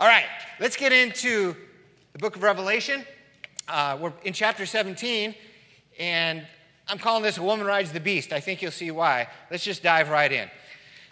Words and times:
All 0.00 0.06
right, 0.06 0.26
let's 0.60 0.76
get 0.76 0.92
into 0.92 1.56
the 2.12 2.20
book 2.20 2.36
of 2.36 2.44
Revelation. 2.44 3.04
Uh, 3.66 3.98
we're 4.00 4.12
in 4.22 4.32
chapter 4.32 4.64
17, 4.64 5.34
and 5.98 6.46
I'm 6.86 6.98
calling 6.98 7.24
this 7.24 7.36
A 7.36 7.42
Woman 7.42 7.66
Rides 7.66 7.90
the 7.90 7.98
Beast. 7.98 8.32
I 8.32 8.38
think 8.38 8.62
you'll 8.62 8.70
see 8.70 8.92
why. 8.92 9.26
Let's 9.50 9.64
just 9.64 9.82
dive 9.82 10.08
right 10.08 10.30
in. 10.30 10.48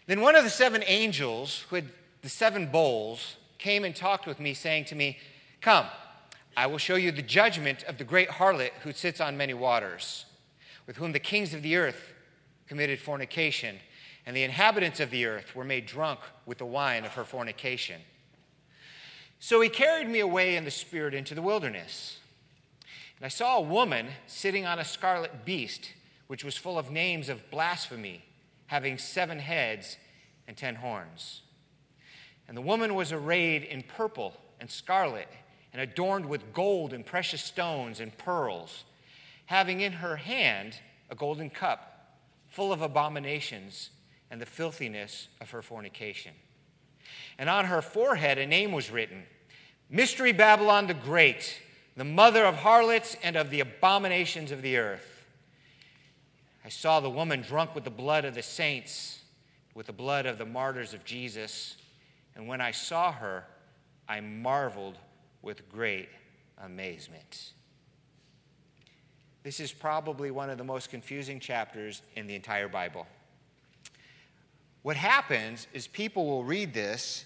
Then 0.07 0.21
one 0.21 0.37
of 0.37 0.45
the 0.45 0.51
seven 0.51 0.85
angels 0.87 1.65
who 1.69 1.75
had 1.75 1.89
the 2.23 2.29
seven 2.29 2.69
bowls 2.69 3.35
came 3.59 3.83
and 3.83 3.95
talked 3.95 4.25
with 4.25 4.39
me, 4.39 4.55
saying 4.55 4.85
to 4.85 4.95
me, 4.95 5.19
Come, 5.61 5.87
I 6.57 6.69
will 6.69 6.79
show 6.79 6.95
you 6.95 7.11
the 7.11 7.23
judgment 7.23 7.83
of 7.89 7.99
the 7.99 8.05
great 8.05 8.29
harlot 8.29 8.71
who 8.85 8.93
sits 8.93 9.21
on 9.21 9.37
many 9.37 9.53
waters, 9.53 10.27
with 10.87 10.99
whom 10.99 11.11
the 11.11 11.19
kings 11.19 11.55
of 11.55 11.63
the 11.63 11.75
earth 11.75 12.13
committed 12.69 13.01
fornication, 13.01 13.79
and 14.27 14.37
the 14.37 14.45
inhabitants 14.45 15.01
of 15.01 15.11
the 15.11 15.27
earth 15.27 15.57
were 15.57 15.65
made 15.65 15.87
drunk 15.87 16.21
with 16.47 16.59
the 16.59 16.67
wine 16.67 17.05
of 17.05 17.15
her 17.15 17.25
fornication. 17.25 18.01
So 19.39 19.61
he 19.61 19.69
carried 19.69 20.09
me 20.09 20.21
away 20.21 20.57
in 20.57 20.65
the 20.65 20.71
spirit 20.71 21.15
into 21.15 21.35
the 21.35 21.43
wilderness. 21.43 22.19
And 23.19 23.25
I 23.25 23.29
saw 23.29 23.59
a 23.59 23.63
woman 23.63 24.09
sitting 24.27 24.67
on 24.67 24.79
a 24.79 24.85
scarlet 24.85 25.45
beast, 25.45 25.93
which 26.27 26.45
was 26.45 26.57
full 26.57 26.79
of 26.79 26.91
names 26.91 27.29
of 27.29 27.51
blasphemy, 27.51 28.25
having 28.67 28.99
seven 28.99 29.39
heads 29.39 29.97
and 30.47 30.57
ten 30.57 30.77
horns. 30.77 31.43
And 32.49 32.57
the 32.57 32.63
woman 32.63 32.95
was 32.95 33.13
arrayed 33.13 33.63
in 33.63 33.83
purple 33.83 34.35
and 34.61 34.71
scarlet, 34.71 35.29
and 35.73 35.83
adorned 35.83 36.27
with 36.27 36.55
gold 36.55 36.93
and 36.93 37.05
precious 37.05 37.43
stones 37.43 38.01
and 38.01 38.17
pearls, 38.17 38.85
having 39.47 39.81
in 39.81 39.93
her 39.93 40.17
hand 40.17 40.79
a 41.11 41.15
golden 41.15 41.51
cup 41.51 42.17
full 42.49 42.73
of 42.73 42.81
abominations 42.81 43.91
and 44.31 44.41
the 44.41 44.47
filthiness 44.47 45.29
of 45.41 45.51
her 45.51 45.63
fornication. 45.63 46.33
And 47.39 47.49
on 47.49 47.67
her 47.67 47.83
forehead 47.83 48.39
a 48.39 48.47
name 48.47 48.73
was 48.73 48.91
written 48.91 49.25
Mystery 49.89 50.33
Babylon 50.33 50.87
the 50.87 50.95
Great, 50.95 51.61
the 51.97 52.05
mother 52.05 52.45
of 52.45 52.57
harlots 52.57 53.17
and 53.23 53.37
of 53.37 53.51
the 53.51 53.61
abominations 53.61 54.51
of 54.51 54.63
the 54.63 54.77
earth. 54.77 55.25
I 56.65 56.69
saw 56.69 56.99
the 56.99 57.11
woman 57.11 57.43
drunk 57.43 57.75
with 57.75 57.85
the 57.85 57.91
blood 57.91 58.25
of 58.25 58.35
the 58.35 58.43
saints, 58.43 59.21
with 59.75 59.87
the 59.87 59.93
blood 59.93 60.27
of 60.27 60.39
the 60.39 60.45
martyrs 60.45 60.95
of 60.95 61.05
Jesus. 61.05 61.77
And 62.35 62.49
when 62.49 62.61
I 62.61 62.73
saw 62.73 63.13
her, 63.13 63.45
I 64.09 64.21
marveled 64.21 64.99
with 65.43 65.71
great 65.71 66.09
amazement. 66.65 67.53
This 69.45 69.61
is 69.61 69.73
probably 69.73 70.33
one 70.33 70.51
of 70.51 70.59
the 70.59 70.65
most 70.65 70.91
confusing 70.91 71.39
chapters 71.39 72.03
in 72.17 72.27
the 72.27 72.35
entire 72.35 72.67
Bible. 72.67 73.07
What 74.87 74.97
happens 74.97 75.67
is 75.73 75.89
people 75.89 76.27
will 76.27 76.45
read 76.45 76.73
this 76.73 77.25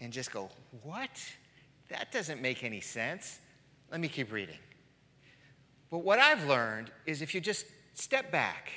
and 0.00 0.12
just 0.12 0.32
go, 0.32 0.50
What? 0.82 1.08
That 1.88 2.10
doesn't 2.10 2.42
make 2.42 2.64
any 2.64 2.80
sense. 2.80 3.38
Let 3.92 4.00
me 4.00 4.08
keep 4.08 4.32
reading. 4.32 4.58
But 5.88 5.98
what 5.98 6.18
I've 6.18 6.48
learned 6.48 6.90
is 7.06 7.22
if 7.22 7.32
you 7.32 7.40
just 7.40 7.66
step 7.94 8.32
back 8.32 8.72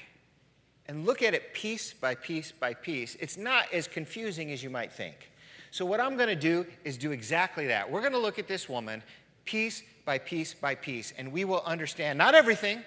and 0.86 1.08
look 1.08 1.24
at 1.24 1.34
it 1.34 1.56
piece 1.56 1.92
by 1.92 2.14
piece 2.14 2.52
by 2.52 2.76
piece, 2.76 3.16
it's 3.16 3.36
not 3.36 3.66
as 3.74 3.88
confusing 3.88 4.52
as 4.52 4.62
you 4.62 4.70
might 4.70 4.94
think. 4.94 5.32
So, 5.72 5.84
what 5.84 6.00
I'm 6.00 6.16
going 6.16 6.30
to 6.30 6.36
do 6.36 6.68
is 6.84 7.00
do 7.00 7.12
exactly 7.12 7.66
that. 7.66 7.90
We're 7.90 8.02
going 8.02 8.14
to 8.14 8.20
look 8.20 8.38
at 8.38 8.48
this 8.48 8.70
woman 8.70 9.02
piece 9.46 9.82
by 10.06 10.20
piece 10.20 10.54
by 10.54 10.76
piece, 10.76 11.16
and 11.18 11.32
we 11.32 11.46
will 11.46 11.64
understand 11.66 12.20
not 12.20 12.36
everything, 12.36 12.84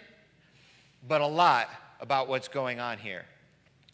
but 1.08 1.20
a 1.20 1.26
lot 1.26 1.68
about 1.98 2.28
what's 2.28 2.46
going 2.46 2.78
on 2.78 2.96
here. 2.96 3.24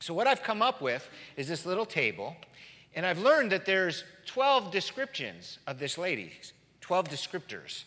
So, 0.00 0.14
what 0.14 0.26
I've 0.26 0.42
come 0.42 0.62
up 0.62 0.80
with 0.80 1.08
is 1.36 1.48
this 1.48 1.66
little 1.66 1.86
table, 1.86 2.36
and 2.94 3.04
I've 3.04 3.18
learned 3.18 3.52
that 3.52 3.66
there's 3.66 4.04
12 4.26 4.70
descriptions 4.70 5.58
of 5.66 5.78
this 5.78 5.98
lady, 5.98 6.32
12 6.80 7.08
descriptors. 7.08 7.84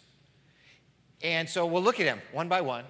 And 1.24 1.48
so 1.48 1.66
we'll 1.66 1.84
look 1.84 2.00
at 2.00 2.06
them 2.06 2.22
one 2.32 2.48
by 2.48 2.62
one, 2.62 2.86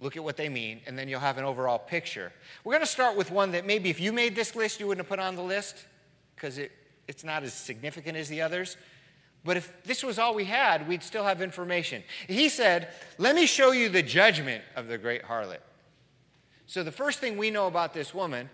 look 0.00 0.16
at 0.16 0.22
what 0.22 0.36
they 0.36 0.48
mean, 0.48 0.80
and 0.86 0.98
then 0.98 1.08
you'll 1.08 1.20
have 1.20 1.38
an 1.38 1.44
overall 1.44 1.78
picture. 1.78 2.32
We're 2.64 2.72
going 2.72 2.84
to 2.84 2.86
start 2.86 3.16
with 3.16 3.30
one 3.30 3.52
that 3.52 3.66
maybe 3.66 3.90
if 3.90 4.00
you 4.00 4.12
made 4.12 4.36
this 4.36 4.54
list, 4.54 4.80
you 4.80 4.86
wouldn't 4.86 5.06
have 5.06 5.08
put 5.08 5.18
on 5.18 5.36
the 5.36 5.42
list 5.42 5.86
because 6.34 6.58
it, 6.58 6.72
it's 7.08 7.24
not 7.24 7.42
as 7.42 7.52
significant 7.52 8.16
as 8.16 8.28
the 8.28 8.42
others. 8.42 8.76
But 9.44 9.56
if 9.56 9.72
this 9.82 10.04
was 10.04 10.20
all 10.20 10.34
we 10.34 10.44
had, 10.44 10.86
we'd 10.86 11.02
still 11.02 11.24
have 11.24 11.42
information. 11.42 12.04
He 12.28 12.48
said, 12.48 12.88
Let 13.18 13.34
me 13.34 13.46
show 13.46 13.72
you 13.72 13.88
the 13.88 14.02
judgment 14.02 14.62
of 14.76 14.86
the 14.86 14.98
great 14.98 15.24
harlot. 15.24 15.58
So 16.66 16.82
the 16.82 16.92
first 16.92 17.18
thing 17.18 17.36
we 17.36 17.50
know 17.50 17.66
about 17.66 17.92
this 17.92 18.14
woman 18.14 18.48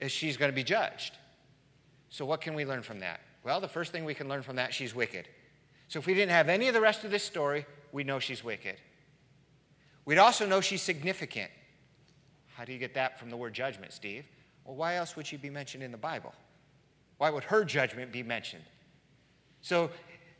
is 0.00 0.12
she's 0.12 0.36
going 0.36 0.50
to 0.50 0.54
be 0.54 0.64
judged. 0.64 1.14
So, 2.10 2.24
what 2.24 2.40
can 2.40 2.54
we 2.54 2.64
learn 2.64 2.82
from 2.82 3.00
that? 3.00 3.20
Well, 3.42 3.60
the 3.60 3.68
first 3.68 3.90
thing 3.90 4.04
we 4.04 4.14
can 4.14 4.28
learn 4.28 4.42
from 4.42 4.56
that, 4.56 4.72
she's 4.72 4.94
wicked. 4.94 5.26
So, 5.88 5.98
if 5.98 6.06
we 6.06 6.14
didn't 6.14 6.30
have 6.30 6.48
any 6.48 6.68
of 6.68 6.74
the 6.74 6.80
rest 6.80 7.04
of 7.04 7.10
this 7.10 7.24
story, 7.24 7.66
we 7.90 8.04
know 8.04 8.20
she's 8.20 8.44
wicked. 8.44 8.76
We'd 10.04 10.18
also 10.18 10.46
know 10.46 10.60
she's 10.60 10.82
significant. 10.82 11.50
How 12.54 12.64
do 12.64 12.72
you 12.72 12.78
get 12.78 12.94
that 12.94 13.18
from 13.18 13.30
the 13.30 13.36
word 13.36 13.52
judgment, 13.52 13.92
Steve? 13.92 14.24
Well, 14.64 14.76
why 14.76 14.96
else 14.96 15.16
would 15.16 15.26
she 15.26 15.36
be 15.36 15.50
mentioned 15.50 15.82
in 15.82 15.90
the 15.90 15.98
Bible? 15.98 16.32
Why 17.18 17.30
would 17.30 17.44
her 17.44 17.64
judgment 17.64 18.12
be 18.12 18.22
mentioned? 18.22 18.64
So, 19.62 19.90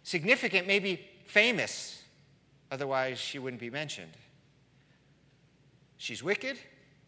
significant, 0.03 0.67
maybe 0.67 1.01
famous, 1.25 2.03
otherwise, 2.71 3.19
she 3.19 3.39
wouldn't 3.39 3.61
be 3.61 3.71
mentioned. 3.71 4.13
She's 5.97 6.23
wicked, 6.23 6.59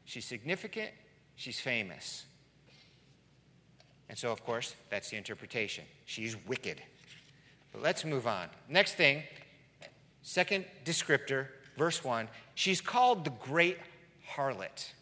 she's 0.06 0.24
significant, 0.24 0.90
she's 1.34 1.60
famous. 1.60 2.24
And 4.08 4.16
so, 4.16 4.32
of 4.32 4.44
course, 4.44 4.74
that's 4.88 5.10
the 5.10 5.16
interpretation. 5.16 5.84
She's 6.04 6.36
wicked. 6.46 6.80
But 7.72 7.82
let's 7.82 8.04
move 8.04 8.26
on. 8.26 8.48
Next 8.68 8.94
thing, 8.94 9.22
second 10.22 10.64
descriptor, 10.84 11.48
verse 11.76 12.02
1, 12.02 12.28
she's 12.54 12.80
called 12.80 13.24
the 13.24 13.32
great 13.42 13.78
harlot. 14.34 14.92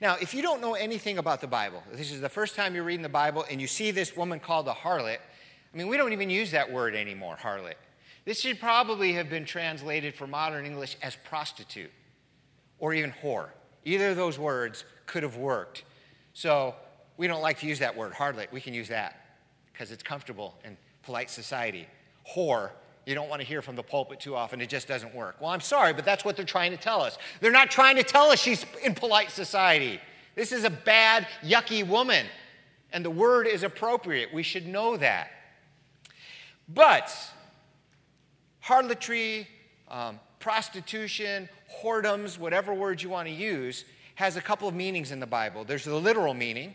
Now, 0.00 0.16
if 0.20 0.34
you 0.34 0.42
don't 0.42 0.60
know 0.60 0.74
anything 0.74 1.18
about 1.18 1.40
the 1.40 1.46
Bible, 1.46 1.82
this 1.92 2.10
is 2.10 2.20
the 2.20 2.28
first 2.28 2.54
time 2.54 2.74
you're 2.74 2.84
reading 2.84 3.02
the 3.02 3.08
Bible 3.08 3.44
and 3.50 3.60
you 3.60 3.66
see 3.66 3.90
this 3.90 4.16
woman 4.16 4.40
called 4.40 4.68
a 4.68 4.72
harlot, 4.72 5.18
I 5.72 5.76
mean, 5.76 5.88
we 5.88 5.96
don't 5.96 6.12
even 6.12 6.30
use 6.30 6.50
that 6.52 6.70
word 6.72 6.94
anymore, 6.94 7.36
harlot. 7.40 7.74
This 8.24 8.40
should 8.40 8.60
probably 8.60 9.12
have 9.14 9.28
been 9.28 9.44
translated 9.44 10.14
for 10.14 10.26
modern 10.26 10.66
English 10.66 10.96
as 11.02 11.16
prostitute 11.24 11.90
or 12.78 12.94
even 12.94 13.12
whore. 13.22 13.48
Either 13.88 14.10
of 14.10 14.16
those 14.16 14.38
words 14.38 14.84
could 15.06 15.22
have 15.22 15.36
worked. 15.36 15.84
So, 16.34 16.74
we 17.16 17.26
don't 17.26 17.40
like 17.40 17.58
to 17.60 17.66
use 17.66 17.78
that 17.78 17.96
word, 17.96 18.12
harlot. 18.12 18.52
We 18.52 18.60
can 18.60 18.74
use 18.74 18.88
that 18.88 19.16
because 19.72 19.90
it's 19.90 20.02
comfortable 20.02 20.54
in 20.62 20.76
polite 21.02 21.30
society. 21.30 21.86
Whore, 22.34 22.70
you 23.06 23.14
don't 23.14 23.30
want 23.30 23.40
to 23.40 23.48
hear 23.48 23.62
from 23.62 23.76
the 23.76 23.82
pulpit 23.82 24.20
too 24.20 24.36
often. 24.36 24.60
It 24.60 24.68
just 24.68 24.86
doesn't 24.86 25.14
work. 25.14 25.36
Well, 25.40 25.50
I'm 25.50 25.62
sorry, 25.62 25.94
but 25.94 26.04
that's 26.04 26.22
what 26.22 26.36
they're 26.36 26.44
trying 26.44 26.70
to 26.72 26.76
tell 26.76 27.00
us. 27.00 27.16
They're 27.40 27.50
not 27.50 27.70
trying 27.70 27.96
to 27.96 28.02
tell 28.02 28.26
us 28.26 28.38
she's 28.38 28.66
in 28.84 28.94
polite 28.94 29.30
society. 29.30 29.98
This 30.34 30.52
is 30.52 30.64
a 30.64 30.70
bad, 30.70 31.26
yucky 31.42 31.86
woman, 31.86 32.26
and 32.92 33.02
the 33.02 33.10
word 33.10 33.46
is 33.46 33.62
appropriate. 33.62 34.34
We 34.34 34.42
should 34.42 34.66
know 34.66 34.98
that. 34.98 35.30
But 36.68 37.10
harlotry, 38.60 39.48
um, 39.90 40.20
prostitution, 40.38 41.48
whoredoms, 41.82 42.38
whatever 42.38 42.74
word 42.74 43.02
you 43.02 43.08
want 43.08 43.28
to 43.28 43.34
use, 43.34 43.84
has 44.14 44.36
a 44.36 44.40
couple 44.40 44.68
of 44.68 44.74
meanings 44.74 45.12
in 45.12 45.20
the 45.20 45.26
Bible. 45.26 45.64
There's 45.64 45.84
the 45.84 45.94
literal 45.94 46.34
meaning, 46.34 46.74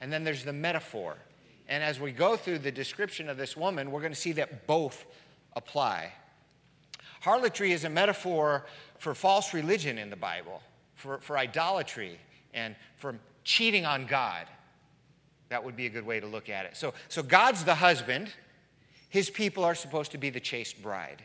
and 0.00 0.12
then 0.12 0.24
there's 0.24 0.44
the 0.44 0.52
metaphor. 0.52 1.16
And 1.68 1.82
as 1.82 1.98
we 1.98 2.12
go 2.12 2.36
through 2.36 2.58
the 2.58 2.72
description 2.72 3.28
of 3.28 3.36
this 3.36 3.56
woman, 3.56 3.90
we're 3.90 4.00
going 4.00 4.12
to 4.12 4.18
see 4.18 4.32
that 4.32 4.66
both 4.66 5.04
apply. 5.54 6.12
Harlotry 7.20 7.72
is 7.72 7.84
a 7.84 7.88
metaphor 7.88 8.66
for 8.98 9.14
false 9.14 9.54
religion 9.54 9.98
in 9.98 10.10
the 10.10 10.16
Bible, 10.16 10.62
for, 10.94 11.18
for 11.18 11.38
idolatry, 11.38 12.18
and 12.52 12.76
for 12.96 13.16
cheating 13.44 13.86
on 13.86 14.06
God. 14.06 14.46
That 15.48 15.64
would 15.64 15.76
be 15.76 15.86
a 15.86 15.90
good 15.90 16.06
way 16.06 16.20
to 16.20 16.26
look 16.26 16.48
at 16.48 16.66
it. 16.66 16.76
So, 16.76 16.94
so 17.08 17.22
God's 17.22 17.64
the 17.64 17.74
husband, 17.74 18.30
his 19.08 19.30
people 19.30 19.64
are 19.64 19.74
supposed 19.74 20.12
to 20.12 20.18
be 20.18 20.30
the 20.30 20.40
chaste 20.40 20.82
bride. 20.82 21.22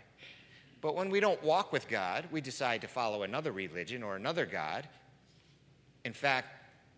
But 0.81 0.95
when 0.95 1.09
we 1.09 1.19
don't 1.19 1.41
walk 1.43 1.71
with 1.71 1.87
God, 1.87 2.27
we 2.31 2.41
decide 2.41 2.81
to 2.81 2.87
follow 2.87 3.23
another 3.23 3.51
religion 3.51 4.01
or 4.01 4.15
another 4.15 4.45
God. 4.45 4.87
In 6.05 6.13
fact, 6.13 6.47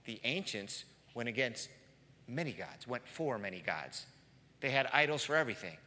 the 0.06 0.20
ancients 0.24 0.86
went 1.14 1.30
against 1.30 1.70
many 2.28 2.52
gods, 2.52 2.88
went 2.88 3.08
for 3.08 3.38
many 3.38 3.60
gods. 3.60 4.06
They 4.60 4.70
had 4.70 4.88
idols 4.94 5.24
for 5.24 5.36
everything. 5.36 5.78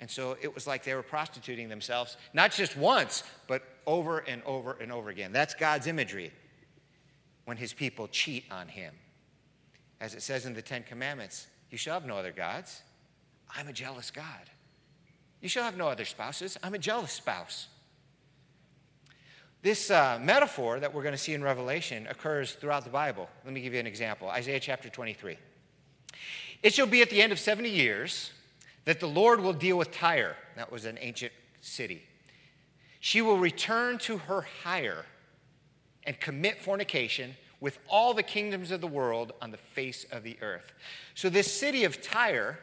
And 0.00 0.10
so 0.10 0.36
it 0.40 0.52
was 0.54 0.66
like 0.66 0.82
they 0.82 0.94
were 0.94 1.02
prostituting 1.02 1.68
themselves, 1.68 2.16
not 2.32 2.52
just 2.52 2.76
once, 2.76 3.22
but 3.46 3.62
over 3.86 4.20
and 4.20 4.42
over 4.44 4.76
and 4.80 4.90
over 4.90 5.10
again. 5.10 5.32
That's 5.32 5.54
God's 5.54 5.86
imagery 5.86 6.32
when 7.44 7.56
his 7.56 7.72
people 7.72 8.08
cheat 8.08 8.44
on 8.50 8.66
him. 8.66 8.94
As 10.00 10.14
it 10.14 10.22
says 10.22 10.46
in 10.46 10.54
the 10.54 10.62
Ten 10.62 10.82
Commandments, 10.82 11.46
you 11.70 11.76
shall 11.76 11.94
have 11.94 12.06
no 12.06 12.16
other 12.16 12.32
gods. 12.32 12.82
I'm 13.54 13.68
a 13.68 13.72
jealous 13.72 14.10
God. 14.10 14.24
You 15.40 15.48
shall 15.48 15.64
have 15.64 15.76
no 15.76 15.88
other 15.88 16.04
spouses. 16.04 16.58
I'm 16.62 16.74
a 16.74 16.78
jealous 16.78 17.12
spouse. 17.12 17.68
This 19.62 19.90
uh, 19.90 20.18
metaphor 20.22 20.80
that 20.80 20.94
we're 20.94 21.02
going 21.02 21.14
to 21.14 21.18
see 21.18 21.34
in 21.34 21.42
Revelation 21.42 22.06
occurs 22.08 22.52
throughout 22.52 22.84
the 22.84 22.90
Bible. 22.90 23.28
Let 23.44 23.52
me 23.52 23.60
give 23.60 23.74
you 23.74 23.80
an 23.80 23.86
example 23.86 24.28
Isaiah 24.28 24.60
chapter 24.60 24.88
23. 24.88 25.36
It 26.62 26.74
shall 26.74 26.86
be 26.86 27.02
at 27.02 27.10
the 27.10 27.20
end 27.20 27.32
of 27.32 27.38
70 27.38 27.68
years 27.68 28.32
that 28.84 29.00
the 29.00 29.06
Lord 29.06 29.40
will 29.40 29.52
deal 29.52 29.76
with 29.76 29.90
Tyre. 29.90 30.36
That 30.56 30.72
was 30.72 30.84
an 30.84 30.98
ancient 31.00 31.32
city. 31.60 32.02
She 33.00 33.22
will 33.22 33.38
return 33.38 33.98
to 33.98 34.18
her 34.18 34.46
hire 34.62 35.04
and 36.04 36.18
commit 36.18 36.60
fornication 36.60 37.36
with 37.60 37.78
all 37.88 38.14
the 38.14 38.22
kingdoms 38.22 38.70
of 38.70 38.80
the 38.80 38.86
world 38.86 39.32
on 39.42 39.50
the 39.50 39.58
face 39.58 40.06
of 40.10 40.22
the 40.22 40.38
earth. 40.40 40.72
So, 41.14 41.28
this 41.28 41.52
city 41.52 41.84
of 41.84 42.00
Tyre 42.00 42.58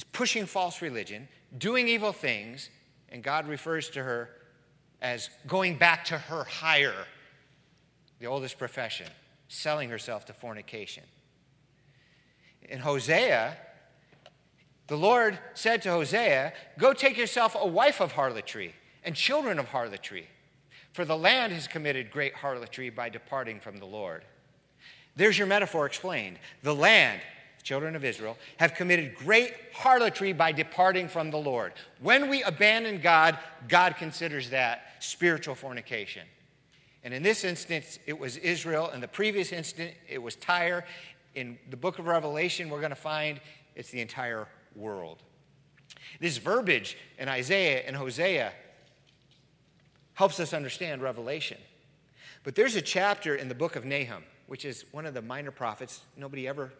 is 0.00 0.04
pushing 0.12 0.46
false 0.46 0.80
religion, 0.80 1.28
doing 1.58 1.86
evil 1.86 2.10
things, 2.10 2.70
and 3.10 3.22
God 3.22 3.46
refers 3.46 3.90
to 3.90 4.02
her 4.02 4.30
as 5.02 5.28
going 5.46 5.76
back 5.76 6.06
to 6.06 6.16
her 6.16 6.44
hire, 6.44 7.04
the 8.18 8.24
oldest 8.24 8.58
profession, 8.58 9.08
selling 9.48 9.90
herself 9.90 10.24
to 10.24 10.32
fornication. 10.32 11.02
In 12.62 12.78
Hosea, 12.78 13.58
the 14.86 14.96
Lord 14.96 15.38
said 15.52 15.82
to 15.82 15.90
Hosea, 15.90 16.54
Go 16.78 16.94
take 16.94 17.18
yourself 17.18 17.54
a 17.58 17.66
wife 17.66 18.00
of 18.00 18.12
harlotry 18.12 18.74
and 19.04 19.14
children 19.14 19.58
of 19.58 19.68
harlotry, 19.68 20.28
for 20.94 21.04
the 21.04 21.16
land 21.16 21.52
has 21.52 21.68
committed 21.68 22.10
great 22.10 22.34
harlotry 22.36 22.88
by 22.88 23.10
departing 23.10 23.60
from 23.60 23.76
the 23.76 23.84
Lord. 23.84 24.24
There's 25.14 25.36
your 25.36 25.46
metaphor 25.46 25.84
explained. 25.84 26.38
The 26.62 26.74
land, 26.74 27.20
children 27.62 27.96
of 27.96 28.04
Israel, 28.04 28.36
have 28.58 28.74
committed 28.74 29.14
great 29.14 29.54
harlotry 29.72 30.32
by 30.32 30.52
departing 30.52 31.08
from 31.08 31.30
the 31.30 31.38
Lord. 31.38 31.72
When 32.00 32.28
we 32.28 32.42
abandon 32.42 33.00
God, 33.00 33.38
God 33.68 33.96
considers 33.96 34.50
that 34.50 34.82
spiritual 35.00 35.54
fornication. 35.54 36.22
And 37.02 37.14
in 37.14 37.22
this 37.22 37.44
instance, 37.44 37.98
it 38.06 38.18
was 38.18 38.36
Israel. 38.36 38.90
In 38.90 39.00
the 39.00 39.08
previous 39.08 39.52
instance, 39.52 39.92
it 40.08 40.22
was 40.22 40.36
Tyre. 40.36 40.84
In 41.34 41.58
the 41.70 41.76
book 41.76 41.98
of 41.98 42.06
Revelation, 42.06 42.68
we're 42.68 42.80
going 42.80 42.90
to 42.90 42.96
find 42.96 43.40
it's 43.74 43.90
the 43.90 44.00
entire 44.00 44.46
world. 44.74 45.22
This 46.20 46.38
verbiage 46.38 46.96
in 47.18 47.28
Isaiah 47.28 47.82
and 47.86 47.96
Hosea 47.96 48.52
helps 50.14 50.40
us 50.40 50.52
understand 50.52 51.02
Revelation. 51.02 51.58
But 52.44 52.54
there's 52.54 52.76
a 52.76 52.82
chapter 52.82 53.34
in 53.34 53.48
the 53.48 53.54
book 53.54 53.76
of 53.76 53.84
Nahum, 53.84 54.24
which 54.46 54.64
is 54.64 54.84
one 54.92 55.06
of 55.06 55.14
the 55.14 55.22
minor 55.22 55.50
prophets. 55.50 56.00
Nobody 56.16 56.46
ever, 56.46 56.72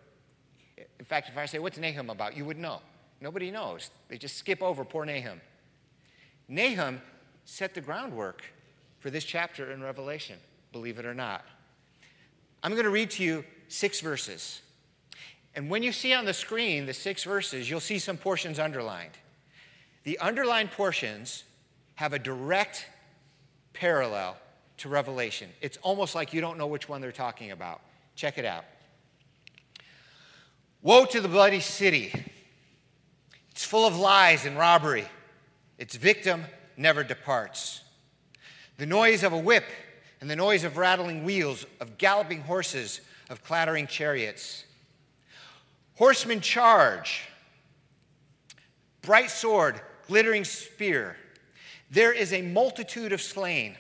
in 0.99 1.05
fact, 1.05 1.29
if 1.29 1.37
I 1.37 1.47
say, 1.47 1.59
What's 1.59 1.79
Nahum 1.79 2.11
about? 2.11 2.37
you 2.37 2.45
would 2.45 2.59
know. 2.59 2.81
Nobody 3.21 3.51
knows. 3.51 3.91
They 4.09 4.17
just 4.17 4.37
skip 4.37 4.63
over 4.63 4.85
poor 4.85 5.05
Nahum. 5.05 5.41
Nahum 6.49 7.01
set 7.45 7.75
the 7.75 7.81
groundwork 7.81 8.43
for 8.99 9.11
this 9.11 9.25
chapter 9.25 9.73
in 9.73 9.83
Revelation, 9.83 10.39
believe 10.73 10.99
it 10.99 11.05
or 11.05 11.15
not. 11.15 11.45
I'm 12.63 12.73
going 12.73 12.85
to 12.85 12.91
read 12.91 13.11
to 13.13 13.25
you 13.25 13.45
six 13.69 14.01
verses. 14.01 14.63
And 15.55 15.69
when 15.69 15.83
you 15.83 15.93
see 15.93 16.13
on 16.13 16.25
the 16.25 16.35
screen 16.35 16.87
the 16.87 16.95
six 16.95 17.25
verses, 17.25 17.69
you'll 17.69 17.81
see 17.81 17.99
some 17.99 18.17
portions 18.17 18.59
underlined. 18.59 19.13
The 20.05 20.19
underlined 20.19 20.71
portions 20.71 21.45
have 21.97 22.13
a 22.13 22.19
direct 22.19 22.87
parallel 23.73 24.37
to 24.79 24.89
Revelation. 24.89 25.51
It's 25.61 25.77
almost 25.83 26.15
like 26.15 26.33
you 26.33 26.41
don't 26.41 26.57
know 26.57 26.67
which 26.67 26.89
one 26.89 27.01
they're 27.01 27.13
talking 27.13 27.51
about. 27.51 27.81
Check 28.17 28.39
it 28.39 28.45
out. 28.45 28.65
Woe 30.83 31.05
to 31.05 31.21
the 31.21 31.29
bloody 31.29 31.61
city! 31.61 32.13
It's 33.51 33.65
full 33.65 33.87
of 33.87 33.99
lies 33.99 34.47
and 34.47 34.57
robbery. 34.57 35.07
Its 35.77 35.95
victim 35.97 36.45
never 36.77 37.05
departs. 37.05 37.83
The 38.79 38.87
noise 38.87 39.23
of 39.23 39.35
a 39.35 39.39
whip 39.39 39.65
and 40.23 40.31
the 40.31 40.37
noise 40.37 40.65
of 40.65 40.79
rattling 40.79 41.25
wheels, 41.25 41.67
of 41.81 41.99
galloping 41.99 42.41
horses, 42.41 43.03
of 43.29 43.45
clattering 43.45 43.87
chariots. 43.87 44.65
Horsemen 45.97 46.41
charge, 46.41 47.29
bright 49.03 49.31
sword, 49.31 49.81
glittering 50.07 50.45
spear. 50.45 51.17
There 51.91 52.13
is 52.13 52.33
a 52.33 52.41
multitude 52.41 53.13
of 53.13 53.21
slain, 53.21 53.77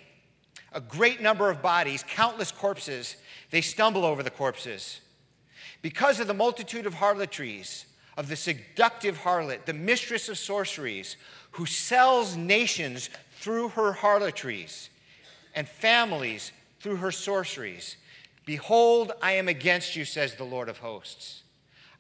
a 0.73 0.83
great 0.83 1.23
number 1.23 1.49
of 1.49 1.63
bodies, 1.63 2.05
countless 2.07 2.53
corpses. 2.53 3.17
They 3.51 3.63
stumble 3.63 4.05
over 4.05 4.23
the 4.23 4.31
corpses. 4.31 5.01
Because 5.83 6.21
of 6.21 6.27
the 6.27 6.35
multitude 6.35 6.87
of 6.87 6.95
harlotries, 6.95 7.87
of 8.17 8.29
the 8.29 8.37
seductive 8.37 9.19
harlot, 9.19 9.65
the 9.65 9.73
mistress 9.73 10.29
of 10.29 10.37
sorceries, 10.37 11.17
who 11.53 11.67
sells 11.67 12.37
nations 12.37 13.09
through 13.33 13.69
her 13.71 13.93
harlotries 13.93 14.91
and 15.55 15.69
families 15.69 16.53
through 16.81 16.97
her 16.97 17.11
sorceries. 17.11 17.97
Behold, 18.45 19.13
I 19.23 19.33
am 19.33 19.49
against 19.49 19.97
you, 19.97 20.05
says 20.05 20.35
the 20.35 20.45
Lord 20.45 20.69
of 20.69 20.79
hosts. 20.79 21.43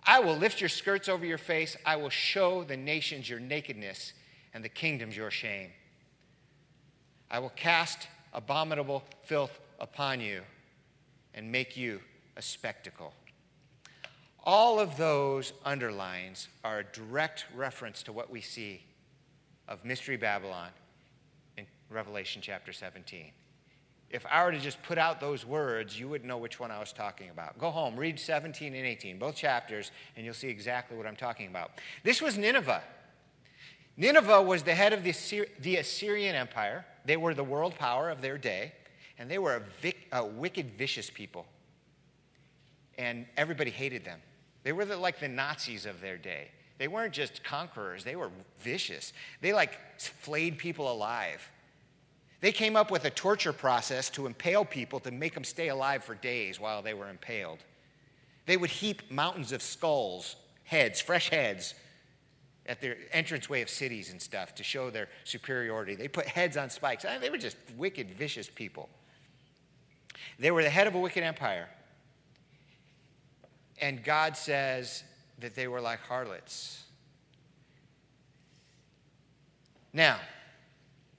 I 0.05 0.21
will 0.21 0.37
lift 0.37 0.61
your 0.61 0.69
skirts 0.69 1.09
over 1.09 1.25
your 1.25 1.39
face. 1.39 1.77
I 1.85 1.97
will 1.97 2.11
show 2.11 2.65
the 2.65 2.77
nations 2.77 3.29
your 3.29 3.41
nakedness 3.41 4.13
and 4.55 4.65
the 4.65 4.69
kingdoms 4.69 5.17
your 5.17 5.31
shame. 5.31 5.71
I 7.31 7.39
will 7.39 7.51
cast 7.51 8.09
abominable 8.33 9.05
filth 9.25 9.61
upon 9.79 10.21
you 10.21 10.43
and 11.35 11.53
make 11.53 11.77
you 11.77 12.01
a 12.37 12.43
spectacle. 12.43 13.13
All 14.45 14.81
of 14.81 14.97
those 14.97 15.53
underlines 15.65 16.49
are 16.65 16.79
a 16.79 16.85
direct 16.85 17.45
reference 17.55 18.03
to 18.05 18.13
what 18.13 18.31
we 18.31 18.41
see 18.41 18.83
of 19.69 19.85
Mystery 19.85 20.17
Babylon 20.17 20.71
in 21.59 21.67
Revelation 21.91 22.41
chapter 22.43 22.73
17. 22.73 23.33
If 24.09 24.25
I 24.27 24.45
were 24.45 24.51
to 24.51 24.59
just 24.59 24.83
put 24.83 24.99
out 24.99 25.21
those 25.21 25.45
words, 25.45 26.01
you 26.01 26.09
wouldn't 26.09 26.27
know 26.27 26.39
which 26.39 26.59
one 26.59 26.71
I 26.71 26.81
was 26.81 26.93
talking 26.93 27.29
about. 27.29 27.59
Go 27.59 27.71
home, 27.71 27.97
read 27.97 28.19
17 28.19 28.75
and 28.75 28.87
18, 28.87 29.19
both 29.19 29.37
chapters, 29.37 29.93
and 30.17 30.25
you'll 30.25 30.35
see 30.35 30.49
exactly 30.49 30.97
what 30.97 31.07
I'm 31.07 31.17
talking 31.17 31.47
about. 31.47 31.73
This 32.03 32.21
was 32.21 32.37
Nineveh. 32.37 32.83
Nineveh 33.97 34.43
was 34.43 34.63
the 34.63 34.75
head 34.75 34.93
of 34.95 35.05
the, 35.05 35.47
the 35.61 35.77
Assyrian 35.77 36.35
Empire. 36.35 36.87
They 37.05 37.19
were 37.19 37.35
the 37.35 37.45
world 37.45 37.77
power 37.77 38.09
of 38.09 38.23
their 38.23 38.39
day, 38.39 38.73
and 39.19 39.31
they 39.31 39.39
were 39.39 39.57
a, 39.57 39.63
vic- 39.81 40.09
a 40.11 40.25
wicked, 40.25 40.73
vicious 40.79 41.11
people. 41.11 41.47
And 42.99 43.27
everybody 43.37 43.71
hated 43.71 44.05
them. 44.05 44.21
They 44.63 44.73
were 44.73 44.85
the, 44.85 44.97
like 44.97 45.21
the 45.21 45.29
Nazis 45.29 45.87
of 45.87 46.01
their 46.01 46.17
day. 46.17 46.49
They 46.79 46.89
weren't 46.89 47.13
just 47.13 47.45
conquerors, 47.45 48.05
they 48.05 48.17
were 48.17 48.31
vicious. 48.61 49.13
They 49.41 49.53
like 49.53 49.79
flayed 49.99 50.59
people 50.59 50.91
alive. 50.91 51.49
They 52.41 52.53
came 52.53 52.75
up 52.75 52.91
with 52.91 53.05
a 53.05 53.11
torture 53.11 53.53
process 53.53 54.09
to 54.11 54.27
impale 54.27 54.65
people 54.65 54.99
to 55.01 55.11
make 55.11 55.35
them 55.35 55.45
stay 55.45 55.69
alive 55.69 56.03
for 56.03 56.15
days 56.15 56.59
while 56.59 56.81
they 56.81 56.95
were 56.95 57.11
impaled. 57.11 57.59
They 58.47 58.57
would 58.57 58.71
heap 58.71 59.11
mountains 59.11 59.53
of 59.53 59.61
skulls, 59.61 60.37
heads, 60.65 61.01
fresh 61.01 61.29
heads, 61.29 61.75
at 62.67 62.81
their 62.81 62.97
entranceway 63.13 63.63
of 63.63 63.69
cities 63.69 64.11
and 64.11 64.21
stuff 64.21 64.55
to 64.55 64.63
show 64.63 64.91
their 64.91 65.09
superiority. 65.25 65.95
They 65.97 66.09
put 66.09 66.27
heads 66.27 66.57
on 66.57 66.71
spikes. 66.71 67.05
They 67.21 67.29
were 67.29 67.39
just 67.39 67.57
wicked, 67.77 68.11
vicious 68.13 68.49
people. 68.49 68.89
They 70.39 70.51
were 70.51 70.63
the 70.63 70.71
head 70.71 70.87
of 70.87 70.95
a 70.95 70.99
wicked 70.99 71.25
empire. 71.25 71.69
And 73.81 74.05
God 74.05 74.37
says 74.37 75.05
that 75.39 75.55
they 75.55 75.69
were 75.69 75.81
like 75.81 76.01
harlots. 76.01 76.85
Now, 79.93 80.19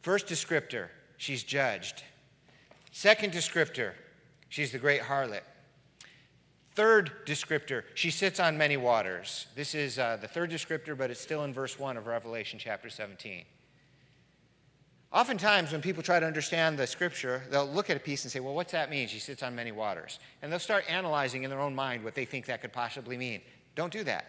first 0.02 0.28
descriptor 0.28 0.90
she's 1.18 1.44
judged. 1.44 2.04
Second 2.92 3.32
descriptor, 3.32 3.94
she's 4.50 4.72
the 4.72 4.80
great 4.80 5.02
harlot. 5.02 5.42
Third 6.74 7.12
descriptor, 7.26 7.84
she 7.94 8.10
sits 8.12 8.40
on 8.40 8.58
many 8.58 8.78
waters. 8.78 9.48
This 9.56 9.76
is 9.76 10.00
uh, 10.00 10.18
the 10.20 10.28
third 10.28 10.50
descriptor, 10.50 10.98
but 10.98 11.12
it's 11.12 11.20
still 11.20 11.44
in 11.44 11.54
verse 11.54 11.78
1 11.78 11.98
of 11.98 12.08
Revelation 12.08 12.58
chapter 12.58 12.90
17. 12.90 13.44
Oftentimes, 15.12 15.74
when 15.74 15.82
people 15.82 16.02
try 16.02 16.22
to 16.22 16.26
understand 16.26 16.80
the 16.80 16.88
scripture, 16.88 17.44
they'll 17.52 17.68
look 17.68 17.90
at 17.90 17.98
a 17.98 18.00
piece 18.00 18.24
and 18.24 18.32
say, 18.32 18.40
Well, 18.40 18.54
what's 18.54 18.72
that 18.72 18.90
mean? 18.90 19.08
She 19.08 19.20
sits 19.20 19.44
on 19.44 19.54
many 19.54 19.74
waters. 19.74 20.20
And 20.42 20.52
they'll 20.52 20.60
start 20.60 20.86
analyzing 20.90 21.44
in 21.44 21.50
their 21.50 21.60
own 21.60 21.76
mind 21.76 22.04
what 22.04 22.16
they 22.16 22.24
think 22.24 22.46
that 22.46 22.62
could 22.62 22.72
possibly 22.72 23.18
mean. 23.18 23.42
Don't 23.76 23.92
do 23.92 24.04
that. 24.06 24.26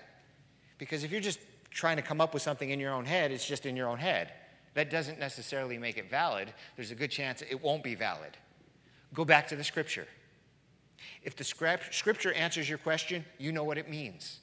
Because 0.78 1.04
if 1.04 1.12
you're 1.12 1.20
just 1.20 1.38
trying 1.70 1.96
to 1.96 2.02
come 2.02 2.20
up 2.20 2.34
with 2.34 2.42
something 2.42 2.70
in 2.70 2.80
your 2.80 2.92
own 2.92 3.04
head, 3.04 3.30
it's 3.30 3.46
just 3.46 3.64
in 3.64 3.76
your 3.76 3.88
own 3.88 3.98
head. 3.98 4.32
That 4.74 4.90
doesn't 4.90 5.20
necessarily 5.20 5.78
make 5.78 5.98
it 5.98 6.10
valid. 6.10 6.52
There's 6.76 6.90
a 6.90 6.96
good 6.96 7.10
chance 7.10 7.42
it 7.42 7.62
won't 7.62 7.84
be 7.84 7.94
valid. 7.94 8.36
Go 9.14 9.24
back 9.24 9.46
to 9.48 9.56
the 9.56 9.64
scripture. 9.64 10.06
If 11.22 11.36
the 11.36 11.44
scripture 11.44 12.32
answers 12.32 12.68
your 12.68 12.78
question, 12.78 13.24
you 13.38 13.52
know 13.52 13.64
what 13.64 13.78
it 13.78 13.88
means. 13.88 14.40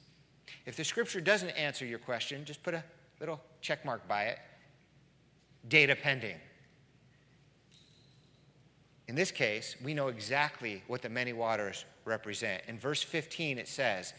If 0.66 0.76
the 0.76 0.84
scripture 0.84 1.20
doesn't 1.20 1.50
answer 1.50 1.84
your 1.84 1.98
question, 1.98 2.44
just 2.44 2.62
put 2.62 2.74
a 2.74 2.84
little 3.18 3.40
check 3.60 3.84
mark 3.84 4.06
by 4.08 4.24
it. 4.24 4.38
Data 5.68 5.96
pending. 5.96 6.36
In 9.08 9.16
this 9.16 9.32
case, 9.32 9.74
we 9.82 9.92
know 9.92 10.08
exactly 10.08 10.84
what 10.86 11.02
the 11.02 11.08
many 11.08 11.32
waters 11.32 11.84
represent. 12.04 12.62
In 12.68 12.78
verse 12.78 13.02
15, 13.02 13.58
it 13.58 13.66
says, 13.66 14.14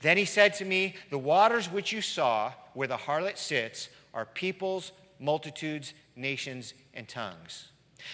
Then 0.00 0.16
he 0.16 0.24
said 0.24 0.54
to 0.54 0.64
me, 0.64 0.94
The 1.10 1.18
waters 1.18 1.70
which 1.70 1.92
you 1.92 2.00
saw, 2.00 2.52
where 2.72 2.88
the 2.88 2.96
harlot 2.96 3.36
sits, 3.36 3.90
are 4.14 4.24
peoples, 4.24 4.92
multitudes, 5.18 5.92
nations, 6.16 6.74
and 6.94 7.06
tongues. 7.06 7.68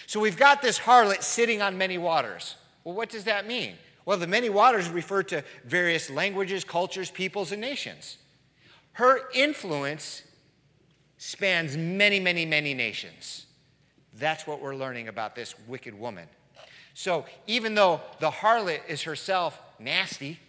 So 0.06 0.18
we've 0.18 0.36
got 0.36 0.62
this 0.62 0.78
harlot 0.80 1.22
sitting 1.22 1.62
on 1.62 1.78
many 1.78 1.96
waters. 1.96 2.56
Well, 2.82 2.96
what 2.96 3.08
does 3.08 3.24
that 3.24 3.46
mean? 3.46 3.74
Well, 4.04 4.18
the 4.18 4.26
many 4.26 4.48
waters 4.48 4.88
refer 4.88 5.22
to 5.24 5.44
various 5.64 6.10
languages, 6.10 6.64
cultures, 6.64 7.10
peoples, 7.10 7.52
and 7.52 7.60
nations. 7.60 8.18
Her 8.92 9.28
influence 9.34 10.22
spans 11.18 11.76
many, 11.76 12.20
many, 12.20 12.44
many 12.44 12.74
nations. 12.74 13.46
That's 14.14 14.46
what 14.46 14.60
we're 14.60 14.74
learning 14.74 15.08
about 15.08 15.34
this 15.34 15.54
wicked 15.66 15.98
woman. 15.98 16.28
So 16.94 17.26
even 17.46 17.74
though 17.74 18.00
the 18.20 18.30
harlot 18.30 18.80
is 18.88 19.02
herself 19.02 19.60
nasty, 19.78 20.40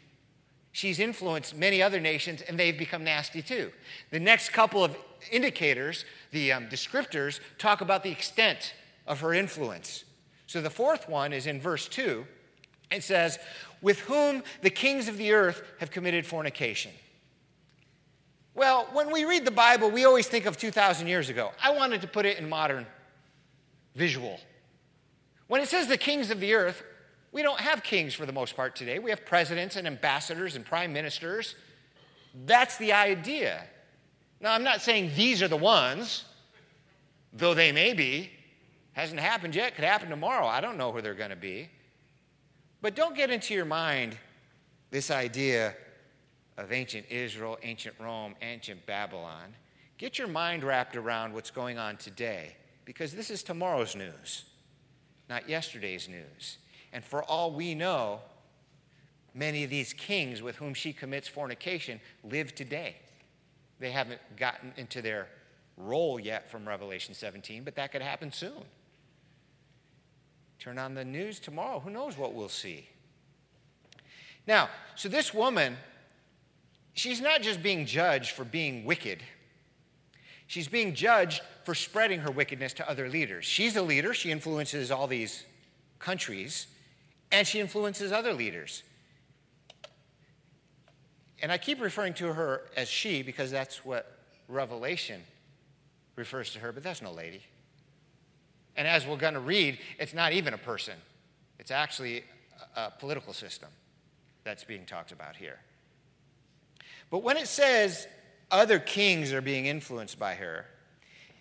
she's 0.71 0.99
influenced 0.99 1.55
many 1.55 1.81
other 1.81 1.99
nations 1.99 2.41
and 2.41 2.57
they've 2.57 2.77
become 2.77 3.03
nasty 3.03 3.41
too. 3.41 3.71
The 4.11 4.19
next 4.19 4.49
couple 4.49 4.83
of 4.83 4.95
indicators, 5.31 6.05
the 6.31 6.53
um, 6.53 6.69
descriptors, 6.69 7.39
talk 7.57 7.81
about 7.81 8.03
the 8.03 8.11
extent 8.11 8.73
of 9.05 9.19
her 9.19 9.33
influence. 9.33 10.05
So 10.45 10.61
the 10.61 10.69
fourth 10.69 11.09
one 11.09 11.33
is 11.33 11.47
in 11.47 11.59
verse 11.59 11.87
2. 11.89 12.25
It 12.91 13.03
says, 13.03 13.39
With 13.81 13.99
whom 14.01 14.43
the 14.61 14.69
kings 14.69 15.09
of 15.09 15.17
the 15.17 15.33
earth 15.33 15.61
have 15.79 15.91
committed 15.91 16.25
fornication. 16.25 16.91
Well, 18.57 18.87
when 18.91 19.11
we 19.11 19.23
read 19.23 19.45
the 19.45 19.51
Bible, 19.51 19.91
we 19.91 20.05
always 20.05 20.25
think 20.25 20.47
of 20.47 20.57
2,000 20.57 21.05
years 21.05 21.29
ago. 21.29 21.51
I 21.63 21.69
wanted 21.69 22.01
to 22.01 22.07
put 22.07 22.25
it 22.25 22.39
in 22.39 22.49
modern 22.49 22.87
visual. 23.93 24.39
When 25.45 25.61
it 25.61 25.69
says 25.69 25.85
the 25.85 25.95
kings 25.95 26.31
of 26.31 26.39
the 26.39 26.55
earth, 26.55 26.81
we 27.31 27.43
don't 27.43 27.59
have 27.59 27.83
kings 27.83 28.15
for 28.15 28.25
the 28.25 28.31
most 28.31 28.55
part 28.55 28.75
today. 28.75 28.97
We 28.97 29.11
have 29.11 29.23
presidents 29.27 29.75
and 29.75 29.85
ambassadors 29.85 30.55
and 30.55 30.65
prime 30.65 30.91
ministers. 30.91 31.53
That's 32.47 32.77
the 32.77 32.93
idea. 32.93 33.63
Now, 34.41 34.53
I'm 34.53 34.63
not 34.63 34.81
saying 34.81 35.11
these 35.15 35.43
are 35.43 35.47
the 35.47 35.55
ones, 35.55 36.25
though 37.33 37.53
they 37.53 37.71
may 37.71 37.93
be. 37.93 38.31
Hasn't 38.93 39.19
happened 39.19 39.53
yet, 39.53 39.75
could 39.75 39.85
happen 39.85 40.09
tomorrow. 40.09 40.47
I 40.47 40.61
don't 40.61 40.77
know 40.77 40.91
who 40.91 41.03
they're 41.03 41.13
going 41.13 41.29
to 41.29 41.35
be. 41.35 41.69
But 42.81 42.95
don't 42.95 43.15
get 43.15 43.29
into 43.29 43.53
your 43.53 43.65
mind 43.65 44.17
this 44.89 45.11
idea 45.11 45.75
of 46.57 46.71
ancient 46.71 47.05
Israel, 47.09 47.57
ancient 47.63 47.95
Rome, 47.99 48.35
ancient 48.41 48.85
Babylon. 48.85 49.53
Get 49.97 50.17
your 50.17 50.27
mind 50.27 50.63
wrapped 50.63 50.95
around 50.95 51.33
what's 51.33 51.51
going 51.51 51.77
on 51.77 51.97
today 51.97 52.55
because 52.85 53.13
this 53.13 53.29
is 53.29 53.43
tomorrow's 53.43 53.95
news, 53.95 54.45
not 55.29 55.49
yesterday's 55.49 56.07
news. 56.07 56.57
And 56.93 57.03
for 57.03 57.23
all 57.23 57.51
we 57.51 57.75
know, 57.75 58.21
many 59.33 59.63
of 59.63 59.69
these 59.69 59.93
kings 59.93 60.41
with 60.41 60.55
whom 60.55 60.73
she 60.73 60.93
commits 60.93 61.27
fornication 61.27 61.99
live 62.23 62.55
today. 62.55 62.95
They 63.79 63.91
haven't 63.91 64.21
gotten 64.35 64.73
into 64.77 65.01
their 65.01 65.27
role 65.77 66.19
yet 66.19 66.49
from 66.49 66.67
Revelation 66.67 67.13
17, 67.13 67.63
but 67.63 67.75
that 67.75 67.91
could 67.91 68.01
happen 68.01 68.31
soon. 68.31 68.63
Turn 70.59 70.79
on 70.79 70.95
the 70.95 71.05
news 71.05 71.39
tomorrow, 71.39 71.79
who 71.79 71.91
knows 71.91 72.17
what 72.17 72.33
we'll 72.33 72.49
see. 72.49 72.89
Now, 74.47 74.69
so 74.95 75.07
this 75.07 75.33
woman, 75.33 75.77
she's 76.97 77.21
not 77.21 77.41
just 77.41 77.63
being 77.63 77.85
judged 77.85 78.31
for 78.31 78.43
being 78.43 78.83
wicked. 78.83 79.21
She's 80.47 80.67
being 80.67 80.95
judged 80.95 81.41
for 81.63 81.75
spreading 81.75 82.21
her 82.21 82.31
wickedness 82.31 82.73
to 82.73 82.89
other 82.89 83.07
leaders. 83.07 83.45
She's 83.45 83.75
a 83.75 83.81
leader, 83.81 84.13
she 84.13 84.31
influences 84.31 84.91
all 84.91 85.07
these 85.07 85.43
countries, 85.99 86.67
and 87.31 87.47
she 87.47 87.59
influences 87.59 88.11
other 88.11 88.33
leaders. 88.33 88.83
And 91.41 91.51
I 91.51 91.57
keep 91.57 91.79
referring 91.79 92.13
to 92.15 92.33
her 92.33 92.63
as 92.75 92.87
she 92.87 93.21
because 93.21 93.51
that's 93.51 93.85
what 93.85 94.17
Revelation 94.47 95.21
refers 96.15 96.51
to 96.53 96.59
her, 96.59 96.71
but 96.71 96.81
that's 96.81 97.01
no 97.01 97.11
lady. 97.11 97.43
And 98.75 98.87
as 98.87 99.05
we're 99.05 99.17
going 99.17 99.35
to 99.35 99.39
read, 99.39 99.77
it's 99.99 100.13
not 100.13 100.33
even 100.33 100.53
a 100.53 100.57
person, 100.57 100.95
it's 101.59 101.71
actually 101.71 102.23
a, 102.75 102.89
political 102.89 103.33
system 103.33 103.69
that's 104.43 104.63
being 104.63 104.85
talked 104.85 105.11
about 105.11 105.35
here. 105.35 105.59
But 107.09 107.23
when 107.23 107.37
it 107.37 107.47
says 107.47 108.07
other 108.51 108.79
kings 108.79 109.33
are 109.33 109.41
being 109.41 109.65
influenced 109.65 110.19
by 110.19 110.35
her, 110.35 110.65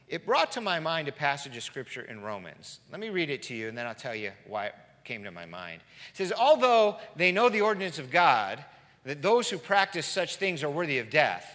it 0.08 0.25
brought 0.25 0.52
to 0.52 0.61
my 0.61 0.78
mind 0.78 1.08
a 1.08 1.12
passage 1.12 1.56
of 1.56 1.62
scripture 1.62 2.02
in 2.02 2.23
Romans. 2.23 2.80
Let 2.92 3.00
me 3.00 3.08
read 3.08 3.28
it 3.30 3.42
to 3.44 3.54
you, 3.54 3.68
and 3.68 3.76
then 3.76 3.87
I'll 3.87 3.94
tell 3.94 4.14
you 4.14 4.30
why 4.46 4.66
it 4.66 4.75
came 5.04 5.25
to 5.25 5.32
my 5.32 5.46
mind. 5.46 5.82
It 6.11 6.16
says, 6.16 6.32
Although 6.32 6.99
they 7.16 7.32
know 7.32 7.49
the 7.49 7.62
ordinance 7.62 7.99
of 7.99 8.11
God, 8.11 8.64
that 9.04 9.23
those 9.23 9.50
who 9.50 9.58
practice 9.58 10.06
such 10.06 10.37
things 10.37 10.62
are 10.62 10.70
worthy 10.70 10.99
of 10.99 11.11
death, 11.11 11.52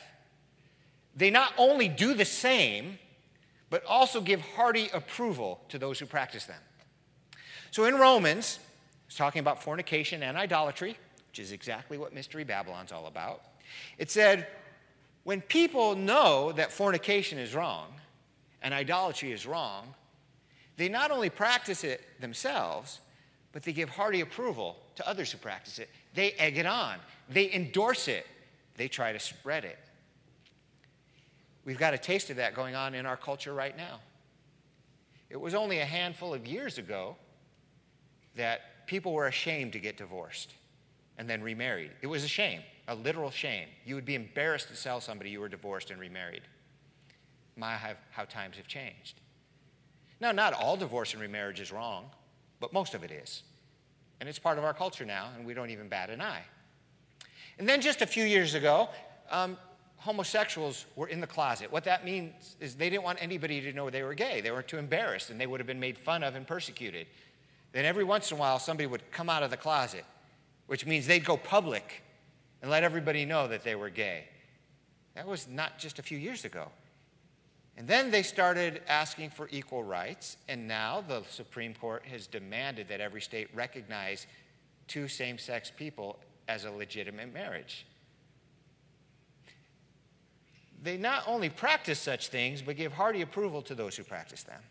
they 1.15 1.29
not 1.29 1.53
only 1.57 1.87
do 1.87 2.13
the 2.13 2.25
same, 2.25 2.97
but 3.69 3.85
also 3.85 4.19
give 4.19 4.41
hearty 4.41 4.89
approval 4.93 5.61
to 5.69 5.77
those 5.77 5.99
who 5.99 6.05
practice 6.05 6.45
them. 6.45 6.59
So 7.71 7.85
in 7.85 7.95
Romans, 7.95 8.59
it's 9.07 9.15
talking 9.15 9.39
about 9.39 9.63
fornication 9.63 10.23
and 10.23 10.37
idolatry, 10.37 10.97
which 11.29 11.39
is 11.39 11.53
exactly 11.53 11.97
what 11.97 12.13
Mystery 12.13 12.43
Babylon's 12.43 12.91
all 12.91 13.07
about. 13.07 13.43
It 13.97 14.11
said, 14.11 14.47
when 15.23 15.41
people 15.41 15.95
know 15.95 16.51
that 16.53 16.71
fornication 16.71 17.37
is 17.37 17.53
wrong 17.53 17.87
and 18.61 18.73
idolatry 18.73 19.31
is 19.31 19.45
wrong, 19.45 19.93
they 20.77 20.89
not 20.89 21.11
only 21.11 21.29
practice 21.29 21.83
it 21.83 22.01
themselves, 22.19 22.99
but 23.51 23.63
they 23.63 23.73
give 23.73 23.89
hearty 23.89 24.21
approval 24.21 24.77
to 24.95 25.07
others 25.07 25.31
who 25.31 25.37
practice 25.37 25.79
it. 25.79 25.89
They 26.13 26.31
egg 26.33 26.57
it 26.57 26.65
on, 26.65 26.97
they 27.29 27.51
endorse 27.53 28.07
it, 28.07 28.25
they 28.77 28.87
try 28.87 29.11
to 29.11 29.19
spread 29.19 29.65
it. 29.65 29.77
We've 31.65 31.77
got 31.77 31.93
a 31.93 31.97
taste 31.97 32.29
of 32.29 32.37
that 32.37 32.55
going 32.55 32.75
on 32.75 32.95
in 32.95 33.05
our 33.05 33.17
culture 33.17 33.53
right 33.53 33.75
now. 33.77 33.99
It 35.29 35.39
was 35.39 35.53
only 35.53 35.79
a 35.79 35.85
handful 35.85 36.33
of 36.33 36.47
years 36.47 36.77
ago 36.77 37.15
that 38.35 38.87
people 38.87 39.13
were 39.13 39.27
ashamed 39.27 39.73
to 39.73 39.79
get 39.79 39.97
divorced 39.97 40.53
and 41.17 41.29
then 41.29 41.41
remarried. 41.41 41.91
It 42.01 42.07
was 42.07 42.23
a 42.23 42.27
shame, 42.27 42.61
a 42.91 42.95
literal 42.95 43.31
shame. 43.31 43.67
You 43.85 43.95
would 43.95 44.05
be 44.05 44.15
embarrassed 44.15 44.67
to 44.67 44.81
tell 44.81 44.99
somebody 44.99 45.29
you 45.29 45.39
were 45.39 45.49
divorced 45.49 45.91
and 45.91 45.99
remarried. 45.99 46.41
My, 47.55 47.77
how 48.11 48.25
times 48.25 48.57
have 48.57 48.67
changed. 48.67 49.19
Now, 50.19 50.31
not 50.31 50.53
all 50.53 50.75
divorce 50.77 51.13
and 51.13 51.21
remarriage 51.21 51.59
is 51.59 51.71
wrong, 51.71 52.09
but 52.59 52.73
most 52.73 52.93
of 52.93 53.03
it 53.03 53.11
is. 53.11 53.43
And 54.19 54.27
it's 54.27 54.39
part 54.39 54.57
of 54.57 54.63
our 54.63 54.73
culture 54.73 55.05
now, 55.05 55.29
and 55.35 55.45
we 55.45 55.53
don't 55.53 55.69
even 55.69 55.87
bat 55.87 56.09
an 56.09 56.21
eye. 56.21 56.43
And 57.57 57.67
then 57.67 57.81
just 57.81 58.01
a 58.01 58.05
few 58.05 58.25
years 58.25 58.55
ago, 58.55 58.89
um, 59.31 59.57
homosexuals 59.95 60.85
were 60.95 61.07
in 61.07 61.21
the 61.21 61.27
closet. 61.27 61.71
What 61.71 61.85
that 61.85 62.03
means 62.03 62.55
is 62.59 62.75
they 62.75 62.89
didn't 62.89 63.03
want 63.03 63.21
anybody 63.21 63.61
to 63.61 63.73
know 63.73 63.89
they 63.89 64.03
were 64.03 64.13
gay. 64.13 64.41
They 64.41 64.51
were 64.51 64.63
too 64.63 64.77
embarrassed 64.77 65.29
and 65.29 65.39
they 65.39 65.47
would 65.47 65.59
have 65.59 65.67
been 65.67 65.79
made 65.79 65.97
fun 65.97 66.23
of 66.23 66.35
and 66.35 66.45
persecuted. 66.45 67.07
Then 67.71 67.85
every 67.85 68.03
once 68.03 68.31
in 68.31 68.37
a 68.37 68.39
while, 68.39 68.59
somebody 68.59 68.87
would 68.87 69.09
come 69.11 69.29
out 69.29 69.43
of 69.43 69.49
the 69.49 69.57
closet, 69.57 70.03
which 70.67 70.85
means 70.85 71.07
they'd 71.07 71.23
go 71.23 71.37
public 71.37 72.01
and 72.61 72.69
let 72.69 72.83
everybody 72.83 73.25
know 73.25 73.47
that 73.47 73.63
they 73.63 73.75
were 73.75 73.89
gay. 73.89 74.25
That 75.15 75.27
was 75.27 75.47
not 75.47 75.77
just 75.77 75.99
a 75.99 76.03
few 76.03 76.17
years 76.17 76.45
ago. 76.45 76.67
And 77.77 77.87
then 77.87 78.11
they 78.11 78.23
started 78.23 78.81
asking 78.87 79.31
for 79.31 79.47
equal 79.51 79.83
rights, 79.83 80.37
and 80.47 80.67
now 80.67 81.03
the 81.07 81.23
Supreme 81.29 81.73
Court 81.73 82.03
has 82.05 82.27
demanded 82.27 82.87
that 82.89 83.01
every 83.01 83.21
state 83.21 83.47
recognize 83.53 84.27
two 84.87 85.07
same 85.07 85.37
sex 85.37 85.71
people 85.75 86.19
as 86.47 86.65
a 86.65 86.71
legitimate 86.71 87.33
marriage 87.33 87.85
they 90.81 90.97
not 90.97 91.23
only 91.27 91.49
practice 91.49 91.99
such 91.99 92.29
things, 92.29 92.61
but 92.61 92.75
give 92.75 92.91
hearty 92.91 93.21
approval 93.21 93.61
to 93.63 93.75
those 93.75 93.95
who 93.95 94.03
practice 94.03 94.43
them. 94.43 94.61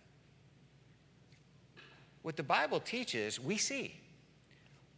What 2.23 2.37
the 2.37 2.43
Bible 2.43 2.81
teaches, 2.81 3.39
we 3.39 3.57
see. 3.57 3.95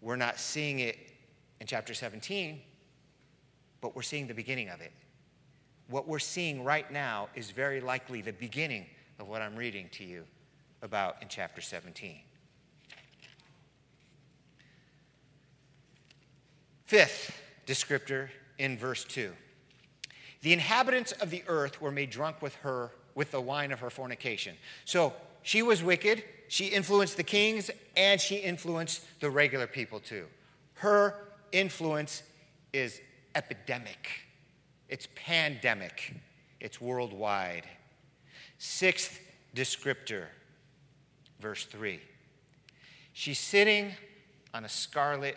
We're 0.01 0.17
not 0.17 0.39
seeing 0.41 0.81
it 0.81 0.99
in 1.61 1.67
chapter 1.67 1.95
17, 1.95 2.61
but 3.83 3.95
we're 3.95 4.01
seeing 4.01 4.27
the 4.27 4.33
beginning 4.33 4.71
of 4.71 4.81
it. 4.81 4.93
What 5.89 6.09
we're 6.09 6.21
seeing 6.21 6.65
right 6.65 6.91
now 6.91 7.29
is 7.35 7.51
very 7.51 7.83
likely 7.83 8.23
the 8.23 8.33
beginning 8.33 8.87
of 9.19 9.29
what 9.29 9.43
I'm 9.43 9.57
reading 9.57 9.91
to 9.93 10.05
you 10.05 10.25
about 10.81 11.21
in 11.21 11.29
chapter 11.29 11.61
17. 11.61 12.21
Fifth 16.87 17.39
descriptor 17.67 18.29
in 18.59 18.79
verse 18.79 19.05
2 19.05 19.33
the 20.43 20.53
inhabitants 20.53 21.13
of 21.13 21.31
the 21.31 21.45
earth 21.47 21.81
were 21.81 21.93
made 21.93 22.11
drunk 22.11 22.43
with 22.43 22.57
her, 22.57 22.91
with 23.15 23.31
the 23.31 23.41
wine 23.41 23.71
of 23.71 23.79
her 23.79 23.91
fornication. 23.91 24.57
So 24.85 25.13
she 25.43 25.63
was 25.63 25.85
wicked. 25.85 26.25
She 26.49 26.67
influenced 26.67 27.17
the 27.17 27.23
kings 27.23 27.71
and 27.97 28.21
she 28.21 28.37
influenced 28.37 29.21
the 29.21 29.31
regular 29.31 29.69
people 29.69 30.01
too. 30.01 30.27
Her 30.75 31.15
influence 31.53 32.25
is 32.73 33.01
epidemic, 33.35 34.09
it's 34.89 35.09
pandemic, 35.15 36.15
it's 36.61 36.81
worldwide. 36.81 37.65
Sixth 38.59 39.21
descriptor, 39.55 40.27
verse 41.41 41.65
3. 41.65 42.01
She's 43.13 43.39
sitting 43.39 43.93
on 44.55 44.65
a 44.65 44.69
scarlet 44.69 45.37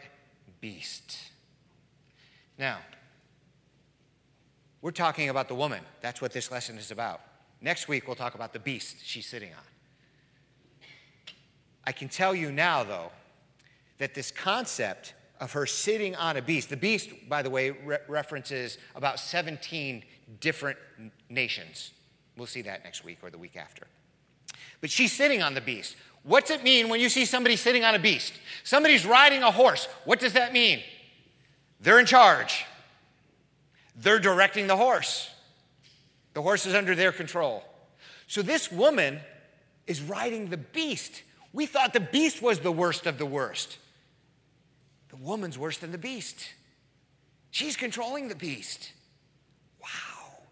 beast. 0.61 1.17
Now, 2.57 2.77
we're 4.81 4.91
talking 4.91 5.29
about 5.29 5.47
the 5.47 5.55
woman. 5.55 5.81
That's 6.01 6.21
what 6.21 6.31
this 6.31 6.51
lesson 6.51 6.77
is 6.77 6.91
about. 6.91 7.21
Next 7.61 7.87
week, 7.87 8.07
we'll 8.07 8.15
talk 8.15 8.35
about 8.35 8.53
the 8.53 8.59
beast 8.59 8.97
she's 9.03 9.25
sitting 9.25 9.49
on. 9.49 9.63
I 11.85 11.91
can 11.91 12.09
tell 12.09 12.35
you 12.35 12.51
now, 12.51 12.83
though, 12.83 13.11
that 13.97 14.13
this 14.13 14.31
concept 14.31 15.13
of 15.39 15.51
her 15.51 15.65
sitting 15.65 16.15
on 16.15 16.37
a 16.37 16.41
beast, 16.41 16.69
the 16.69 16.77
beast, 16.77 17.09
by 17.27 17.41
the 17.41 17.49
way, 17.49 17.71
re- 17.71 17.97
references 18.07 18.77
about 18.95 19.19
17 19.19 20.03
different 20.39 20.77
nations. 21.29 21.91
We'll 22.37 22.47
see 22.47 22.61
that 22.63 22.83
next 22.83 23.03
week 23.03 23.19
or 23.21 23.29
the 23.29 23.37
week 23.37 23.55
after. 23.57 23.87
But 24.81 24.89
she's 24.89 25.11
sitting 25.11 25.41
on 25.41 25.53
the 25.53 25.61
beast. 25.61 25.95
What's 26.23 26.51
it 26.51 26.63
mean 26.63 26.89
when 26.89 26.99
you 26.99 27.09
see 27.09 27.25
somebody 27.25 27.55
sitting 27.55 27.83
on 27.83 27.95
a 27.95 27.99
beast? 27.99 28.33
Somebody's 28.63 29.05
riding 29.05 29.43
a 29.43 29.51
horse. 29.51 29.87
What 30.05 30.19
does 30.19 30.33
that 30.33 30.53
mean? 30.53 30.81
They're 31.79 31.99
in 31.99 32.05
charge, 32.05 32.65
they're 33.95 34.19
directing 34.19 34.67
the 34.67 34.77
horse. 34.77 35.29
The 36.33 36.41
horse 36.41 36.65
is 36.65 36.73
under 36.73 36.95
their 36.95 37.13
control. 37.13 37.63
So 38.27 38.41
this 38.41 38.69
woman 38.69 39.21
is 39.87 40.01
riding 40.01 40.49
the 40.49 40.57
beast. 40.57 41.23
We 41.53 41.65
thought 41.65 41.93
the 41.93 42.01
beast 42.01 42.41
was 42.41 42.59
the 42.59 42.71
worst 42.71 43.05
of 43.05 43.17
the 43.17 43.25
worst. 43.25 43.77
The 45.15 45.23
woman's 45.23 45.57
worse 45.57 45.77
than 45.77 45.91
the 45.91 45.97
beast. 45.97 46.49
She's 47.51 47.77
controlling 47.77 48.27
the 48.27 48.35
beast. 48.35 48.91
Wow. 49.81 50.43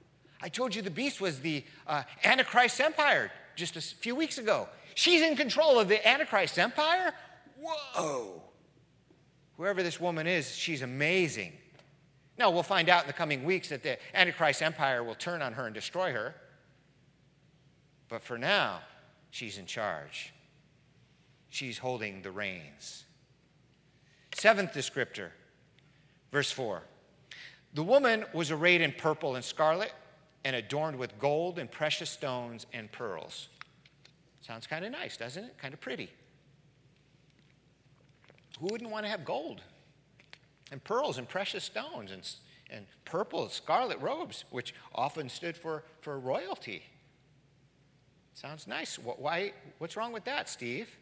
I 0.41 0.47
told 0.47 0.73
you 0.73 0.81
the 0.81 0.89
beast 0.89 1.19
was 1.19 1.39
the 1.39 1.65
uh, 1.85 2.03
Antichrist 2.23 2.79
empire 2.79 3.29
just 3.55 3.75
a 3.75 3.81
few 3.81 4.15
weeks 4.15 4.37
ago. 4.37 4.69
She's 4.95 5.21
in 5.21 5.35
control 5.35 5.79
of 5.79 5.89
the 5.89 6.07
Antichrist 6.07 6.57
empire? 6.57 7.13
Whoa. 7.59 8.41
Whoever 9.57 9.83
this 9.83 9.99
woman 9.99 10.27
is, 10.27 10.55
she's 10.55 10.81
amazing. 10.81 11.51
Now, 12.37 12.49
we'll 12.49 12.63
find 12.63 12.89
out 12.89 13.03
in 13.03 13.07
the 13.07 13.13
coming 13.13 13.43
weeks 13.43 13.69
that 13.69 13.83
the 13.83 13.97
Antichrist 14.15 14.61
empire 14.61 15.03
will 15.03 15.15
turn 15.15 15.41
on 15.41 15.53
her 15.53 15.65
and 15.65 15.75
destroy 15.75 16.13
her. 16.13 16.35
But 18.07 18.21
for 18.21 18.37
now, 18.37 18.79
she's 19.29 19.57
in 19.57 19.65
charge. 19.65 20.33
She's 21.49 21.77
holding 21.77 22.21
the 22.21 22.31
reins. 22.31 23.03
Seventh 24.33 24.73
descriptor, 24.73 25.29
verse 26.31 26.51
4. 26.51 26.81
The 27.73 27.83
woman 27.83 28.25
was 28.33 28.51
arrayed 28.51 28.81
in 28.81 28.91
purple 28.91 29.35
and 29.35 29.43
scarlet 29.43 29.93
and 30.45 30.55
adorned 30.55 30.97
with 30.97 31.17
gold 31.19 31.59
and 31.59 31.71
precious 31.71 32.09
stones 32.09 32.65
and 32.73 32.91
pearls. 32.91 33.49
Sounds 34.41 34.67
kind 34.67 34.83
of 34.83 34.91
nice, 34.91 35.17
doesn't 35.17 35.43
it? 35.43 35.57
Kind 35.57 35.73
of 35.73 35.79
pretty. 35.79 36.11
Who 38.59 38.67
wouldn't 38.67 38.91
want 38.91 39.05
to 39.05 39.09
have 39.09 39.23
gold 39.23 39.61
and 40.71 40.83
pearls 40.83 41.17
and 41.17 41.27
precious 41.27 41.63
stones 41.63 42.11
and, 42.11 42.29
and 42.69 42.85
purple, 43.05 43.47
scarlet 43.49 43.99
robes, 44.01 44.43
which 44.51 44.73
often 44.93 45.29
stood 45.29 45.55
for, 45.55 45.83
for 46.01 46.19
royalty? 46.19 46.83
Sounds 48.33 48.67
nice. 48.67 48.99
What, 48.99 49.19
Why, 49.19 49.53
what's 49.77 49.95
wrong 49.95 50.11
with 50.11 50.25
that, 50.25 50.49
Steve? 50.49 50.95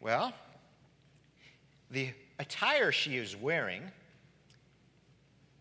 Well, 0.00 0.34
the 1.92 2.10
attire 2.38 2.90
she 2.90 3.16
is 3.16 3.36
wearing 3.36 3.82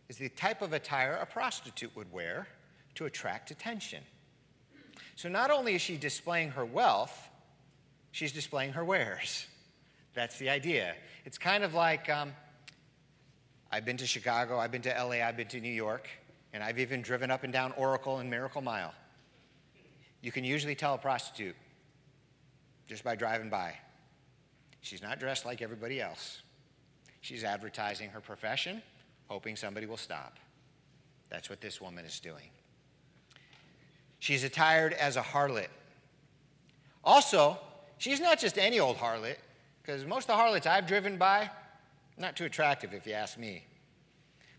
is 0.10 0.18
the 0.18 0.30
type 0.30 0.62
of 0.62 0.74
attire 0.74 1.20
a 1.22 1.26
prostitute 1.26 1.96
would 1.96 2.12
wear 2.12 2.48
to 2.96 3.06
attract 3.06 3.52
attention. 3.52 4.02
So 5.16 5.30
not 5.30 5.52
only 5.52 5.76
is 5.76 5.82
she 5.82 5.98
displaying 5.98 6.52
her 6.52 6.66
wealth, 6.66 7.30
she's 8.12 8.32
displaying 8.32 8.74
her 8.74 8.84
wares. 8.84 9.46
That's 10.14 10.38
the 10.40 10.50
idea. 10.50 10.96
It's 11.26 11.38
kind 11.38 11.64
of 11.64 11.74
like 11.74 12.10
um, 12.10 12.34
I've 13.72 13.86
been 13.86 13.98
to 13.98 14.08
Chicago, 14.08 14.58
I've 14.58 14.72
been 14.72 14.82
to 14.84 14.90
LA, 14.90 15.26
I've 15.26 15.38
been 15.38 15.48
to 15.50 15.60
New 15.60 15.70
York, 15.70 16.10
and 16.54 16.64
I've 16.64 16.80
even 16.80 17.02
driven 17.02 17.30
up 17.30 17.44
and 17.44 17.54
down 17.54 17.74
Oracle 17.78 18.20
and 18.20 18.30
Miracle 18.30 18.62
Mile. 18.62 18.94
You 20.22 20.32
can 20.32 20.44
usually 20.44 20.76
tell 20.76 20.94
a 20.94 20.98
prostitute 20.98 21.56
just 22.88 23.04
by 23.04 23.16
driving 23.16 23.50
by. 23.50 23.76
She's 24.82 25.02
not 25.02 25.20
dressed 25.20 25.46
like 25.46 25.62
everybody 25.62 26.02
else. 26.02 26.42
She's 27.22 27.44
advertising 27.44 28.10
her 28.10 28.20
profession, 28.20 28.82
hoping 29.28 29.56
somebody 29.56 29.86
will 29.86 29.98
stop. 29.98 30.38
That's 31.30 31.50
what 31.50 31.62
this 31.62 31.80
woman 31.80 32.04
is 32.04 32.20
doing. 32.20 32.50
She's 34.20 34.44
attired 34.44 34.94
as 34.94 35.18
a 35.18 35.22
harlot. 35.22 35.70
Also, 37.04 37.58
she's 37.98 38.20
not 38.20 38.40
just 38.40 38.58
any 38.58 38.80
old 38.80 38.98
harlot, 38.98 39.38
because 39.82 40.06
most 40.06 40.24
of 40.24 40.28
the 40.28 40.36
harlots 40.36 40.68
I've 40.68 40.88
driven 40.88 41.18
by, 41.18 41.50
not 42.18 42.36
too 42.36 42.46
attractive 42.46 42.94
if 42.94 43.08
you 43.08 43.14
ask 43.14 43.38
me. 43.38 43.64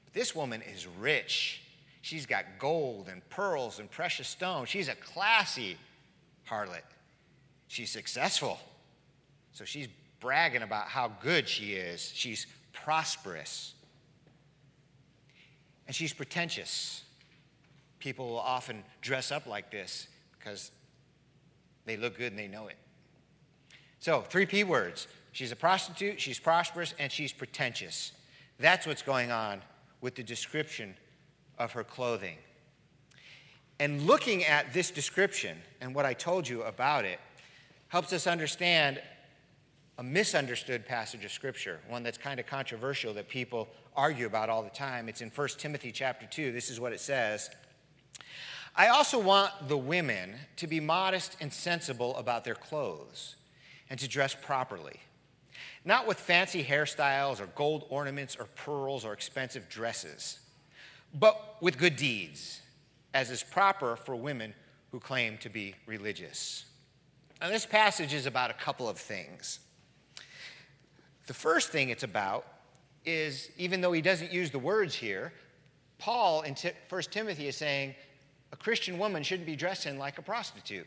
But 0.04 0.14
this 0.14 0.34
woman 0.34 0.62
is 0.62 0.86
rich. 0.86 1.62
She's 2.00 2.26
got 2.26 2.44
gold 2.58 3.08
and 3.08 3.28
pearls 3.28 3.78
and 3.78 3.90
precious 3.90 4.26
stones. 4.26 4.68
She's 4.68 4.88
a 4.88 4.94
classy 4.96 5.76
harlot. 6.48 6.82
She's 7.68 7.90
successful. 7.90 8.58
So 9.52 9.64
she's 9.64 9.88
bragging 10.22 10.62
about 10.62 10.86
how 10.86 11.08
good 11.20 11.48
she 11.48 11.72
is. 11.72 12.12
She's 12.14 12.46
prosperous. 12.72 13.74
And 15.86 15.94
she's 15.94 16.12
pretentious. 16.12 17.02
People 17.98 18.28
will 18.28 18.38
often 18.38 18.84
dress 19.02 19.32
up 19.32 19.46
like 19.46 19.70
this 19.70 20.06
because 20.38 20.70
they 21.84 21.96
look 21.96 22.16
good 22.16 22.30
and 22.30 22.38
they 22.38 22.46
know 22.46 22.68
it. 22.68 22.76
So, 23.98 24.22
three 24.22 24.46
P 24.46 24.64
words 24.64 25.08
she's 25.32 25.52
a 25.52 25.56
prostitute, 25.56 26.20
she's 26.20 26.38
prosperous, 26.38 26.94
and 26.98 27.10
she's 27.10 27.32
pretentious. 27.32 28.12
That's 28.58 28.86
what's 28.86 29.02
going 29.02 29.32
on 29.32 29.60
with 30.00 30.14
the 30.14 30.22
description 30.22 30.94
of 31.58 31.72
her 31.72 31.84
clothing. 31.84 32.36
And 33.80 34.02
looking 34.02 34.44
at 34.44 34.72
this 34.72 34.92
description 34.92 35.58
and 35.80 35.94
what 35.94 36.06
I 36.06 36.14
told 36.14 36.48
you 36.48 36.62
about 36.62 37.04
it 37.04 37.18
helps 37.88 38.12
us 38.12 38.26
understand 38.26 39.00
a 39.98 40.02
misunderstood 40.02 40.86
passage 40.86 41.24
of 41.24 41.30
scripture, 41.30 41.80
one 41.88 42.02
that's 42.02 42.18
kind 42.18 42.40
of 42.40 42.46
controversial 42.46 43.12
that 43.14 43.28
people 43.28 43.68
argue 43.94 44.26
about 44.26 44.48
all 44.48 44.62
the 44.62 44.70
time. 44.70 45.08
It's 45.08 45.20
in 45.20 45.30
1 45.30 45.48
Timothy 45.58 45.92
chapter 45.92 46.26
2. 46.26 46.52
This 46.52 46.70
is 46.70 46.80
what 46.80 46.92
it 46.92 47.00
says. 47.00 47.50
I 48.74 48.88
also 48.88 49.18
want 49.18 49.68
the 49.68 49.76
women 49.76 50.34
to 50.56 50.66
be 50.66 50.80
modest 50.80 51.36
and 51.40 51.52
sensible 51.52 52.16
about 52.16 52.44
their 52.44 52.54
clothes 52.54 53.36
and 53.90 54.00
to 54.00 54.08
dress 54.08 54.34
properly, 54.34 54.98
not 55.84 56.06
with 56.06 56.18
fancy 56.18 56.64
hairstyles 56.64 57.38
or 57.38 57.46
gold 57.48 57.84
ornaments 57.90 58.34
or 58.34 58.46
pearls 58.56 59.04
or 59.04 59.12
expensive 59.12 59.68
dresses, 59.68 60.38
but 61.12 61.56
with 61.60 61.76
good 61.76 61.96
deeds, 61.96 62.62
as 63.12 63.30
is 63.30 63.42
proper 63.42 63.96
for 63.96 64.16
women 64.16 64.54
who 64.90 64.98
claim 64.98 65.36
to 65.38 65.50
be 65.50 65.74
religious. 65.84 66.64
Now, 67.42 67.48
this 67.48 67.66
passage 67.66 68.14
is 68.14 68.24
about 68.24 68.50
a 68.50 68.54
couple 68.54 68.88
of 68.88 68.96
things. 68.96 69.58
The 71.26 71.34
first 71.34 71.70
thing 71.70 71.90
it's 71.90 72.02
about 72.02 72.46
is, 73.04 73.50
even 73.56 73.80
though 73.80 73.92
he 73.92 74.00
doesn't 74.00 74.32
use 74.32 74.50
the 74.50 74.58
words 74.58 74.94
here, 74.94 75.32
Paul 75.98 76.42
in 76.42 76.56
1 76.88 77.02
Timothy 77.10 77.48
is 77.48 77.56
saying 77.56 77.94
a 78.52 78.56
Christian 78.56 78.98
woman 78.98 79.22
shouldn't 79.22 79.46
be 79.46 79.56
dressing 79.56 79.98
like 79.98 80.18
a 80.18 80.22
prostitute. 80.22 80.86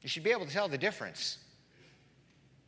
You 0.00 0.08
should 0.08 0.24
be 0.24 0.30
able 0.30 0.46
to 0.46 0.52
tell 0.52 0.68
the 0.68 0.78
difference. 0.78 1.38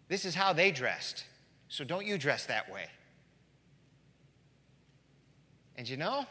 This 0.08 0.24
is 0.24 0.34
how 0.34 0.52
they 0.52 0.70
dressed, 0.70 1.24
so 1.68 1.82
don't 1.84 2.06
you 2.06 2.18
dress 2.18 2.46
that 2.46 2.70
way. 2.70 2.86
And 5.76 5.88
you 5.88 5.96
know, 5.96 6.26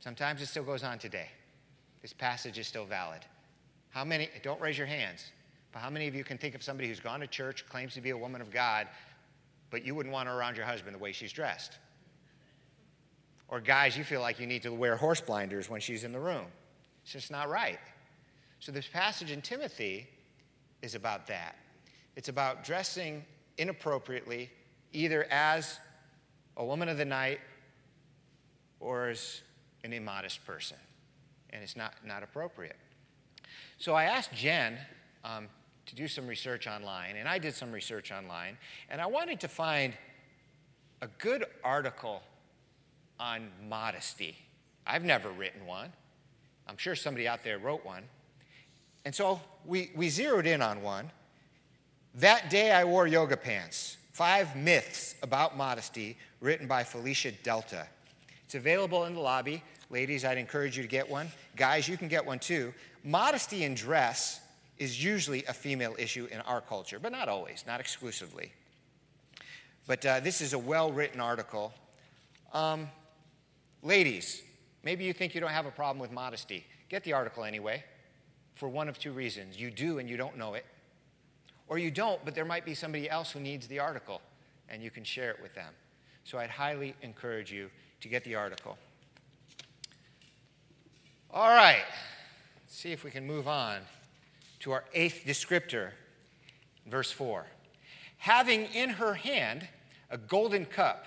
sometimes 0.00 0.40
it 0.42 0.46
still 0.46 0.62
goes 0.62 0.84
on 0.84 0.98
today. 0.98 1.28
This 2.02 2.12
passage 2.12 2.58
is 2.58 2.66
still 2.66 2.84
valid. 2.84 3.20
How 3.90 4.04
many, 4.04 4.28
don't 4.42 4.60
raise 4.60 4.78
your 4.78 4.86
hands, 4.86 5.32
but 5.72 5.80
how 5.80 5.90
many 5.90 6.06
of 6.06 6.14
you 6.14 6.24
can 6.24 6.38
think 6.38 6.54
of 6.54 6.62
somebody 6.62 6.88
who's 6.88 7.00
gone 7.00 7.20
to 7.20 7.26
church, 7.26 7.66
claims 7.68 7.94
to 7.94 8.00
be 8.00 8.10
a 8.10 8.16
woman 8.16 8.40
of 8.40 8.50
God, 8.50 8.88
but 9.70 9.84
you 9.84 9.94
wouldn't 9.94 10.12
want 10.12 10.28
her 10.28 10.38
around 10.38 10.56
your 10.56 10.66
husband 10.66 10.94
the 10.94 10.98
way 10.98 11.12
she's 11.12 11.32
dressed? 11.32 11.78
Or 13.48 13.60
guys, 13.60 13.96
you 13.96 14.04
feel 14.04 14.20
like 14.20 14.38
you 14.38 14.46
need 14.46 14.62
to 14.62 14.72
wear 14.72 14.96
horse 14.96 15.20
blinders 15.20 15.68
when 15.68 15.80
she's 15.80 16.04
in 16.04 16.12
the 16.12 16.20
room. 16.20 16.46
It's 17.02 17.12
just 17.12 17.30
not 17.30 17.48
right. 17.48 17.80
So, 18.60 18.70
this 18.70 18.86
passage 18.86 19.30
in 19.30 19.42
Timothy 19.42 20.06
is 20.82 20.94
about 20.94 21.26
that. 21.26 21.56
It's 22.16 22.28
about 22.28 22.64
dressing 22.64 23.24
inappropriately, 23.58 24.50
either 24.92 25.26
as 25.30 25.78
a 26.56 26.64
woman 26.64 26.88
of 26.88 26.98
the 26.98 27.04
night 27.04 27.40
or 28.80 29.08
as 29.08 29.40
an 29.84 29.92
immodest 29.92 30.44
person. 30.44 30.76
And 31.50 31.62
it's 31.62 31.76
not, 31.76 31.94
not 32.04 32.22
appropriate. 32.22 32.76
So 33.78 33.94
I 33.94 34.04
asked 34.04 34.32
Jen 34.34 34.78
um, 35.24 35.48
to 35.86 35.94
do 35.94 36.08
some 36.08 36.26
research 36.26 36.66
online, 36.66 37.16
and 37.16 37.28
I 37.28 37.38
did 37.38 37.54
some 37.54 37.72
research 37.72 38.12
online, 38.12 38.56
and 38.88 39.00
I 39.00 39.06
wanted 39.06 39.40
to 39.40 39.48
find 39.48 39.94
a 41.00 41.08
good 41.18 41.44
article 41.64 42.22
on 43.18 43.48
modesty. 43.68 44.36
I've 44.86 45.04
never 45.04 45.30
written 45.30 45.66
one. 45.66 45.92
I'm 46.68 46.76
sure 46.76 46.94
somebody 46.94 47.26
out 47.26 47.42
there 47.44 47.58
wrote 47.58 47.84
one. 47.84 48.04
And 49.04 49.14
so 49.14 49.40
we, 49.66 49.90
we 49.96 50.08
zeroed 50.08 50.46
in 50.46 50.62
on 50.62 50.82
one. 50.82 51.10
That 52.16 52.50
day 52.50 52.72
I 52.72 52.84
wore 52.84 53.06
yoga 53.06 53.36
pants. 53.36 53.96
Five 54.12 54.54
myths 54.54 55.14
about 55.22 55.56
modesty, 55.56 56.16
written 56.40 56.66
by 56.66 56.84
Felicia 56.84 57.32
Delta. 57.42 57.86
It's 58.44 58.54
available 58.54 59.06
in 59.06 59.14
the 59.14 59.20
lobby. 59.20 59.62
Ladies, 59.90 60.24
I'd 60.24 60.38
encourage 60.38 60.76
you 60.76 60.82
to 60.82 60.88
get 60.88 61.08
one. 61.08 61.28
Guys, 61.56 61.88
you 61.88 61.96
can 61.96 62.08
get 62.08 62.24
one 62.24 62.38
too. 62.38 62.72
Modesty 63.02 63.64
in 63.64 63.74
dress 63.74 64.40
is 64.82 65.02
usually 65.02 65.44
a 65.44 65.52
female 65.52 65.94
issue 65.98 66.26
in 66.30 66.40
our 66.40 66.60
culture, 66.60 66.98
but 66.98 67.12
not 67.12 67.28
always, 67.28 67.64
not 67.66 67.80
exclusively. 67.80 68.52
But 69.86 70.04
uh, 70.04 70.20
this 70.20 70.40
is 70.40 70.52
a 70.52 70.58
well 70.58 70.92
written 70.92 71.20
article. 71.20 71.72
Um, 72.52 72.88
Ladies, 73.84 74.42
maybe 74.84 75.04
you 75.04 75.12
think 75.12 75.34
you 75.34 75.40
don't 75.40 75.50
have 75.50 75.66
a 75.66 75.70
problem 75.72 75.98
with 75.98 76.12
modesty. 76.12 76.64
Get 76.88 77.02
the 77.02 77.12
article 77.14 77.42
anyway, 77.42 77.82
for 78.54 78.68
one 78.68 78.88
of 78.88 78.96
two 78.96 79.10
reasons. 79.10 79.58
You 79.58 79.72
do 79.72 79.98
and 79.98 80.08
you 80.08 80.16
don't 80.16 80.38
know 80.38 80.54
it, 80.54 80.64
or 81.66 81.78
you 81.78 81.90
don't, 81.90 82.24
but 82.24 82.34
there 82.36 82.44
might 82.44 82.64
be 82.64 82.74
somebody 82.74 83.10
else 83.10 83.32
who 83.32 83.40
needs 83.40 83.66
the 83.66 83.80
article, 83.80 84.20
and 84.68 84.80
you 84.80 84.90
can 84.90 85.02
share 85.02 85.32
it 85.32 85.42
with 85.42 85.52
them. 85.56 85.72
So 86.22 86.38
I'd 86.38 86.50
highly 86.50 86.94
encourage 87.02 87.50
you 87.50 87.70
to 88.02 88.08
get 88.08 88.22
the 88.22 88.36
article. 88.36 88.78
All 91.32 91.48
right, 91.48 91.82
Let's 92.72 92.80
see 92.80 92.92
if 92.92 93.04
we 93.04 93.10
can 93.10 93.26
move 93.26 93.48
on 93.48 93.80
to 94.62 94.70
our 94.70 94.84
eighth 94.94 95.24
descriptor, 95.26 95.90
verse 96.86 97.10
4. 97.10 97.46
Having 98.18 98.66
in 98.66 98.90
her 98.90 99.14
hand 99.14 99.68
a 100.08 100.16
golden 100.16 100.64
cup 100.64 101.06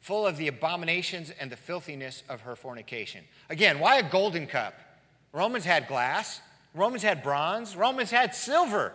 full 0.00 0.26
of 0.26 0.38
the 0.38 0.48
abominations 0.48 1.30
and 1.38 1.52
the 1.52 1.56
filthiness 1.56 2.22
of 2.28 2.40
her 2.42 2.56
fornication. 2.56 3.24
Again, 3.50 3.80
why 3.80 3.98
a 3.98 4.08
golden 4.08 4.46
cup? 4.46 4.74
Romans 5.32 5.64
had 5.64 5.88
glass, 5.88 6.40
Romans 6.72 7.02
had 7.02 7.22
bronze, 7.22 7.76
Romans 7.76 8.10
had 8.10 8.34
silver. 8.34 8.94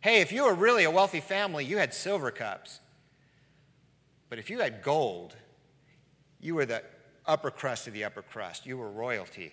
Hey, 0.00 0.20
if 0.20 0.30
you 0.30 0.44
were 0.44 0.54
really 0.54 0.84
a 0.84 0.90
wealthy 0.90 1.20
family, 1.20 1.64
you 1.64 1.78
had 1.78 1.94
silver 1.94 2.30
cups. 2.30 2.80
But 4.28 4.38
if 4.38 4.50
you 4.50 4.58
had 4.58 4.82
gold, 4.82 5.34
you 6.38 6.54
were 6.54 6.66
the 6.66 6.82
upper 7.24 7.50
crust 7.50 7.86
of 7.86 7.94
the 7.94 8.04
upper 8.04 8.22
crust. 8.22 8.66
You 8.66 8.76
were 8.76 8.90
royalty 8.90 9.52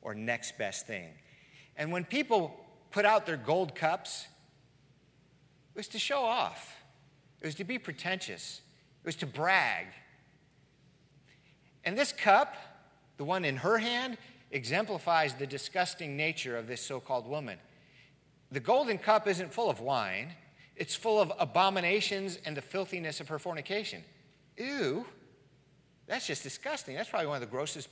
or 0.00 0.14
next 0.14 0.56
best 0.56 0.86
thing. 0.86 1.10
And 1.76 1.92
when 1.92 2.04
people 2.04 2.63
put 2.94 3.04
out 3.04 3.26
their 3.26 3.36
gold 3.36 3.74
cups, 3.74 4.28
it 5.74 5.76
was 5.76 5.88
to 5.88 5.98
show 5.98 6.22
off, 6.22 6.76
it 7.40 7.44
was 7.44 7.56
to 7.56 7.64
be 7.64 7.76
pretentious, 7.76 8.60
it 9.02 9.06
was 9.06 9.16
to 9.16 9.26
brag. 9.26 9.86
And 11.82 11.98
this 11.98 12.12
cup, 12.12 12.54
the 13.16 13.24
one 13.24 13.44
in 13.44 13.56
her 13.56 13.78
hand, 13.78 14.16
exemplifies 14.52 15.34
the 15.34 15.44
disgusting 15.44 16.16
nature 16.16 16.56
of 16.56 16.68
this 16.68 16.80
so 16.80 17.00
called 17.00 17.26
woman. 17.26 17.58
The 18.52 18.60
golden 18.60 18.98
cup 18.98 19.26
isn't 19.26 19.52
full 19.52 19.68
of 19.68 19.80
wine, 19.80 20.32
it's 20.76 20.94
full 20.94 21.20
of 21.20 21.32
abominations 21.40 22.38
and 22.46 22.56
the 22.56 22.62
filthiness 22.62 23.18
of 23.18 23.26
her 23.26 23.40
fornication. 23.40 24.04
Ew, 24.56 25.04
that's 26.06 26.28
just 26.28 26.44
disgusting. 26.44 26.94
That's 26.94 27.10
probably 27.10 27.26
one 27.26 27.42
of 27.42 27.48
the 27.48 27.52
grossest 27.52 27.88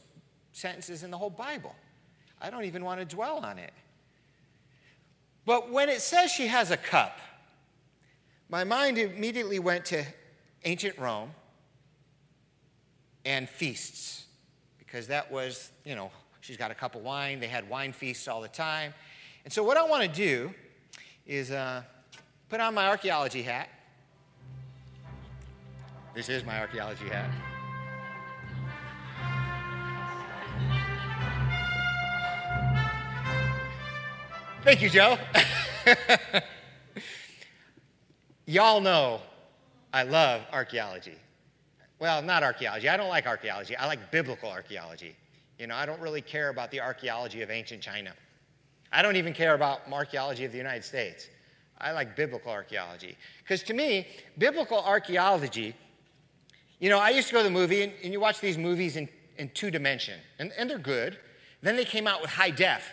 sentences 0.53 1.03
in 1.03 1.11
the 1.11 1.19
whole 1.19 1.29
Bible. 1.29 1.75
I 2.41 2.51
don't 2.51 2.67
even 2.67 2.85
want 2.85 3.01
to 3.01 3.05
dwell 3.05 3.39
on 3.39 3.59
it. 3.59 3.73
But 5.45 5.71
when 5.71 5.89
it 5.89 6.01
says 6.01 6.31
she 6.31 6.47
has 6.47 6.71
a 6.71 6.77
cup, 6.77 7.19
my 8.49 8.65
mind 8.65 8.99
immediately 8.99 9.59
went 9.59 9.85
to 9.87 10.05
ancient 10.65 10.99
Rome 10.99 11.31
and 13.25 13.49
feasts, 13.49 14.25
because 14.79 15.07
that 15.09 15.31
was, 15.31 15.71
you 15.85 15.95
know, 15.95 16.11
she's 16.41 16.57
got 16.57 16.71
a 16.71 16.75
cup 16.75 16.95
of 16.95 17.03
wine. 17.03 17.41
They 17.41 17.49
had 17.49 17.69
wine 17.69 17.93
feasts 17.93 18.29
all 18.29 18.41
the 18.41 18.49
time. 18.49 18.93
And 19.45 19.53
so, 19.53 19.63
what 19.63 19.77
I 19.77 19.85
want 19.85 20.03
to 20.03 20.09
do 20.09 20.53
is 21.27 21.51
uh, 21.51 21.83
put 22.49 22.61
on 22.61 22.75
my 22.75 22.89
archaeology 22.89 23.43
hat. 23.43 23.69
This 26.15 26.29
is 26.29 26.45
my 26.45 26.61
archaeology 26.61 27.09
hat. 27.09 27.31
Thank 34.63 34.81
you, 34.81 34.89
Joe. 34.89 35.19
Y'all 38.47 38.81
know 38.81 39.21
I 39.93 40.05
love 40.05 40.43
archaeology. 40.53 41.17
Well, 41.99 42.23
not 42.23 42.45
archaeology. 42.45 42.89
I 42.89 42.97
don't 42.97 43.09
like 43.09 43.27
archaeology. 43.27 43.77
I 43.77 43.87
like 43.87 44.13
biblical 44.13 44.49
archaeology. 44.49 45.17
You 45.59 45.67
know, 45.67 45.75
I 45.75 45.85
don't 45.85 46.01
really 46.01 46.21
care 46.21 46.49
about 46.49 46.71
the 46.71 46.81
archaeology 46.81 47.43
of 47.43 47.51
ancient 47.51 47.83
China. 47.83 48.13
I 48.93 49.03
don't 49.03 49.17
even 49.17 49.33
care 49.33 49.55
about 49.55 49.81
archaeology 49.93 50.45
of 50.45 50.53
the 50.53 50.59
United 50.59 50.85
States. 50.85 51.29
I 51.81 51.91
like 51.91 52.15
biblical 52.15 52.53
archaeology. 52.53 53.17
Because 53.43 53.65
to 53.65 53.75
me, 53.75 54.07
biblical 54.39 54.79
archaeology, 54.79 55.75
you 56.79 56.89
know, 56.89 57.01
I 57.01 57.11
used 57.11 57.27
to 57.29 57.35
go 57.35 57.41
to 57.41 57.45
the 57.45 57.51
movie, 57.51 57.83
and, 57.83 57.93
and 58.05 58.13
you 58.13 58.21
watch 58.21 58.41
these 58.41 58.59
movies 58.59 58.95
in, 58.95 59.09
in 59.39 59.51
two 59.55 59.73
dimension, 59.73 60.21
and, 60.39 60.53
and 60.57 60.71
they're 60.71 60.79
good. 60.79 61.19
Then 61.63 61.75
they 61.75 61.85
came 61.85 62.07
out 62.07 62.21
with 62.21 62.31
high 62.31 62.51
def, 62.51 62.89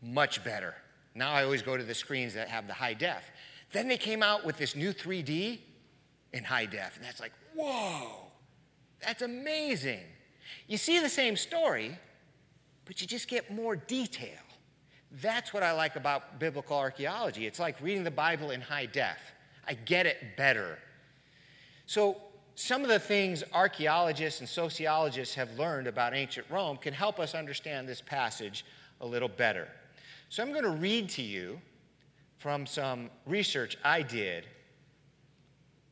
much 0.00 0.44
better. 0.44 0.76
Now 1.14 1.32
I 1.32 1.44
always 1.44 1.62
go 1.62 1.76
to 1.76 1.84
the 1.84 1.94
screens 1.94 2.34
that 2.34 2.48
have 2.48 2.66
the 2.66 2.74
high 2.74 2.94
def. 2.94 3.30
Then 3.72 3.88
they 3.88 3.98
came 3.98 4.22
out 4.22 4.44
with 4.44 4.58
this 4.58 4.76
new 4.76 4.92
3D 4.92 5.58
in 6.32 6.44
high 6.44 6.66
def, 6.66 6.96
and 6.96 7.04
that's 7.04 7.20
like, 7.20 7.32
whoa, 7.54 8.26
that's 9.00 9.22
amazing. 9.22 10.00
You 10.66 10.78
see 10.78 11.00
the 11.00 11.08
same 11.08 11.36
story, 11.36 11.98
but 12.84 13.00
you 13.00 13.06
just 13.06 13.28
get 13.28 13.52
more 13.52 13.76
detail. 13.76 14.38
That's 15.20 15.52
what 15.52 15.62
I 15.62 15.72
like 15.72 15.96
about 15.96 16.38
biblical 16.38 16.76
archaeology. 16.78 17.46
It's 17.46 17.58
like 17.58 17.80
reading 17.80 18.04
the 18.04 18.10
Bible 18.10 18.50
in 18.50 18.60
high 18.60 18.86
def. 18.86 19.18
I 19.66 19.74
get 19.74 20.06
it 20.06 20.36
better. 20.36 20.78
So, 21.86 22.16
some 22.54 22.82
of 22.82 22.88
the 22.88 22.98
things 22.98 23.42
archaeologists 23.54 24.40
and 24.40 24.48
sociologists 24.48 25.34
have 25.34 25.58
learned 25.58 25.86
about 25.86 26.14
ancient 26.14 26.46
Rome 26.50 26.76
can 26.76 26.92
help 26.92 27.18
us 27.18 27.34
understand 27.34 27.88
this 27.88 28.02
passage 28.02 28.64
a 29.00 29.06
little 29.06 29.28
better. 29.28 29.68
So 30.32 30.42
I'm 30.42 30.52
going 30.52 30.64
to 30.64 30.70
read 30.70 31.10
to 31.10 31.22
you 31.22 31.60
from 32.38 32.64
some 32.64 33.10
research 33.26 33.76
I 33.84 34.00
did 34.00 34.46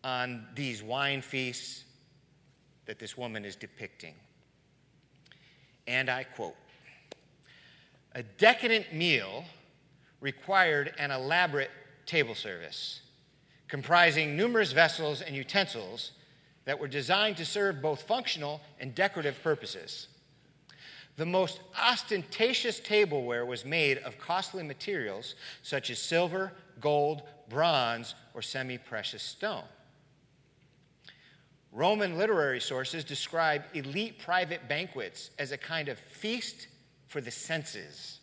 on 0.03 0.47
these 0.55 0.83
wine 0.83 1.21
feasts 1.21 1.85
that 2.87 2.99
this 2.99 3.19
woman 3.19 3.45
is 3.45 3.55
depicting. 3.55 4.15
And 5.87 6.09
I 6.09 6.25
quote 6.25 6.57
A 8.15 8.23
decadent 8.23 8.95
meal 8.95 9.45
required 10.23 10.95
an 10.99 11.11
elaborate 11.11 11.71
table 12.07 12.35
service, 12.35 13.03
comprising 13.69 14.39
numerous 14.39 14.73
vessels 14.73 15.21
and 15.21 15.37
utensils 15.37 16.13
that 16.65 16.81
were 16.81 16.89
designed 16.89 17.37
to 17.37 17.45
serve 17.45 17.83
both 17.83 18.05
functional 18.05 18.63
and 18.81 18.95
decorative 18.95 19.43
purposes. 19.43 20.09
The 21.21 21.27
most 21.27 21.61
ostentatious 21.79 22.81
tableware 22.81 23.45
was 23.45 23.63
made 23.63 23.99
of 23.99 24.19
costly 24.19 24.63
materials 24.63 25.35
such 25.61 25.91
as 25.91 25.99
silver, 25.99 26.51
gold, 26.81 27.25
bronze, 27.51 28.15
or 28.33 28.41
semi 28.41 28.79
precious 28.79 29.23
stone. 29.23 29.65
Roman 31.73 32.17
literary 32.17 32.59
sources 32.59 33.05
describe 33.05 33.65
elite 33.75 34.19
private 34.19 34.67
banquets 34.67 35.29
as 35.39 35.53
a 35.53 35.59
kind 35.59 35.91
of 35.91 35.99
feast 35.99 36.69
for 37.07 37.21
the 37.21 37.31
senses, 37.31 38.21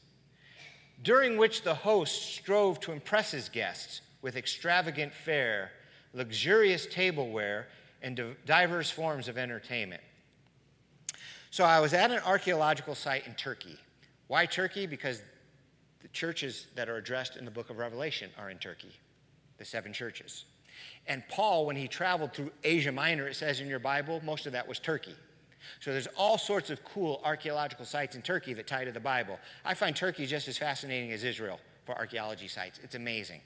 during 1.04 1.38
which 1.38 1.62
the 1.62 1.76
host 1.76 2.20
strove 2.34 2.80
to 2.80 2.94
impress 2.94 3.30
his 3.30 3.48
guests 3.48 4.02
with 4.24 4.36
extravagant 4.36 5.14
fare, 5.14 5.70
luxurious 6.14 6.88
tableware, 6.88 7.68
and 8.02 8.36
diverse 8.48 8.90
forms 8.90 9.28
of 9.28 9.38
entertainment. 9.38 10.02
So 11.50 11.64
I 11.64 11.80
was 11.80 11.94
at 11.94 12.12
an 12.12 12.20
archaeological 12.20 12.96
site 12.96 13.26
in 13.26 13.34
Turkey. 13.34 13.78
Why 14.28 14.46
Turkey? 14.46 14.86
Because 14.86 15.22
the 16.02 16.08
churches 16.10 16.68
that 16.76 16.90
are 16.90 16.98
addressed 16.98 17.38
in 17.38 17.46
the 17.46 17.52
book 17.52 17.70
of 17.70 17.78
Revelation 17.78 18.30
are 18.38 18.50
in 18.50 18.58
Turkey, 18.58 18.92
the 19.58 19.66
seven 19.66 19.94
churches. 19.94 20.46
And 21.08 21.24
Paul, 21.30 21.66
when 21.66 21.76
he 21.76 21.88
traveled 21.88 22.34
through 22.34 22.52
Asia 22.64 22.92
Minor, 22.92 23.28
it 23.28 23.36
says 23.36 23.60
in 23.60 23.68
your 23.68 23.80
Bible, 23.80 24.22
most 24.24 24.46
of 24.46 24.52
that 24.54 24.68
was 24.68 24.80
Turkey. 24.80 25.16
So 25.80 25.92
there's 25.92 26.08
all 26.18 26.38
sorts 26.38 26.70
of 26.70 26.84
cool 26.84 27.22
archaeological 27.24 27.86
sites 27.86 28.16
in 28.16 28.22
Turkey 28.22 28.54
that 28.54 28.68
tie 28.68 28.86
to 28.86 28.92
the 28.92 29.00
Bible. 29.00 29.40
I 29.66 29.74
find 29.74 29.96
Turkey 29.96 30.26
just 30.26 30.48
as 30.48 30.58
fascinating 30.58 31.12
as 31.12 31.24
Israel 31.24 31.60
for 31.86 31.98
archaeology 31.98 32.48
sites. 32.48 32.80
It's 32.84 32.96
amazing. 32.96 33.42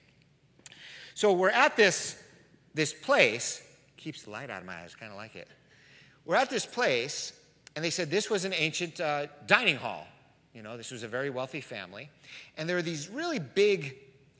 So 1.14 1.32
we're 1.34 1.50
at 1.50 1.76
this, 1.76 2.22
this 2.74 2.94
place, 2.94 3.64
keeps 3.98 4.24
the 4.24 4.32
light 4.32 4.50
out 4.50 4.62
of 4.62 4.66
my 4.66 4.82
eyes, 4.82 4.96
kind 4.96 5.12
of 5.12 5.18
like 5.18 5.36
it. 5.36 5.48
We're 6.26 6.36
at 6.36 6.50
this 6.50 6.66
place, 6.66 7.34
and 7.76 7.86
they 7.86 7.90
said 7.90 8.10
this 8.10 8.30
was 8.30 8.46
an 8.46 8.54
ancient 8.54 9.00
uh, 9.00 9.28
dining 9.48 9.78
hall. 9.78 10.08
You 10.54 10.62
know, 10.62 10.76
this 10.76 10.92
was 10.92 11.04
a 11.04 11.08
very 11.08 11.30
wealthy 11.30 11.62
family. 11.62 12.10
And 12.58 12.68
there 12.68 12.76
were 12.76 12.82
these 12.82 13.10
really 13.10 13.40
big, 13.40 13.96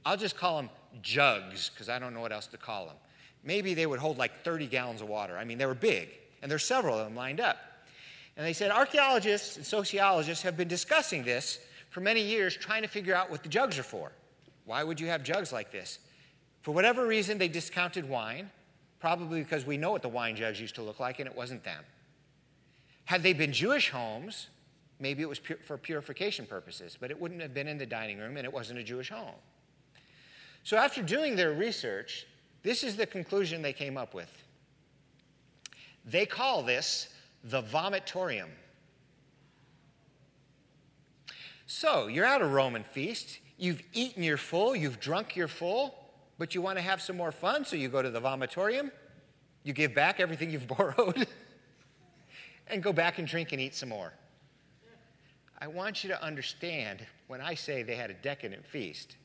I'll 0.06 0.18
just 0.18 0.36
call 0.36 0.58
them 0.58 0.70
jugs, 1.02 1.70
because 1.70 1.88
I 1.88 2.00
don't 2.00 2.14
know 2.14 2.20
what 2.20 2.34
else 2.34 2.48
to 2.48 2.58
call 2.58 2.88
them. 2.88 2.96
Maybe 3.44 3.74
they 3.74 3.86
would 3.86 4.00
hold 4.00 4.18
like 4.18 4.44
30 4.44 4.68
gallons 4.68 5.02
of 5.02 5.08
water. 5.08 5.38
I 5.38 5.46
mean, 5.46 5.58
they 5.58 5.66
were 5.66 5.74
big, 5.74 6.10
and 6.42 6.52
there's 6.52 6.66
several 6.66 6.98
of 6.98 7.06
them 7.06 7.16
lined 7.16 7.40
up. 7.40 7.58
And 8.38 8.46
they 8.46 8.54
said 8.54 8.72
archaeologists 8.72 9.58
and 9.58 9.66
sociologists 9.66 10.44
have 10.44 10.58
been 10.58 10.68
discussing 10.68 11.24
this 11.24 11.60
for 11.90 12.02
many 12.02 12.22
years, 12.22 12.56
trying 12.56 12.82
to 12.82 12.88
figure 12.88 13.16
out 13.16 13.30
what 13.30 13.44
the 13.44 13.50
jugs 13.50 13.78
are 13.80 13.84
for. 13.84 14.12
Why 14.66 14.84
would 14.84 15.00
you 15.00 15.08
have 15.08 15.24
jugs 15.24 15.52
like 15.52 15.72
this? 15.72 16.00
For 16.62 16.72
whatever 16.72 17.06
reason, 17.06 17.38
they 17.38 17.48
discounted 17.48 18.08
wine, 18.08 18.50
probably 19.00 19.42
because 19.42 19.66
we 19.66 19.78
know 19.78 19.92
what 19.92 20.02
the 20.02 20.10
wine 20.10 20.36
jugs 20.36 20.62
used 20.62 20.76
to 20.76 20.82
look 20.82 21.00
like, 21.00 21.20
and 21.20 21.28
it 21.28 21.36
wasn't 21.36 21.64
them. 21.64 21.84
Had 23.12 23.24
they 23.24 23.34
been 23.34 23.52
Jewish 23.52 23.90
homes, 23.90 24.48
maybe 24.98 25.22
it 25.22 25.28
was 25.28 25.38
pur- 25.38 25.58
for 25.62 25.78
purification 25.78 26.46
purposes, 26.46 26.98
but 26.98 27.12
it 27.12 27.20
wouldn't 27.20 27.42
have 27.42 27.54
been 27.54 27.68
in 27.68 27.78
the 27.78 27.86
dining 27.86 28.20
room 28.20 28.38
and 28.38 28.46
it 28.46 28.54
wasn't 28.54 28.80
a 28.80 28.84
Jewish 28.84 29.10
home. 29.10 29.36
So, 30.64 30.78
after 30.78 31.02
doing 31.02 31.36
their 31.36 31.52
research, 31.52 32.26
this 32.64 32.86
is 32.86 32.96
the 32.96 33.06
conclusion 33.06 33.62
they 33.62 33.74
came 33.74 33.98
up 33.98 34.14
with. 34.14 34.32
They 36.06 36.26
call 36.26 36.64
this 36.64 37.14
the 37.44 37.62
vomitorium. 37.62 38.48
So, 41.68 42.08
you're 42.08 42.24
at 42.24 42.42
a 42.42 42.48
Roman 42.48 42.86
feast, 42.86 43.40
you've 43.58 43.84
eaten 43.92 44.24
your 44.24 44.38
full, 44.38 44.74
you've 44.74 45.02
drunk 45.02 45.36
your 45.36 45.50
full, 45.50 45.96
but 46.38 46.56
you 46.56 46.62
want 46.62 46.78
to 46.78 46.82
have 46.82 47.02
some 47.02 47.18
more 47.18 47.34
fun, 47.34 47.66
so 47.66 47.76
you 47.76 47.90
go 47.90 48.02
to 48.02 48.10
the 48.10 48.22
vomitorium, 48.22 48.90
you 49.66 49.74
give 49.74 49.94
back 49.94 50.22
everything 50.22 50.50
you've 50.50 50.68
borrowed 50.78 51.28
and 52.72 52.82
go 52.82 52.94
back 52.94 53.20
and 53.20 53.28
drink 53.28 53.52
and 53.52 53.62
eat 53.62 53.76
some 53.76 53.90
more. 53.90 54.14
I 55.60 55.68
want 55.68 56.04
you 56.04 56.10
to 56.10 56.24
understand 56.24 57.06
when 57.28 57.40
I 57.40 57.54
say 57.54 57.84
they 57.84 57.96
had 57.96 58.10
a 58.10 58.16
decadent 58.16 58.66
feast, 58.66 59.16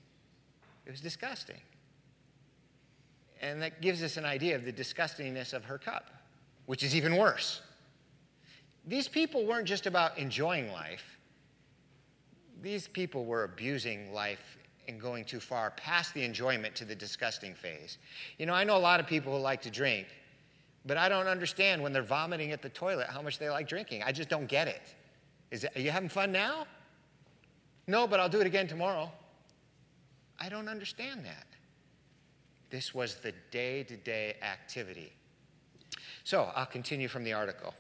it 0.85 0.91
was 0.91 1.01
disgusting. 1.01 1.61
And 3.41 3.63
that 3.63 3.81
gives 3.81 4.03
us 4.03 4.17
an 4.17 4.25
idea 4.25 4.57
of 4.57 4.65
the 4.65 4.73
disgustingness 4.73 5.55
of 5.55 5.65
her 5.65 5.79
cup, 5.79 6.11
which 6.67 6.83
is 6.83 6.95
even 6.95 7.17
worse. 7.17 7.63
These 8.87 9.09
people 9.09 9.47
weren't 9.47 9.67
just 9.67 9.87
about 9.87 10.19
enjoying 10.19 10.71
life, 10.73 11.17
these 12.63 12.89
people 12.89 13.25
were 13.25 13.45
abusing 13.45 14.13
life 14.13 14.59
and 14.89 15.01
going 15.01 15.25
too 15.25 15.41
far 15.41 15.71
past 15.73 16.15
the 16.15 16.25
enjoyment 16.25 16.75
to 16.77 16.85
the 16.85 16.95
disgusting 16.95 17.55
phase. 17.55 17.99
You 18.39 18.47
know, 18.47 18.55
I 18.55 18.65
know 18.65 18.77
a 18.77 18.79
lot 18.79 19.01
of 19.01 19.07
people 19.07 19.37
who 19.37 19.41
like 19.41 19.63
to 19.63 19.71
drink, 19.71 20.07
but 20.87 20.96
I 20.96 21.09
don't 21.09 21.27
understand 21.27 21.83
when 21.83 21.92
they're 21.92 22.03
vomiting 22.03 22.53
at 22.53 22.62
the 22.62 22.68
toilet 22.68 23.09
how 23.09 23.20
much 23.20 23.38
they 23.38 23.51
like 23.51 23.68
drinking. 23.68 24.05
I 24.05 24.12
just 24.12 24.29
don't 24.29 24.46
get 24.46 24.68
it. 24.68 24.94
Is 25.51 25.64
it, 25.64 25.72
are 25.77 25.81
you 25.81 25.90
having 25.90 26.09
fun 26.09 26.31
now? 26.31 26.66
No, 27.88 28.07
but 28.07 28.20
I'll 28.20 28.29
do 28.29 28.40
it 28.40 28.46
again 28.46 28.68
tomorrow. 28.68 29.11
I 30.38 30.49
don't 30.49 30.68
understand 30.68 31.25
that. 31.25 31.46
This 32.70 32.94
was 32.94 33.16
the 33.16 33.33
day 33.51 33.83
to 33.85 33.96
day 33.96 34.37
activity. 34.42 35.12
So 36.25 36.51
I'll 36.55 36.66
continue 36.66 37.09
from 37.09 37.25
the 37.25 37.33
article. 37.33 37.75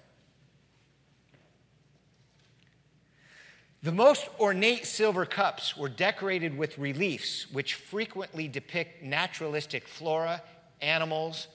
The 3.82 3.92
most 3.92 4.28
ornate 4.40 4.86
silver 4.86 5.26
cups 5.26 5.76
were 5.76 5.88
decorated 5.88 6.56
with 6.56 6.78
reliefs 6.78 7.46
which 7.52 7.74
frequently 7.74 8.48
depict 8.48 9.02
naturalistic 9.02 9.86
flora, 9.86 10.42
animals, 10.80 11.46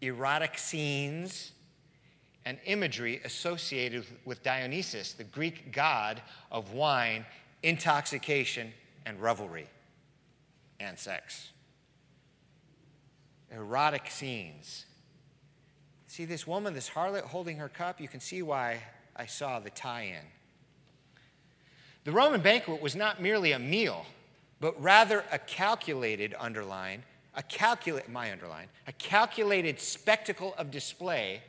erotic 0.00 0.58
scenes, 0.58 1.52
and 2.44 2.58
imagery 2.64 3.20
associated 3.24 4.04
with 4.24 4.42
Dionysus, 4.42 5.12
the 5.12 5.24
Greek 5.24 5.72
god 5.72 6.22
of 6.50 6.72
wine, 6.72 7.26
intoxication, 7.62 8.72
and 9.04 9.20
revelry, 9.20 9.68
and 10.78 10.98
sex. 10.98 11.50
Erotic 13.50 14.10
scenes. 14.10 14.86
See 16.06 16.24
this 16.24 16.46
woman, 16.46 16.74
this 16.74 16.88
harlot 16.88 17.22
holding 17.22 17.58
her 17.58 17.68
cup? 17.68 18.00
You 18.00 18.08
can 18.08 18.20
see 18.20 18.42
why 18.42 18.82
I 19.14 19.26
saw 19.26 19.60
the 19.60 19.70
tie 19.70 20.04
in. 20.04 20.26
The 22.04 22.12
Roman 22.12 22.40
banquet 22.40 22.80
was 22.80 22.96
not 22.96 23.20
merely 23.20 23.52
a 23.52 23.58
meal, 23.58 24.06
but 24.60 24.80
rather 24.82 25.24
a 25.30 25.38
calculated, 25.38 26.34
underline, 26.38 27.02
a 27.34 27.42
calculate, 27.42 28.08
my 28.08 28.32
underline, 28.32 28.68
a 28.86 28.92
calculated 28.92 29.80
spectacle 29.80 30.54
of 30.58 30.70
display 30.70 31.42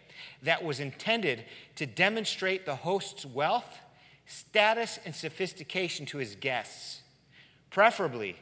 that 0.43 0.63
was 0.63 0.79
intended 0.79 1.45
to 1.75 1.85
demonstrate 1.85 2.65
the 2.65 2.75
host's 2.75 3.25
wealth, 3.25 3.79
status, 4.27 4.99
and 5.05 5.15
sophistication 5.15 6.05
to 6.05 6.17
his 6.17 6.35
guests. 6.35 7.01
Preferably, 7.71 8.35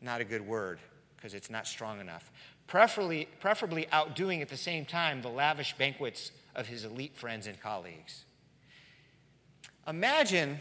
not 0.00 0.20
a 0.20 0.24
good 0.24 0.46
word 0.46 0.78
because 1.16 1.34
it's 1.34 1.50
not 1.50 1.66
strong 1.66 2.00
enough, 2.00 2.30
preferably, 2.68 3.28
preferably 3.40 3.88
outdoing 3.90 4.40
at 4.40 4.48
the 4.48 4.56
same 4.56 4.84
time 4.84 5.20
the 5.20 5.28
lavish 5.28 5.76
banquets 5.76 6.30
of 6.54 6.68
his 6.68 6.84
elite 6.84 7.16
friends 7.16 7.46
and 7.46 7.60
colleagues. 7.60 8.24
Imagine 9.88 10.60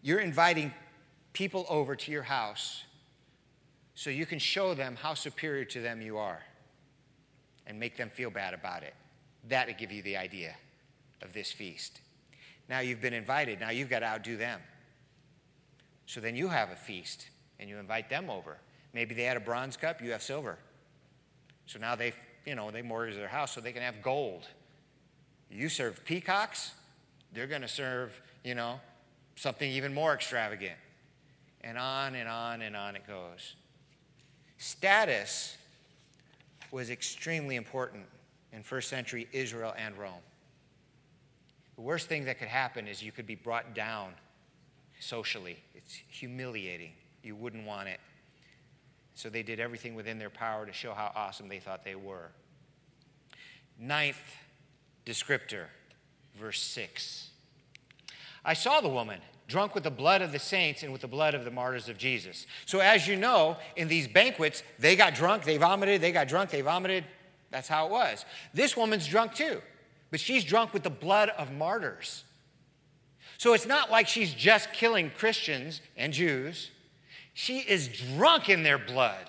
you're 0.00 0.20
inviting 0.20 0.72
people 1.32 1.66
over 1.68 1.96
to 1.96 2.12
your 2.12 2.22
house 2.22 2.84
so 3.94 4.10
you 4.10 4.26
can 4.26 4.38
show 4.38 4.74
them 4.74 4.96
how 5.00 5.14
superior 5.14 5.64
to 5.64 5.80
them 5.80 6.02
you 6.02 6.18
are 6.18 6.42
and 7.66 7.78
make 7.78 7.96
them 7.96 8.10
feel 8.10 8.30
bad 8.30 8.54
about 8.54 8.82
it. 8.82 8.94
That'll 9.48 9.74
give 9.74 9.92
you 9.92 10.02
the 10.02 10.16
idea 10.16 10.54
of 11.22 11.32
this 11.32 11.52
feast. 11.52 12.00
Now 12.68 12.80
you've 12.80 13.00
been 13.00 13.14
invited, 13.14 13.60
now 13.60 13.70
you've 13.70 13.90
got 13.90 14.00
to 14.00 14.06
outdo 14.06 14.36
them. 14.36 14.60
So 16.06 16.20
then 16.20 16.36
you 16.36 16.48
have 16.48 16.70
a 16.70 16.76
feast 16.76 17.28
and 17.58 17.68
you 17.68 17.78
invite 17.78 18.10
them 18.10 18.28
over. 18.28 18.58
Maybe 18.92 19.14
they 19.14 19.24
had 19.24 19.36
a 19.36 19.40
bronze 19.40 19.76
cup, 19.76 20.02
you 20.02 20.12
have 20.12 20.22
silver. 20.22 20.58
So 21.66 21.78
now 21.78 21.94
they, 21.94 22.12
you 22.44 22.54
know, 22.54 22.70
they 22.70 22.82
mortgage 22.82 23.16
their 23.16 23.28
house 23.28 23.52
so 23.52 23.60
they 23.60 23.72
can 23.72 23.82
have 23.82 24.02
gold. 24.02 24.46
You 25.50 25.68
serve 25.68 26.04
peacocks, 26.04 26.72
they're 27.32 27.46
going 27.46 27.62
to 27.62 27.68
serve, 27.68 28.20
you 28.44 28.54
know, 28.54 28.80
something 29.36 29.70
even 29.70 29.94
more 29.94 30.14
extravagant. 30.14 30.76
And 31.62 31.78
on 31.78 32.14
and 32.14 32.28
on 32.28 32.60
and 32.62 32.76
on 32.76 32.96
it 32.96 33.06
goes. 33.06 33.54
Status 34.58 35.56
was 36.70 36.90
extremely 36.90 37.56
important 37.56 38.04
in 38.52 38.62
first 38.62 38.88
century 38.88 39.28
Israel 39.32 39.74
and 39.76 39.96
Rome. 39.96 40.22
The 41.76 41.82
worst 41.82 42.08
thing 42.08 42.24
that 42.26 42.38
could 42.38 42.48
happen 42.48 42.86
is 42.86 43.02
you 43.02 43.12
could 43.12 43.26
be 43.26 43.34
brought 43.34 43.74
down 43.74 44.12
socially. 45.00 45.56
It's 45.74 46.00
humiliating. 46.08 46.92
You 47.22 47.34
wouldn't 47.34 47.66
want 47.66 47.88
it. 47.88 48.00
So 49.14 49.28
they 49.28 49.42
did 49.42 49.60
everything 49.60 49.94
within 49.94 50.18
their 50.18 50.30
power 50.30 50.66
to 50.66 50.72
show 50.72 50.92
how 50.92 51.12
awesome 51.14 51.48
they 51.48 51.58
thought 51.58 51.84
they 51.84 51.94
were. 51.94 52.30
Ninth 53.78 54.36
descriptor, 55.04 55.66
verse 56.36 56.60
6. 56.60 57.30
I 58.44 58.54
saw 58.54 58.80
the 58.80 58.88
woman 58.88 59.20
drunk 59.46 59.74
with 59.74 59.84
the 59.84 59.90
blood 59.90 60.22
of 60.22 60.32
the 60.32 60.38
saints 60.38 60.82
and 60.82 60.92
with 60.92 61.02
the 61.02 61.08
blood 61.08 61.34
of 61.34 61.44
the 61.44 61.50
martyrs 61.50 61.88
of 61.88 61.98
Jesus. 61.98 62.46
So, 62.66 62.80
as 62.80 63.06
you 63.06 63.16
know, 63.16 63.56
in 63.76 63.88
these 63.88 64.08
banquets, 64.08 64.62
they 64.78 64.96
got 64.96 65.14
drunk, 65.14 65.44
they 65.44 65.56
vomited, 65.56 66.00
they 66.00 66.12
got 66.12 66.28
drunk, 66.28 66.50
they 66.50 66.62
vomited. 66.62 67.04
That's 67.50 67.68
how 67.68 67.86
it 67.86 67.92
was. 67.92 68.24
This 68.52 68.76
woman's 68.76 69.06
drunk 69.06 69.34
too, 69.34 69.60
but 70.10 70.20
she's 70.20 70.44
drunk 70.44 70.72
with 70.72 70.82
the 70.82 70.90
blood 70.90 71.28
of 71.30 71.52
martyrs. 71.52 72.24
So, 73.38 73.52
it's 73.52 73.66
not 73.66 73.90
like 73.90 74.08
she's 74.08 74.32
just 74.32 74.72
killing 74.72 75.10
Christians 75.10 75.80
and 75.96 76.12
Jews, 76.12 76.70
she 77.34 77.58
is 77.58 77.88
drunk 77.88 78.48
in 78.48 78.62
their 78.62 78.78
blood. 78.78 79.26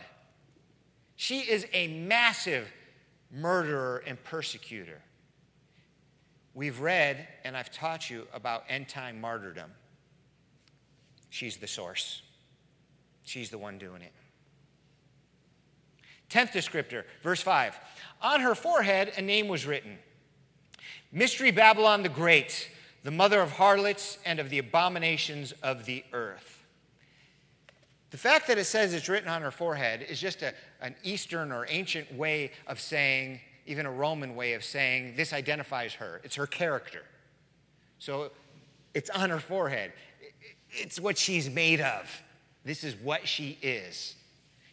She 1.16 1.40
is 1.40 1.66
a 1.74 1.88
massive 1.88 2.72
murderer 3.32 4.04
and 4.06 4.22
persecutor. 4.24 5.02
We've 6.54 6.80
read 6.80 7.28
and 7.44 7.58
I've 7.58 7.72
taught 7.72 8.10
you 8.10 8.28
about 8.34 8.64
end 8.70 8.88
time 8.88 9.20
martyrdom. 9.20 9.72
She's 11.36 11.58
the 11.58 11.68
source, 11.68 12.22
she's 13.26 13.50
the 13.50 13.58
one 13.58 13.78
doing 13.78 14.02
it. 14.02 14.14
Tenth 16.30 16.54
descriptor, 16.54 17.04
verse 17.24 17.42
5. 17.42 17.78
On 18.22 18.40
her 18.40 18.56
forehead, 18.56 19.12
a 19.18 19.22
name 19.22 19.50
was 19.50 19.66
written 19.66 19.98
Mystery 21.12 21.52
Babylon 21.52 22.04
the 22.04 22.10
Great, 22.10 22.70
the 23.04 23.12
mother 23.12 23.42
of 23.42 23.52
harlots 23.52 24.18
and 24.26 24.40
of 24.40 24.50
the 24.50 24.60
abominations 24.60 25.52
of 25.62 25.84
the 25.84 26.06
earth. 26.14 26.64
The 28.12 28.18
fact 28.18 28.48
that 28.48 28.58
it 28.58 28.64
says 28.64 28.94
it's 28.94 29.10
written 29.10 29.28
on 29.28 29.42
her 29.42 29.52
forehead 29.52 30.06
is 30.08 30.22
just 30.22 30.42
a, 30.42 30.54
an 30.80 30.96
Eastern 31.04 31.52
or 31.52 31.66
ancient 31.68 32.16
way 32.16 32.54
of 32.66 32.80
saying, 32.80 33.42
even 33.66 33.86
a 33.86 33.92
Roman 33.92 34.38
way 34.38 34.54
of 34.54 34.64
saying, 34.64 35.16
this 35.18 35.34
identifies 35.34 35.96
her. 35.96 36.22
It's 36.24 36.36
her 36.36 36.48
character. 36.48 37.04
So 38.00 38.32
it's 38.94 39.10
on 39.10 39.30
her 39.32 39.40
forehead. 39.42 39.92
It's 40.78 41.00
what 41.00 41.18
she's 41.18 41.50
made 41.50 41.82
of. 41.82 42.10
This 42.64 42.84
is 42.84 42.96
what 42.96 43.28
she 43.28 43.58
is. 43.62 44.16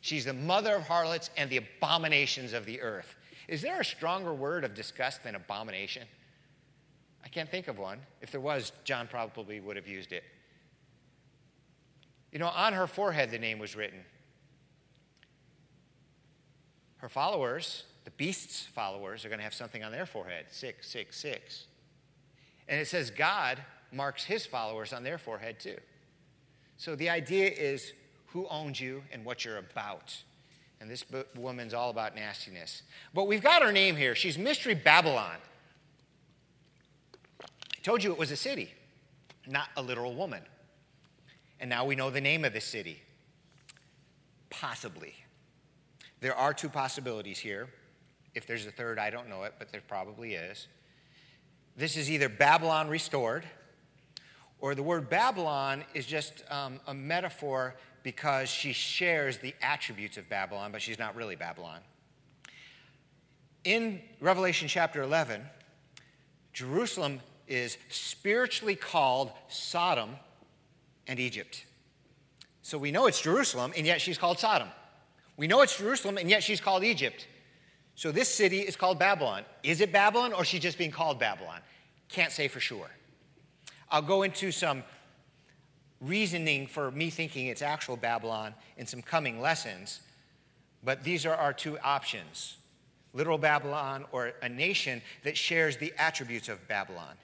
She's 0.01 0.25
the 0.25 0.33
mother 0.33 0.75
of 0.75 0.83
harlots 0.83 1.31
and 1.37 1.49
the 1.49 1.59
abominations 1.59 2.53
of 2.53 2.67
the 2.67 2.81
earth. 2.81 3.15
Is 3.49 3.63
there 3.63 3.81
a 3.81 3.85
stronger 3.85 4.33
word 4.33 4.65
of 4.65 4.75
disgust 4.75 5.23
than 5.23 5.35
abomination? 5.35 6.05
I 7.25 7.29
can't 7.29 7.49
think 7.49 7.69
of 7.69 7.79
one. 7.79 8.01
If 8.21 8.31
there 8.31 8.41
was, 8.41 8.73
John 8.85 9.07
probably 9.07 9.61
would 9.61 9.77
have 9.77 9.87
used 9.87 10.13
it. 10.13 10.25
You 12.33 12.39
know, 12.39 12.49
on 12.49 12.73
her 12.73 12.87
forehead, 12.87 13.31
the 13.31 13.39
name 13.39 13.59
was 13.59 13.77
written. 13.77 14.01
Her 16.97 17.09
followers, 17.09 17.85
the 18.05 18.11
beast's 18.13 18.63
followers, 18.63 19.25
are 19.25 19.29
going 19.29 19.39
to 19.39 19.45
have 19.45 19.55
something 19.55 19.85
on 19.85 19.93
their 19.93 20.07
forehead 20.07 20.47
666. 20.49 21.67
And 22.69 22.81
it 22.81 22.89
says 22.89 23.11
God 23.11 23.63
marks 23.93 24.25
his 24.25 24.47
followers 24.47 24.93
on 24.93 25.03
their 25.03 25.19
forehead 25.19 25.61
too. 25.61 25.77
So 26.83 26.97
the 26.97 27.11
idea 27.11 27.49
is 27.49 27.93
who 28.33 28.49
owns 28.49 28.81
you 28.81 29.05
and 29.13 29.25
what 29.25 29.45
you're 29.45 29.59
about. 29.59 30.17
And 30.81 30.91
this 30.91 31.05
woman's 31.37 31.75
all 31.75 31.91
about 31.91 32.17
nastiness. 32.17 32.83
But 33.15 33.29
we've 33.29 33.41
got 33.41 33.63
her 33.63 33.71
name 33.71 33.95
here. 33.95 34.17
She's 34.17 34.37
Mystery 34.37 34.75
Babylon. 34.75 35.37
I 37.41 37.81
told 37.85 38.03
you 38.03 38.11
it 38.11 38.19
was 38.19 38.33
a 38.33 38.37
city, 38.37 38.75
not 39.47 39.69
a 39.77 39.83
literal 39.83 40.13
woman. 40.17 40.43
And 41.61 41.71
now 41.71 41.85
we 41.85 41.95
know 41.95 42.11
the 42.11 42.21
name 42.21 42.45
of 42.45 42.53
the 42.53 42.61
city. 42.61 43.01
Possibly. 44.51 45.15
There 46.19 46.35
are 46.35 46.53
two 46.53 46.69
possibilities 46.69 47.39
here. 47.39 47.69
If 48.35 48.45
there's 48.45 48.67
a 48.67 48.73
third, 48.73 48.99
I 48.99 49.11
don't 49.11 49.29
know 49.29 49.45
it, 49.45 49.55
but 49.57 49.71
there 49.71 49.83
probably 49.87 50.35
is. 50.35 50.67
This 51.77 51.97
is 51.97 52.11
either 52.11 52.29
Babylon 52.29 52.89
restored 52.89 53.45
or 54.63 54.77
the 54.77 54.83
word 54.83 55.11
Babylon 55.11 55.85
is 55.93 56.07
just 56.07 56.45
um, 56.49 56.79
a 56.87 56.95
metaphor 56.95 57.75
because 58.05 58.49
she 58.49 58.73
shares 58.73 59.39
the 59.39 59.55
attributes 59.61 60.17
of 60.17 60.29
Babylon, 60.29 60.71
but 60.71 60.81
she's 60.81 61.01
not 61.01 61.17
really 61.17 61.35
Babylon. 61.35 61.81
In 63.65 64.01
Revelation 64.21 64.69
chapter 64.69 65.03
11, 65.03 65.43
Jerusalem 66.53 67.21
is 67.49 67.77
spiritually 67.91 68.77
called 68.77 69.33
Sodom 69.49 70.11
and 71.09 71.19
Egypt. 71.19 71.65
So 72.63 72.79
we 72.79 72.93
know 72.93 73.09
it's 73.09 73.21
Jerusalem, 73.21 73.73
and 73.77 73.85
yet 73.85 74.01
she's 74.01 74.17
called 74.17 74.39
Sodom. 74.39 74.69
We 75.37 75.49
know 75.49 75.63
it's 75.63 75.77
Jerusalem, 75.77 76.19
and 76.19 76.31
yet 76.31 76.45
she's 76.45 76.61
called 76.61 76.85
Egypt. 76.85 77.27
So 77.97 78.13
this 78.13 78.29
city 78.29 78.61
is 78.61 78.77
called 78.77 79.01
Babylon. 79.01 79.43
Is 79.65 79.81
it 79.81 79.93
Babylon, 79.93 80.33
or 80.33 80.43
is 80.43 80.49
she 80.49 80.61
just 80.61 80.79
being 80.79 80.93
called 80.93 81.19
Babylon? 81.19 81.61
Can't 82.09 82.31
say 82.31 82.47
for 82.47 82.61
sure. 82.61 82.91
I'll 83.93 84.03
go 84.03 84.23
into 84.23 84.51
some 84.51 84.83
reasoning 86.01 86.67
for 86.67 86.91
me 86.91 87.11
thinking 87.11 87.47
it's 87.47 87.63
actual 87.63 87.97
Babylon 87.97 88.55
in 88.79 88.87
some 88.87 89.03
coming 89.03 89.41
lessons, 89.41 90.01
but 90.83 91.05
these 91.05 91.27
are 91.27 91.35
our 91.35 91.53
two 91.53 91.79
options 91.79 92.57
literal 93.15 93.37
Babylon 93.37 94.07
or 94.11 94.33
a 94.41 94.49
nation 94.49 95.03
that 95.23 95.37
shares 95.37 95.77
the 95.77 95.93
attributes 95.99 96.49
of 96.49 96.67
Babylon. 96.67 97.15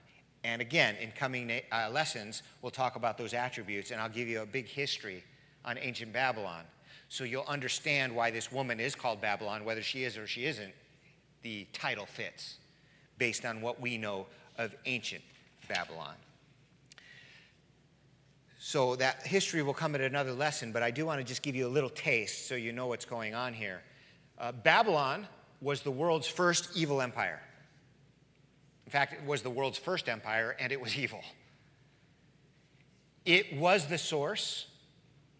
And 0.45 0.61
again, 0.61 0.97
in 0.97 1.11
coming 1.13 1.51
uh, 1.73 1.89
lessons, 1.91 2.43
we'll 2.61 2.71
talk 2.71 2.97
about 2.97 3.17
those 3.17 3.33
attributes, 3.33 3.91
and 3.91 3.99
I'll 3.99 4.11
give 4.11 4.29
you 4.29 4.43
a 4.43 4.47
big 4.47 4.67
history 4.67 5.25
on 5.65 5.79
ancient 5.79 6.13
Babylon. 6.13 6.65
So 7.09 7.25
you'll 7.25 7.45
understand 7.49 8.15
why 8.15 8.31
this 8.31 8.53
woman 8.53 8.81
is 8.81 8.95
called 8.95 9.23
Babylon, 9.23 9.65
whether 9.65 9.83
she 9.83 10.05
is 10.05 10.19
or 10.19 10.27
she 10.27 10.45
isn't, 10.45 10.73
the 11.41 11.67
title 11.73 12.05
fits 12.05 12.59
based 13.17 13.47
on 13.47 13.63
what 13.63 13.81
we 13.81 13.97
know 13.97 14.27
of 14.59 14.75
ancient 14.85 15.23
Babylon. 15.69 16.15
So 18.69 18.97
that 18.97 19.27
history 19.27 19.63
will 19.63 19.73
come 19.73 19.95
at 19.95 20.03
another 20.03 20.35
lesson, 20.35 20.73
but 20.73 20.83
I 20.83 20.91
do 20.91 21.07
want 21.07 21.21
to 21.21 21.25
just 21.25 21.41
give 21.41 21.57
you 21.57 21.67
a 21.67 21.71
little 21.71 21.89
taste 21.89 22.49
so 22.49 22.55
you 22.55 22.71
know 22.71 22.87
what's 22.87 23.07
going 23.07 23.35
on 23.35 23.55
here. 23.55 23.81
Uh, 24.37 24.53
Babylon 24.53 25.27
was 25.63 25.81
the 25.81 25.91
world's 25.91 26.29
first 26.29 26.77
evil 26.77 27.01
empire. 27.01 27.41
In 28.85 28.93
fact, 28.93 29.15
it 29.15 29.25
was 29.25 29.41
the 29.41 29.49
world's 29.49 29.79
first 29.79 30.07
empire, 30.07 30.55
and 30.61 30.71
it 30.71 30.79
was 30.79 30.99
evil. 30.99 31.23
It 33.25 33.57
was 33.57 33.87
the 33.87 33.97
source 33.97 34.67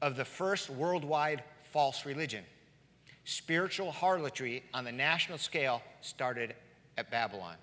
of 0.01 0.17
the 0.17 0.25
first 0.25 0.71
worldwide 0.71 1.45
false 1.65 2.07
religion. 2.07 2.45
Spiritual 3.25 3.93
harlotry 3.93 4.63
on 4.73 4.85
the 4.85 4.93
national 4.93 5.37
scale 5.37 5.83
started 6.01 6.55
at 6.97 7.11
Babylon. 7.11 7.57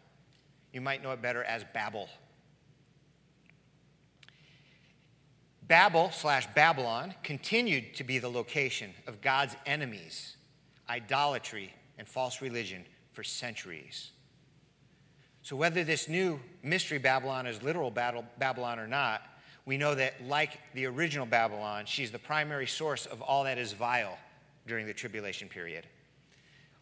You 0.73 0.81
might 0.81 1.01
know 1.01 1.11
it 1.11 1.23
better 1.23 1.43
as 1.43 1.65
Babel. 1.73 2.07
Babel 5.67 6.11
slash 6.11 6.47
Babylon 6.53 7.15
continued 7.23 7.95
to 7.95 8.03
be 8.03 8.19
the 8.19 8.29
location 8.29 8.91
of 9.07 9.21
God's 9.21 9.55
enemies, 9.65 10.37
idolatry, 10.87 11.73
and 11.97 12.07
false 12.07 12.41
religion 12.41 12.85
for 13.13 13.23
centuries. 13.23 14.11
So, 15.41 15.55
whether 15.55 15.83
this 15.83 16.07
new 16.07 16.39
mystery 16.61 16.97
Babylon 16.99 17.47
is 17.47 17.63
literal 17.63 17.89
Babylon 17.89 18.79
or 18.79 18.87
not, 18.87 19.23
we 19.65 19.77
know 19.77 19.95
that, 19.95 20.23
like 20.27 20.59
the 20.75 20.85
original 20.85 21.25
Babylon, 21.25 21.85
she's 21.85 22.11
the 22.11 22.19
primary 22.19 22.67
source 22.67 23.07
of 23.07 23.21
all 23.21 23.43
that 23.45 23.57
is 23.57 23.73
vile 23.73 24.17
during 24.67 24.85
the 24.85 24.93
tribulation 24.93 25.47
period. 25.47 25.87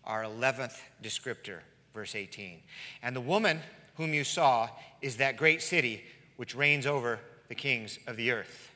Our 0.03 0.23
11th 0.23 0.77
descriptor, 1.01 1.59
verse 1.93 2.15
18. 2.15 2.59
And 3.01 3.15
the 3.15 3.21
woman 3.21 3.61
whom 3.95 4.13
you 4.13 4.25
saw 4.25 4.69
is 5.01 5.17
that 5.17 5.37
great 5.37 5.61
city 5.61 6.03
which 6.35 6.55
reigns 6.55 6.85
over 6.85 7.19
the 7.47 7.55
kings 7.55 7.99
of 8.07 8.17
the 8.17 8.31
earth. 8.31 8.72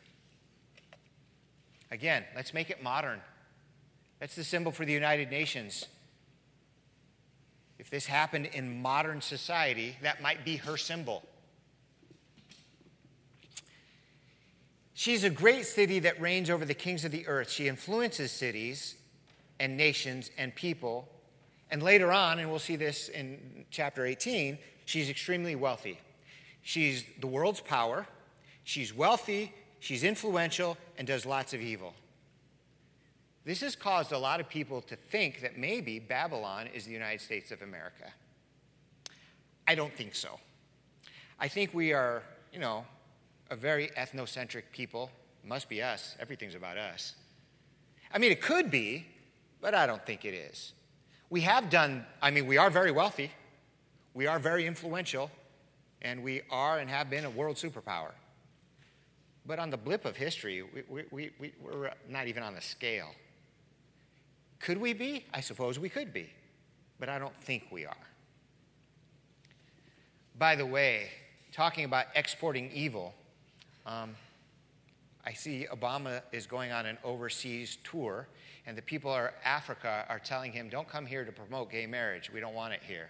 Again, 1.91 2.23
let's 2.35 2.53
make 2.53 2.69
it 2.69 2.83
modern. 2.83 3.21
That's 4.19 4.35
the 4.35 4.43
symbol 4.43 4.71
for 4.71 4.85
the 4.85 4.93
United 4.93 5.29
Nations. 5.29 5.85
If 7.79 7.89
this 7.89 8.05
happened 8.05 8.47
in 8.47 8.81
modern 8.81 9.21
society, 9.21 9.95
that 10.01 10.21
might 10.21 10.43
be 10.43 10.57
her 10.57 10.77
symbol. 10.77 11.23
She's 14.93 15.23
a 15.23 15.29
great 15.29 15.65
city 15.65 15.99
that 15.99 16.19
reigns 16.19 16.49
over 16.49 16.65
the 16.65 16.73
kings 16.73 17.05
of 17.05 17.11
the 17.11 17.27
earth. 17.27 17.51
She 17.51 17.67
influences 17.67 18.31
cities 18.31 18.95
and 19.59 19.77
nations 19.77 20.31
and 20.37 20.53
people. 20.55 21.07
And 21.69 21.83
later 21.83 22.11
on, 22.11 22.39
and 22.39 22.49
we'll 22.49 22.59
see 22.59 22.77
this 22.77 23.07
in 23.09 23.65
chapter 23.69 24.05
18, 24.05 24.57
she's 24.85 25.09
extremely 25.09 25.55
wealthy. 25.55 25.99
She's 26.63 27.05
the 27.19 27.27
world's 27.27 27.61
power. 27.61 28.07
She's 28.63 28.93
wealthy, 28.93 29.53
she's 29.79 30.03
influential, 30.03 30.77
and 30.97 31.07
does 31.07 31.25
lots 31.25 31.53
of 31.53 31.61
evil. 31.61 31.93
This 33.45 33.61
has 33.61 33.75
caused 33.75 34.11
a 34.11 34.17
lot 34.17 34.39
of 34.39 34.49
people 34.49 34.81
to 34.81 34.95
think 34.95 35.41
that 35.41 35.57
maybe 35.57 35.99
Babylon 35.99 36.67
is 36.73 36.85
the 36.85 36.91
United 36.91 37.21
States 37.21 37.51
of 37.51 37.61
America. 37.61 38.11
I 39.65 39.75
don't 39.75 39.93
think 39.93 40.15
so. 40.15 40.39
I 41.39 41.47
think 41.47 41.73
we 41.73 41.93
are, 41.93 42.23
you 42.51 42.59
know, 42.59 42.85
a 43.49 43.55
very 43.55 43.87
ethnocentric 43.89 44.63
people. 44.73 45.11
must 45.43 45.69
be 45.69 45.81
us. 45.81 46.15
Everything's 46.19 46.55
about 46.55 46.77
us. 46.77 47.15
I 48.13 48.17
mean, 48.17 48.31
it 48.31 48.41
could 48.41 48.69
be, 48.69 49.05
but 49.61 49.73
I 49.73 49.87
don't 49.87 50.05
think 50.05 50.25
it 50.25 50.33
is. 50.33 50.73
We 51.29 51.41
have 51.41 51.69
done, 51.69 52.05
I 52.21 52.31
mean, 52.31 52.47
we 52.47 52.57
are 52.57 52.69
very 52.69 52.91
wealthy, 52.91 53.31
we 54.13 54.27
are 54.27 54.39
very 54.39 54.65
influential, 54.65 55.29
and 56.01 56.23
we 56.23 56.41
are 56.49 56.79
and 56.79 56.89
have 56.89 57.09
been 57.09 57.25
a 57.25 57.29
world 57.29 57.55
superpower. 57.55 58.11
But 59.47 59.59
on 59.59 59.69
the 59.69 59.77
blip 59.77 60.03
of 60.03 60.17
history, 60.17 60.61
we, 60.61 61.05
we, 61.09 61.31
we, 61.39 61.53
we're 61.61 61.91
not 62.09 62.27
even 62.27 62.43
on 62.43 62.53
the 62.53 62.61
scale. 62.61 63.11
Could 64.59 64.77
we 64.77 64.93
be? 64.93 65.25
I 65.33 65.39
suppose 65.39 65.79
we 65.79 65.87
could 65.87 66.11
be, 66.11 66.29
but 66.99 67.07
I 67.07 67.17
don't 67.17 67.35
think 67.37 67.67
we 67.71 67.85
are. 67.85 67.95
By 70.37 70.55
the 70.55 70.65
way, 70.65 71.09
talking 71.53 71.85
about 71.85 72.07
exporting 72.13 72.69
evil, 72.73 73.13
um, 73.85 74.15
I 75.25 75.31
see 75.31 75.65
Obama 75.71 76.21
is 76.33 76.45
going 76.45 76.71
on 76.71 76.85
an 76.85 76.97
overseas 77.03 77.77
tour, 77.83 78.27
and 78.65 78.77
the 78.77 78.81
people 78.81 79.13
of 79.13 79.29
Africa 79.45 80.05
are 80.09 80.19
telling 80.19 80.51
him, 80.51 80.67
Don't 80.67 80.89
come 80.89 81.05
here 81.05 81.23
to 81.23 81.31
promote 81.31 81.71
gay 81.71 81.85
marriage. 81.85 82.29
We 82.33 82.41
don't 82.41 82.53
want 82.53 82.73
it 82.73 82.81
here. 82.85 83.09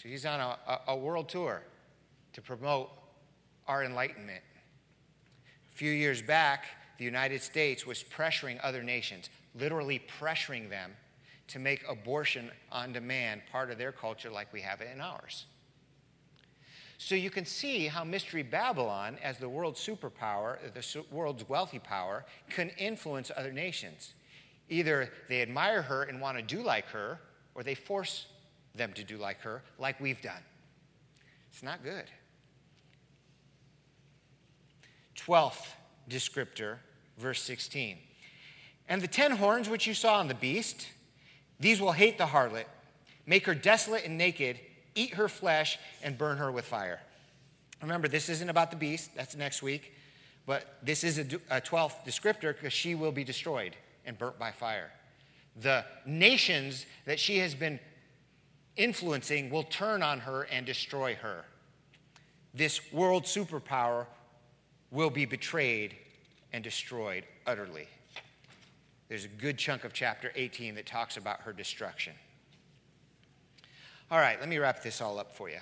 So 0.00 0.08
he's 0.08 0.24
on 0.24 0.40
a, 0.40 0.58
a, 0.66 0.80
a 0.88 0.96
world 0.96 1.28
tour 1.28 1.62
to 2.32 2.40
promote 2.40 2.90
our 3.66 3.84
enlightenment. 3.84 4.42
A 5.72 5.74
few 5.74 5.90
years 5.90 6.20
back, 6.20 6.66
the 6.98 7.04
United 7.04 7.42
States 7.42 7.86
was 7.86 8.02
pressuring 8.02 8.60
other 8.62 8.82
nations, 8.82 9.30
literally 9.58 10.02
pressuring 10.20 10.68
them 10.68 10.92
to 11.48 11.58
make 11.58 11.82
abortion 11.88 12.50
on 12.70 12.92
demand 12.92 13.42
part 13.50 13.70
of 13.70 13.78
their 13.78 13.92
culture 13.92 14.30
like 14.30 14.52
we 14.52 14.60
have 14.60 14.80
it 14.80 14.88
in 14.94 15.00
ours. 15.00 15.46
So 16.98 17.14
you 17.14 17.30
can 17.30 17.44
see 17.44 17.88
how 17.88 18.04
Mystery 18.04 18.42
Babylon, 18.44 19.18
as 19.22 19.38
the 19.38 19.48
world's 19.48 19.84
superpower, 19.84 20.58
the 20.72 21.04
world's 21.10 21.48
wealthy 21.48 21.80
power, 21.80 22.24
can 22.48 22.68
influence 22.78 23.30
other 23.36 23.52
nations. 23.52 24.14
Either 24.68 25.10
they 25.28 25.42
admire 25.42 25.82
her 25.82 26.04
and 26.04 26.20
want 26.20 26.36
to 26.36 26.42
do 26.42 26.62
like 26.62 26.86
her, 26.86 27.18
or 27.54 27.62
they 27.62 27.74
force 27.74 28.26
them 28.74 28.92
to 28.92 29.02
do 29.02 29.16
like 29.16 29.40
her, 29.40 29.62
like 29.78 30.00
we've 30.00 30.22
done. 30.22 30.42
It's 31.50 31.62
not 31.62 31.82
good. 31.82 32.04
12th 35.16 35.66
descriptor, 36.08 36.76
verse 37.18 37.42
16. 37.42 37.98
And 38.88 39.00
the 39.00 39.08
ten 39.08 39.32
horns 39.32 39.68
which 39.68 39.86
you 39.86 39.94
saw 39.94 40.18
on 40.18 40.28
the 40.28 40.34
beast, 40.34 40.88
these 41.60 41.80
will 41.80 41.92
hate 41.92 42.18
the 42.18 42.26
harlot, 42.26 42.64
make 43.26 43.46
her 43.46 43.54
desolate 43.54 44.04
and 44.04 44.18
naked, 44.18 44.58
eat 44.94 45.14
her 45.14 45.28
flesh, 45.28 45.78
and 46.02 46.18
burn 46.18 46.38
her 46.38 46.50
with 46.50 46.64
fire. 46.64 47.00
Remember, 47.80 48.08
this 48.08 48.28
isn't 48.28 48.48
about 48.48 48.70
the 48.70 48.76
beast, 48.76 49.10
that's 49.16 49.36
next 49.36 49.62
week, 49.62 49.94
but 50.46 50.78
this 50.82 51.04
is 51.04 51.18
a, 51.18 51.24
12th 51.24 52.04
descriptor 52.04 52.54
because 52.54 52.72
she 52.72 52.94
will 52.94 53.12
be 53.12 53.24
destroyed 53.24 53.76
and 54.04 54.18
burnt 54.18 54.38
by 54.38 54.50
fire. 54.50 54.90
The 55.60 55.84
nations 56.06 56.86
that 57.04 57.20
she 57.20 57.38
has 57.38 57.54
been 57.54 57.78
influencing 58.76 59.50
will 59.50 59.64
turn 59.64 60.02
on 60.02 60.20
her 60.20 60.42
and 60.44 60.64
destroy 60.64 61.14
her. 61.16 61.44
This 62.54 62.92
world 62.92 63.24
superpower 63.24 64.06
will 64.92 65.10
be 65.10 65.24
betrayed 65.24 65.96
and 66.52 66.62
destroyed 66.62 67.24
utterly. 67.46 67.88
There's 69.08 69.24
a 69.24 69.28
good 69.28 69.58
chunk 69.58 69.84
of 69.84 69.92
chapter 69.92 70.30
18 70.36 70.76
that 70.76 70.86
talks 70.86 71.16
about 71.16 71.40
her 71.40 71.52
destruction. 71.52 72.12
All 74.10 74.18
right, 74.18 74.38
let 74.38 74.48
me 74.48 74.58
wrap 74.58 74.82
this 74.82 75.00
all 75.00 75.18
up 75.18 75.34
for 75.34 75.48
you. 75.48 75.58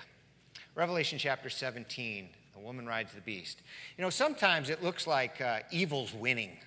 Revelation 0.75 1.17
chapter 1.17 1.49
17, 1.49 2.29
the 2.53 2.59
woman 2.59 2.85
rides 2.85 3.13
the 3.13 3.21
beast. 3.21 3.61
You 3.97 4.03
know, 4.03 4.09
sometimes 4.09 4.69
it 4.69 4.83
looks 4.83 5.07
like 5.07 5.39
uh, 5.41 5.59
evil's 5.71 6.13
winning. 6.13 6.57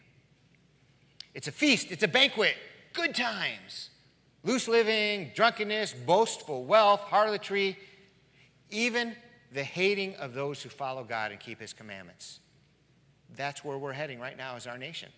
It's 1.35 1.49
a 1.49 1.53
feast, 1.53 1.89
it's 1.91 2.03
a 2.03 2.09
banquet, 2.09 2.55
good 2.95 3.15
times, 3.15 3.91
loose 4.43 4.69
living, 4.69 5.31
drunkenness, 5.35 5.93
boastful 5.93 6.65
wealth, 6.65 7.01
harlotry, 7.01 7.79
even 8.71 9.15
the 9.53 9.65
hating 9.65 10.17
of 10.17 10.33
those 10.33 10.63
who 10.63 10.69
follow 10.69 11.05
God 11.05 11.31
and 11.31 11.41
keep 11.41 11.61
his 11.61 11.73
commandments. 11.73 12.41
That's 13.37 13.65
where 13.65 13.79
we're 13.79 13.93
heading 13.93 14.21
right 14.21 14.37
now 14.37 14.57
as 14.57 14.67
our 14.67 14.79
nation. 14.79 15.11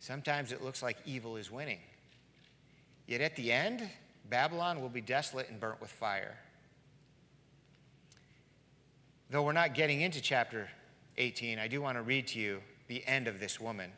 Sometimes 0.00 0.52
it 0.52 0.62
looks 0.62 0.82
like 0.82 0.96
evil 1.04 1.36
is 1.36 1.50
winning. 1.50 1.80
Yet 3.06 3.20
at 3.20 3.36
the 3.36 3.52
end, 3.52 3.88
Babylon 4.28 4.80
will 4.80 4.88
be 4.88 5.00
desolate 5.00 5.48
and 5.48 5.58
burnt 5.58 5.80
with 5.80 5.90
fire. 5.90 6.36
Though 9.30 9.42
we're 9.42 9.52
not 9.52 9.74
getting 9.74 10.00
into 10.00 10.20
chapter 10.20 10.68
18, 11.16 11.58
I 11.58 11.68
do 11.68 11.82
want 11.82 11.98
to 11.98 12.02
read 12.02 12.26
to 12.28 12.38
you 12.38 12.60
the 12.86 13.06
end 13.06 13.28
of 13.28 13.40
this 13.40 13.60
woman. 13.60 13.90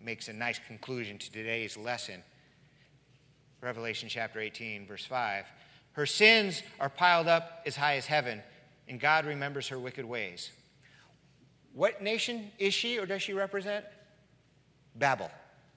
Makes 0.00 0.28
a 0.28 0.32
nice 0.32 0.60
conclusion 0.66 1.18
to 1.18 1.32
today's 1.32 1.76
lesson. 1.76 2.22
Revelation 3.60 4.08
chapter 4.08 4.38
18, 4.38 4.86
verse 4.86 5.04
5. 5.04 5.44
Her 5.92 6.06
sins 6.06 6.62
are 6.78 6.88
piled 6.88 7.26
up 7.26 7.62
as 7.66 7.74
high 7.74 7.96
as 7.96 8.06
heaven, 8.06 8.40
and 8.86 9.00
God 9.00 9.26
remembers 9.26 9.68
her 9.68 9.78
wicked 9.78 10.04
ways. 10.04 10.50
What 11.74 12.02
nation 12.02 12.50
is 12.58 12.74
she 12.74 12.98
or 12.98 13.06
does 13.06 13.22
she 13.22 13.32
represent? 13.32 13.84
Babel, 14.96 15.30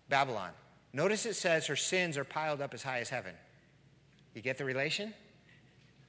Babylon. 0.10 0.52
Notice 0.94 1.26
it 1.26 1.36
says 1.36 1.68
her 1.68 1.76
sins 1.76 2.18
are 2.18 2.24
piled 2.24 2.62
up 2.62 2.74
as 2.74 2.84
high 2.84 3.00
as 3.00 3.10
heaven. 3.10 3.34
You 4.34 4.42
get 4.42 4.58
the 4.58 4.66
relation? 4.66 5.14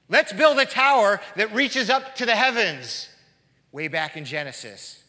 Let's 0.09 0.33
build 0.33 0.59
a 0.59 0.65
tower 0.65 1.21
that 1.35 1.53
reaches 1.53 1.89
up 1.89 2.15
to 2.15 2.25
the 2.25 2.35
heavens, 2.35 3.09
way 3.71 3.87
back 3.87 4.17
in 4.17 4.25
Genesis. 4.25 5.03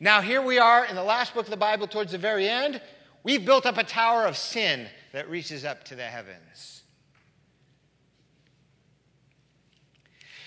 Now, 0.00 0.20
here 0.20 0.42
we 0.42 0.58
are 0.58 0.84
in 0.84 0.96
the 0.96 1.02
last 1.02 1.34
book 1.34 1.46
of 1.46 1.50
the 1.50 1.56
Bible, 1.56 1.86
towards 1.86 2.12
the 2.12 2.18
very 2.18 2.48
end. 2.48 2.80
We've 3.22 3.44
built 3.44 3.64
up 3.64 3.78
a 3.78 3.84
tower 3.84 4.26
of 4.26 4.36
sin 4.36 4.88
that 5.12 5.30
reaches 5.30 5.64
up 5.64 5.84
to 5.84 5.94
the 5.94 6.02
heavens. 6.02 6.82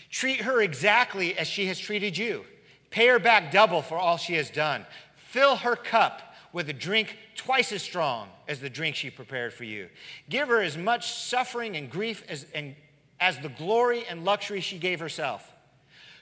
Treat 0.09 0.41
her 0.41 0.61
exactly 0.61 1.37
as 1.37 1.47
she 1.47 1.65
has 1.67 1.79
treated 1.79 2.17
you. 2.17 2.45
Pay 2.89 3.07
her 3.07 3.19
back 3.19 3.51
double 3.51 3.81
for 3.81 3.97
all 3.97 4.17
she 4.17 4.33
has 4.35 4.49
done. 4.49 4.85
Fill 5.15 5.57
her 5.57 5.75
cup 5.75 6.35
with 6.53 6.69
a 6.69 6.73
drink 6.73 7.17
twice 7.35 7.71
as 7.71 7.81
strong 7.81 8.29
as 8.47 8.59
the 8.59 8.69
drink 8.69 8.95
she 8.95 9.09
prepared 9.09 9.53
for 9.53 9.63
you. 9.63 9.89
Give 10.29 10.47
her 10.47 10.61
as 10.61 10.77
much 10.77 11.11
suffering 11.11 11.75
and 11.75 11.89
grief 11.89 12.23
as, 12.29 12.45
and, 12.53 12.75
as 13.19 13.37
the 13.39 13.49
glory 13.49 14.05
and 14.09 14.25
luxury 14.25 14.61
she 14.61 14.77
gave 14.77 14.99
herself. 14.99 15.53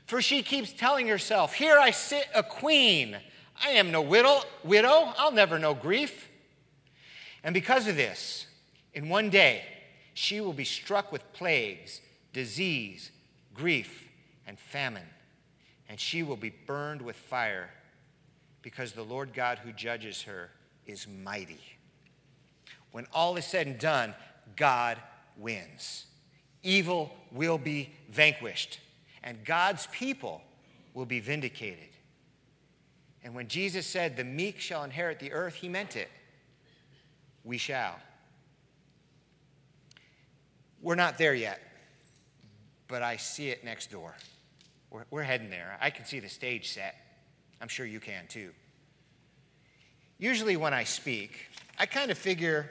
For 0.08 0.22
she 0.22 0.44
keeps 0.44 0.72
telling 0.72 1.08
herself, 1.08 1.54
Here 1.54 1.78
I 1.80 1.92
sit 1.92 2.28
a 2.34 2.44
queen. 2.44 3.18
I 3.64 3.72
am 3.72 3.92
no 3.92 4.02
widow, 4.02 4.42
widow. 4.64 5.14
I'll 5.18 5.32
never 5.32 5.58
know 5.58 5.74
grief. 5.74 6.30
And 7.44 7.54
because 7.54 7.88
of 7.88 7.96
this, 7.96 8.48
in 8.94 9.08
one 9.10 9.30
day, 9.30 9.64
she 10.14 10.42
will 10.42 10.54
be 10.54 10.66
struck 10.66 11.12
with 11.12 11.32
plagues, 11.34 12.02
disease, 12.34 13.12
grief, 13.54 14.10
and 14.48 14.60
famine, 14.60 15.08
and 15.90 16.00
she 16.00 16.24
will 16.24 16.36
be 16.36 16.54
burned 16.66 17.02
with 17.02 17.16
fire 17.16 17.70
because 18.62 18.94
the 18.94 19.04
Lord 19.04 19.34
God 19.34 19.60
who 19.60 19.72
judges 19.72 20.24
her 20.24 20.50
is 20.86 21.08
mighty. 21.08 21.62
When 22.92 23.06
all 23.14 23.38
is 23.38 23.46
said 23.46 23.68
and 23.68 23.78
done, 23.78 24.14
God 24.56 24.98
wins. 25.38 26.06
Evil 26.64 27.12
will 27.32 27.58
be 27.58 27.92
vanquished, 28.10 28.80
and 29.24 29.44
God's 29.46 29.88
people 29.92 30.42
will 30.94 31.06
be 31.06 31.20
vindicated. 31.20 31.90
And 33.24 33.36
when 33.36 33.48
Jesus 33.48 33.86
said, 33.86 34.16
The 34.16 34.24
meek 34.24 34.60
shall 34.60 34.84
inherit 34.84 35.20
the 35.20 35.32
earth, 35.32 35.56
he 35.56 35.70
meant 35.70 35.96
it. 35.96 36.10
We 37.44 37.58
shall. 37.58 37.96
We're 40.82 40.96
not 40.96 41.18
there 41.18 41.34
yet 41.34 41.60
but 42.88 43.02
I 43.02 43.18
see 43.18 43.50
it 43.50 43.64
next 43.64 43.92
door. 43.92 44.16
We're, 44.90 45.06
we're 45.10 45.24
heading 45.24 45.50
there. 45.50 45.78
I 45.82 45.90
can 45.90 46.06
see 46.06 46.20
the 46.20 46.30
stage 46.30 46.70
set. 46.70 46.96
I'm 47.62 47.68
sure 47.68 47.86
you 47.86 48.00
can 48.00 48.28
too. 48.28 48.52
Usually, 50.18 50.56
when 50.56 50.74
I 50.74 50.84
speak, 50.84 51.48
I 51.78 51.86
kind 51.86 52.12
of 52.12 52.18
figure 52.18 52.70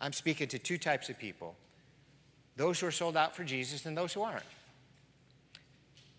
I'm 0.00 0.12
speaking 0.12 0.48
to 0.48 0.58
two 0.58 0.78
types 0.78 1.08
of 1.08 1.18
people 1.18 1.56
those 2.56 2.78
who 2.78 2.86
are 2.86 2.92
sold 2.92 3.16
out 3.16 3.34
for 3.34 3.42
Jesus 3.42 3.86
and 3.86 3.96
those 3.96 4.12
who 4.12 4.20
aren't. 4.20 4.44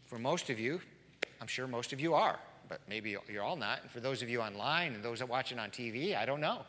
For 0.05 0.17
most 0.17 0.49
of 0.49 0.59
you, 0.59 0.81
I'm 1.39 1.47
sure 1.47 1.67
most 1.67 1.93
of 1.93 1.99
you 1.99 2.15
are, 2.15 2.39
but 2.67 2.81
maybe 2.89 3.15
you're 3.31 3.43
all 3.43 3.55
not. 3.55 3.83
And 3.83 3.91
for 3.91 3.99
those 3.99 4.23
of 4.23 4.29
you 4.29 4.41
online 4.41 4.93
and 4.93 5.03
those 5.03 5.19
that 5.19 5.29
watching 5.29 5.59
on 5.59 5.69
TV, 5.69 6.17
I 6.17 6.25
don't 6.25 6.41
know. 6.41 6.61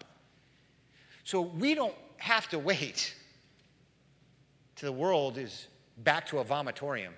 So 1.24 1.40
we 1.40 1.74
don't 1.74 1.94
have 2.18 2.48
to 2.50 2.58
wait 2.58 3.14
till 4.76 4.92
the 4.92 4.98
world 4.98 5.38
is 5.38 5.68
back 5.98 6.26
to 6.26 6.38
a 6.40 6.44
vomitorium 6.44 7.12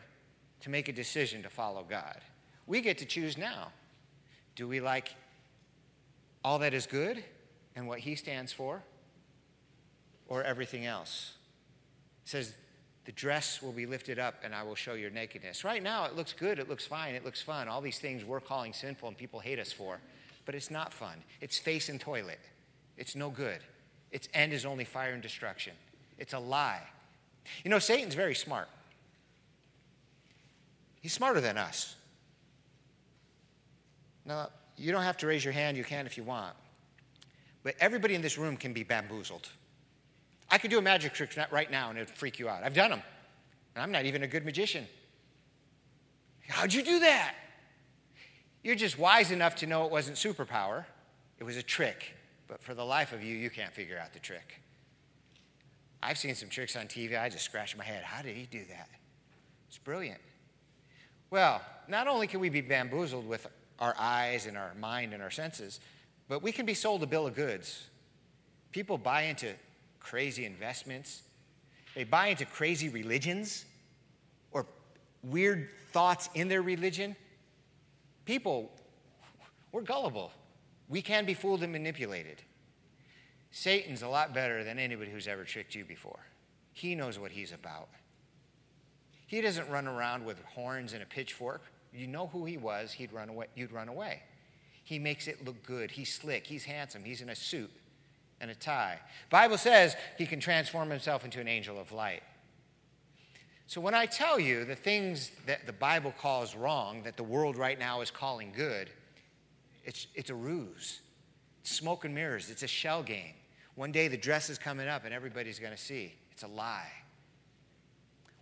to 0.64 0.70
make 0.70 0.88
a 0.88 0.92
decision 0.92 1.42
to 1.42 1.50
follow 1.50 1.84
God. 1.86 2.16
We 2.66 2.80
get 2.80 2.96
to 2.98 3.04
choose 3.04 3.36
now. 3.36 3.68
Do 4.56 4.66
we 4.66 4.80
like 4.80 5.14
all 6.42 6.58
that 6.60 6.72
is 6.72 6.86
good 6.86 7.22
and 7.76 7.86
what 7.86 7.98
He 7.98 8.14
stands 8.14 8.50
for, 8.50 8.82
or 10.26 10.42
everything 10.42 10.86
else? 10.86 11.34
It 12.24 12.30
says, 12.30 12.54
the 13.04 13.12
dress 13.12 13.60
will 13.60 13.72
be 13.72 13.84
lifted 13.84 14.18
up 14.18 14.36
and 14.42 14.54
I 14.54 14.62
will 14.62 14.74
show 14.74 14.94
your 14.94 15.10
nakedness. 15.10 15.64
Right 15.64 15.82
now, 15.82 16.06
it 16.06 16.16
looks 16.16 16.32
good, 16.32 16.58
it 16.58 16.66
looks 16.66 16.86
fine, 16.86 17.14
it 17.14 17.26
looks 17.26 17.42
fun. 17.42 17.68
All 17.68 17.82
these 17.82 17.98
things 17.98 18.24
we're 18.24 18.40
calling 18.40 18.72
sinful 18.72 19.06
and 19.06 19.18
people 19.18 19.40
hate 19.40 19.58
us 19.58 19.70
for. 19.70 20.00
But 20.46 20.54
it's 20.54 20.70
not 20.70 20.94
fun. 20.94 21.22
It's 21.42 21.58
face 21.58 21.90
and 21.90 22.00
toilet. 22.00 22.40
It's 22.96 23.14
no 23.14 23.28
good. 23.28 23.58
Its 24.12 24.30
end 24.32 24.54
is 24.54 24.64
only 24.64 24.84
fire 24.84 25.12
and 25.12 25.22
destruction. 25.22 25.74
It's 26.16 26.32
a 26.32 26.38
lie. 26.38 26.80
You 27.64 27.70
know, 27.70 27.78
Satan's 27.78 28.14
very 28.14 28.34
smart. 28.34 28.68
He's 31.04 31.12
smarter 31.12 31.42
than 31.42 31.58
us. 31.58 31.96
Now, 34.24 34.48
you 34.78 34.90
don't 34.90 35.02
have 35.02 35.18
to 35.18 35.26
raise 35.26 35.44
your 35.44 35.52
hand, 35.52 35.76
you 35.76 35.84
can 35.84 36.06
if 36.06 36.16
you 36.16 36.24
want. 36.24 36.56
But 37.62 37.74
everybody 37.78 38.14
in 38.14 38.22
this 38.22 38.38
room 38.38 38.56
can 38.56 38.72
be 38.72 38.84
bamboozled. 38.84 39.50
I 40.50 40.56
could 40.56 40.70
do 40.70 40.78
a 40.78 40.82
magic 40.82 41.12
trick 41.12 41.36
right 41.50 41.70
now 41.70 41.90
and 41.90 41.98
it'd 41.98 42.16
freak 42.16 42.38
you 42.38 42.48
out. 42.48 42.62
I've 42.64 42.72
done 42.72 42.88
them. 42.88 43.02
And 43.74 43.82
I'm 43.82 43.92
not 43.92 44.06
even 44.06 44.22
a 44.22 44.26
good 44.26 44.46
magician. 44.46 44.86
How'd 46.48 46.72
you 46.72 46.82
do 46.82 47.00
that? 47.00 47.34
You're 48.62 48.74
just 48.74 48.98
wise 48.98 49.30
enough 49.30 49.56
to 49.56 49.66
know 49.66 49.84
it 49.84 49.92
wasn't 49.92 50.16
superpower, 50.16 50.86
it 51.38 51.44
was 51.44 51.58
a 51.58 51.62
trick. 51.62 52.14
But 52.48 52.62
for 52.62 52.72
the 52.72 52.82
life 52.82 53.12
of 53.12 53.22
you, 53.22 53.36
you 53.36 53.50
can't 53.50 53.74
figure 53.74 53.98
out 53.98 54.14
the 54.14 54.20
trick. 54.20 54.58
I've 56.02 56.16
seen 56.16 56.34
some 56.34 56.48
tricks 56.48 56.76
on 56.76 56.86
TV. 56.86 57.20
I 57.20 57.28
just 57.28 57.44
scratch 57.44 57.76
my 57.76 57.84
head. 57.84 58.04
How 58.04 58.22
did 58.22 58.36
he 58.36 58.46
do 58.46 58.64
that? 58.70 58.88
It's 59.68 59.76
brilliant. 59.76 60.20
Well, 61.34 61.60
not 61.88 62.06
only 62.06 62.28
can 62.28 62.38
we 62.38 62.48
be 62.48 62.60
bamboozled 62.60 63.26
with 63.26 63.48
our 63.80 63.92
eyes 63.98 64.46
and 64.46 64.56
our 64.56 64.72
mind 64.78 65.12
and 65.12 65.20
our 65.20 65.32
senses, 65.32 65.80
but 66.28 66.44
we 66.44 66.52
can 66.52 66.64
be 66.64 66.74
sold 66.74 67.02
a 67.02 67.08
bill 67.08 67.26
of 67.26 67.34
goods. 67.34 67.88
People 68.70 68.98
buy 68.98 69.22
into 69.22 69.52
crazy 69.98 70.44
investments, 70.44 71.24
they 71.96 72.04
buy 72.04 72.28
into 72.28 72.44
crazy 72.44 72.88
religions 72.88 73.64
or 74.52 74.64
weird 75.24 75.70
thoughts 75.90 76.30
in 76.34 76.46
their 76.46 76.62
religion. 76.62 77.16
People, 78.26 78.70
we're 79.72 79.82
gullible. 79.82 80.30
We 80.88 81.02
can 81.02 81.24
be 81.24 81.34
fooled 81.34 81.64
and 81.64 81.72
manipulated. 81.72 82.42
Satan's 83.50 84.02
a 84.02 84.08
lot 84.08 84.34
better 84.34 84.62
than 84.62 84.78
anybody 84.78 85.10
who's 85.10 85.26
ever 85.26 85.42
tricked 85.42 85.74
you 85.74 85.84
before. 85.84 86.20
He 86.74 86.94
knows 86.94 87.18
what 87.18 87.32
he's 87.32 87.50
about. 87.50 87.88
He 89.26 89.40
doesn't 89.40 89.68
run 89.68 89.86
around 89.86 90.24
with 90.24 90.42
horns 90.44 90.92
and 90.92 91.02
a 91.02 91.06
pitchfork. 91.06 91.62
You 91.92 92.06
know 92.06 92.26
who 92.26 92.44
he 92.44 92.56
was, 92.56 92.92
he'd 92.92 93.12
run 93.12 93.28
away, 93.28 93.46
you'd 93.54 93.72
run 93.72 93.88
away. 93.88 94.22
He 94.82 94.98
makes 94.98 95.28
it 95.28 95.44
look 95.44 95.64
good. 95.64 95.90
He's 95.90 96.12
slick, 96.12 96.46
he's 96.46 96.64
handsome, 96.64 97.04
he's 97.04 97.20
in 97.20 97.30
a 97.30 97.34
suit 97.34 97.70
and 98.40 98.50
a 98.50 98.54
tie. 98.54 98.98
Bible 99.30 99.56
says 99.56 99.96
he 100.18 100.26
can 100.26 100.40
transform 100.40 100.90
himself 100.90 101.24
into 101.24 101.40
an 101.40 101.48
angel 101.48 101.78
of 101.80 101.92
light. 101.92 102.22
So 103.66 103.80
when 103.80 103.94
I 103.94 104.06
tell 104.06 104.38
you 104.38 104.64
the 104.64 104.74
things 104.74 105.30
that 105.46 105.66
the 105.66 105.72
Bible 105.72 106.12
calls 106.20 106.54
wrong, 106.54 107.02
that 107.04 107.16
the 107.16 107.24
world 107.24 107.56
right 107.56 107.78
now 107.78 108.02
is 108.02 108.10
calling 108.10 108.52
good, 108.54 108.90
it's, 109.84 110.06
it's 110.14 110.30
a 110.30 110.34
ruse. 110.34 111.00
It's 111.60 111.70
smoke 111.70 112.04
and 112.04 112.14
mirrors. 112.14 112.50
It's 112.50 112.62
a 112.62 112.68
shell 112.68 113.02
game. 113.02 113.34
One 113.74 113.90
day 113.90 114.08
the 114.08 114.16
dress 114.16 114.50
is 114.50 114.58
coming 114.58 114.88
up 114.88 115.04
and 115.04 115.14
everybody's 115.14 115.58
going 115.58 115.72
to 115.72 115.78
see. 115.78 116.14
It's 116.30 116.42
a 116.42 116.48
lie. 116.48 116.90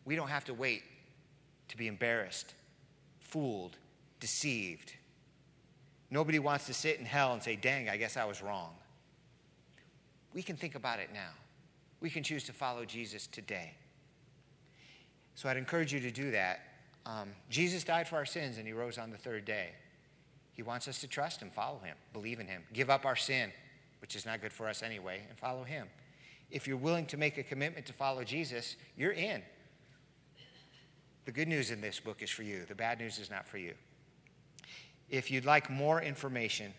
We 0.05 0.17
don't 0.17 0.29
have 0.29 0.45
to 0.47 0.55
wait 0.55 0.83
to 1.69 1.77
be 1.77 1.87
embarrassed, 1.87 2.55
fooled, 3.21 3.77
deceived. 4.21 4.93
Nobody 6.11 6.39
wants 6.39 6.67
to 6.67 6.75
sit 6.75 6.99
in 6.99 7.05
hell 7.05 7.33
and 7.33 7.43
say, 7.43 7.57
dang, 7.57 7.89
I 7.89 7.97
guess 7.97 8.17
I 8.17 8.25
was 8.25 8.43
wrong. 8.43 8.71
We 10.35 10.43
can 10.43 10.57
think 10.57 10.75
about 10.75 10.99
it 10.99 11.11
now. 11.13 11.31
We 12.01 12.11
can 12.11 12.23
choose 12.23 12.45
to 12.45 12.53
follow 12.53 12.85
Jesus 12.85 13.27
today. 13.27 13.75
So 15.35 15.49
I'd 15.49 15.57
encourage 15.57 15.93
you 15.93 16.01
to 16.01 16.11
do 16.11 16.31
that. 16.33 16.61
Um, 17.07 17.31
Jesus 17.49 17.85
died 17.85 18.07
for 18.07 18.17
our 18.17 18.27
sins 18.27 18.59
and 18.59 18.67
he 18.67 18.73
rose 18.73 18.99
on 18.99 19.11
the 19.11 19.17
third 19.17 19.45
day. 19.45 19.71
He 20.53 20.63
wants 20.63 20.87
us 20.89 21.01
to 21.01 21.09
trust 21.09 21.41
him, 21.41 21.51
follow 21.51 21.79
him, 21.79 21.97
believe 22.13 22.39
in 22.39 22.47
him, 22.47 22.63
give 22.73 22.91
up 22.91 23.07
our 23.07 23.17
sin, 23.17 23.51
which 24.03 24.17
is 24.17 24.27
not 24.27 24.43
good 24.43 24.53
for 24.53 24.69
us 24.69 24.83
anyway, 24.83 25.23
and 25.29 25.39
follow 25.39 25.63
Him. 25.63 25.87
If 26.51 26.67
you're 26.67 26.77
willing 26.77 27.07
to 27.07 27.17
make 27.17 27.39
a 27.39 27.43
commitment 27.43 27.87
to 27.87 27.93
follow 27.93 28.25
Jesus, 28.25 28.75
you're 28.97 29.13
in. 29.13 29.43
The 31.25 31.33
good 31.33 31.49
news 31.49 31.71
in 31.71 31.81
this 31.81 32.01
book 32.01 32.23
is 32.23 32.31
for 32.31 32.43
you, 32.43 32.65
the 32.67 32.75
bad 32.75 32.99
news 32.99 33.19
is 33.19 33.31
not 33.31 33.47
for 33.47 33.59
you. 33.59 33.75
If 35.09 35.31
you'd 35.31 35.45
like 35.45 35.71
more 35.71 36.03
information, 36.03 36.73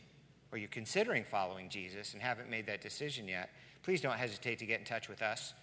or 0.51 0.57
you're 0.57 0.67
considering 0.69 1.23
following 1.23 1.67
Jesus 1.67 2.13
and 2.13 2.21
haven't 2.21 2.49
made 2.49 2.67
that 2.67 2.79
decision 2.81 3.27
yet, 3.27 3.49
please 3.81 4.01
don't 4.01 4.17
hesitate 4.17 4.59
to 4.59 4.65
get 4.65 4.79
in 4.79 4.85
touch 4.85 5.09
with 5.09 5.21
us. 5.21 5.53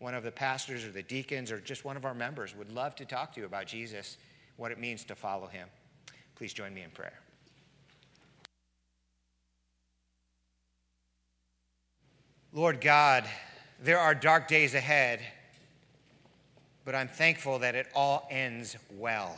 One 0.00 0.14
of 0.14 0.22
the 0.22 0.30
pastors 0.30 0.84
or 0.84 0.90
the 0.90 1.02
deacons 1.02 1.50
or 1.50 1.60
just 1.60 1.84
one 1.84 1.96
of 1.96 2.04
our 2.04 2.14
members 2.14 2.54
would 2.54 2.70
love 2.70 2.94
to 2.96 3.06
talk 3.06 3.32
to 3.34 3.40
you 3.40 3.46
about 3.46 3.66
Jesus, 3.66 4.18
what 4.56 4.70
it 4.70 4.78
means 4.78 5.04
to 5.04 5.14
follow 5.14 5.46
him. 5.46 5.68
Please 6.34 6.52
join 6.52 6.74
me 6.74 6.82
in 6.82 6.90
prayer. 6.90 7.18
Lord 12.52 12.80
God, 12.80 13.24
there 13.82 13.98
are 13.98 14.14
dark 14.14 14.46
days 14.46 14.74
ahead, 14.74 15.20
but 16.84 16.94
I'm 16.94 17.08
thankful 17.08 17.58
that 17.60 17.74
it 17.74 17.86
all 17.94 18.26
ends 18.30 18.76
well. 18.96 19.36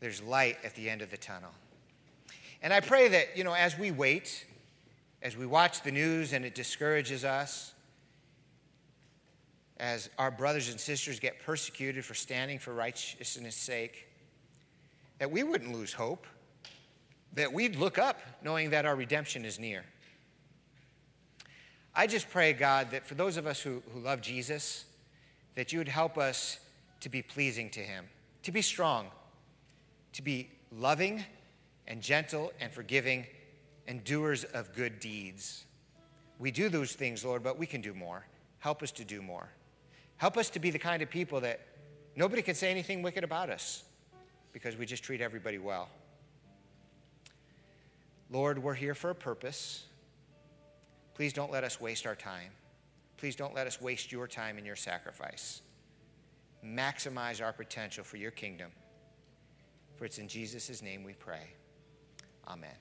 There's 0.00 0.22
light 0.22 0.58
at 0.64 0.74
the 0.74 0.90
end 0.90 1.02
of 1.02 1.10
the 1.10 1.16
tunnel. 1.16 1.50
And 2.62 2.72
I 2.72 2.80
pray 2.80 3.08
that, 3.08 3.36
you 3.36 3.44
know, 3.44 3.54
as 3.54 3.78
we 3.78 3.90
wait, 3.90 4.46
as 5.22 5.36
we 5.36 5.46
watch 5.46 5.82
the 5.82 5.92
news 5.92 6.32
and 6.32 6.44
it 6.44 6.54
discourages 6.54 7.24
us, 7.24 7.72
as 9.78 10.08
our 10.18 10.30
brothers 10.30 10.68
and 10.68 10.78
sisters 10.78 11.18
get 11.18 11.40
persecuted 11.40 12.04
for 12.04 12.14
standing 12.14 12.58
for 12.58 12.72
righteousness' 12.72 13.56
sake, 13.56 14.08
that 15.18 15.30
we 15.30 15.42
wouldn't 15.42 15.72
lose 15.72 15.92
hope, 15.92 16.26
that 17.34 17.52
we'd 17.52 17.76
look 17.76 17.98
up 17.98 18.20
knowing 18.42 18.70
that 18.70 18.86
our 18.86 18.96
redemption 18.96 19.44
is 19.44 19.58
near. 19.58 19.84
I 21.94 22.06
just 22.06 22.28
pray, 22.30 22.52
God, 22.52 22.90
that 22.90 23.06
for 23.06 23.14
those 23.14 23.36
of 23.36 23.46
us 23.46 23.60
who, 23.60 23.82
who 23.92 24.00
love 24.00 24.20
Jesus, 24.20 24.84
that 25.54 25.72
you 25.72 25.78
would 25.78 25.88
help 25.88 26.18
us 26.18 26.58
to 27.00 27.08
be 27.08 27.22
pleasing 27.22 27.70
to 27.70 27.80
him, 27.80 28.06
to 28.42 28.52
be 28.52 28.62
strong, 28.62 29.06
to 30.12 30.22
be 30.22 30.50
loving 30.72 31.24
and 31.86 32.00
gentle 32.00 32.52
and 32.60 32.72
forgiving 32.72 33.26
and 33.86 34.02
doers 34.04 34.44
of 34.44 34.74
good 34.74 34.98
deeds. 35.00 35.64
We 36.38 36.50
do 36.50 36.68
those 36.68 36.92
things, 36.94 37.24
Lord, 37.24 37.42
but 37.42 37.58
we 37.58 37.66
can 37.66 37.80
do 37.80 37.94
more. 37.94 38.26
Help 38.58 38.82
us 38.82 38.90
to 38.92 39.04
do 39.04 39.22
more. 39.22 39.48
Help 40.16 40.36
us 40.36 40.50
to 40.50 40.58
be 40.58 40.70
the 40.70 40.78
kind 40.78 41.02
of 41.02 41.10
people 41.10 41.40
that 41.40 41.60
nobody 42.16 42.42
can 42.42 42.54
say 42.54 42.70
anything 42.70 43.02
wicked 43.02 43.24
about 43.24 43.50
us 43.50 43.84
because 44.52 44.76
we 44.76 44.86
just 44.86 45.02
treat 45.02 45.20
everybody 45.20 45.58
well. 45.58 45.88
Lord, 48.30 48.58
we're 48.58 48.74
here 48.74 48.94
for 48.94 49.10
a 49.10 49.14
purpose. 49.14 49.84
Please 51.14 51.32
don't 51.32 51.52
let 51.52 51.62
us 51.62 51.80
waste 51.80 52.06
our 52.06 52.16
time. 52.16 52.50
Please 53.24 53.36
don't 53.36 53.54
let 53.54 53.66
us 53.66 53.80
waste 53.80 54.12
your 54.12 54.28
time 54.28 54.58
and 54.58 54.66
your 54.66 54.76
sacrifice. 54.76 55.62
Maximize 56.62 57.42
our 57.42 57.54
potential 57.54 58.04
for 58.04 58.18
your 58.18 58.30
kingdom. 58.30 58.70
For 59.96 60.04
it's 60.04 60.18
in 60.18 60.28
Jesus' 60.28 60.82
name 60.82 61.02
we 61.02 61.14
pray. 61.14 61.48
Amen. 62.46 62.76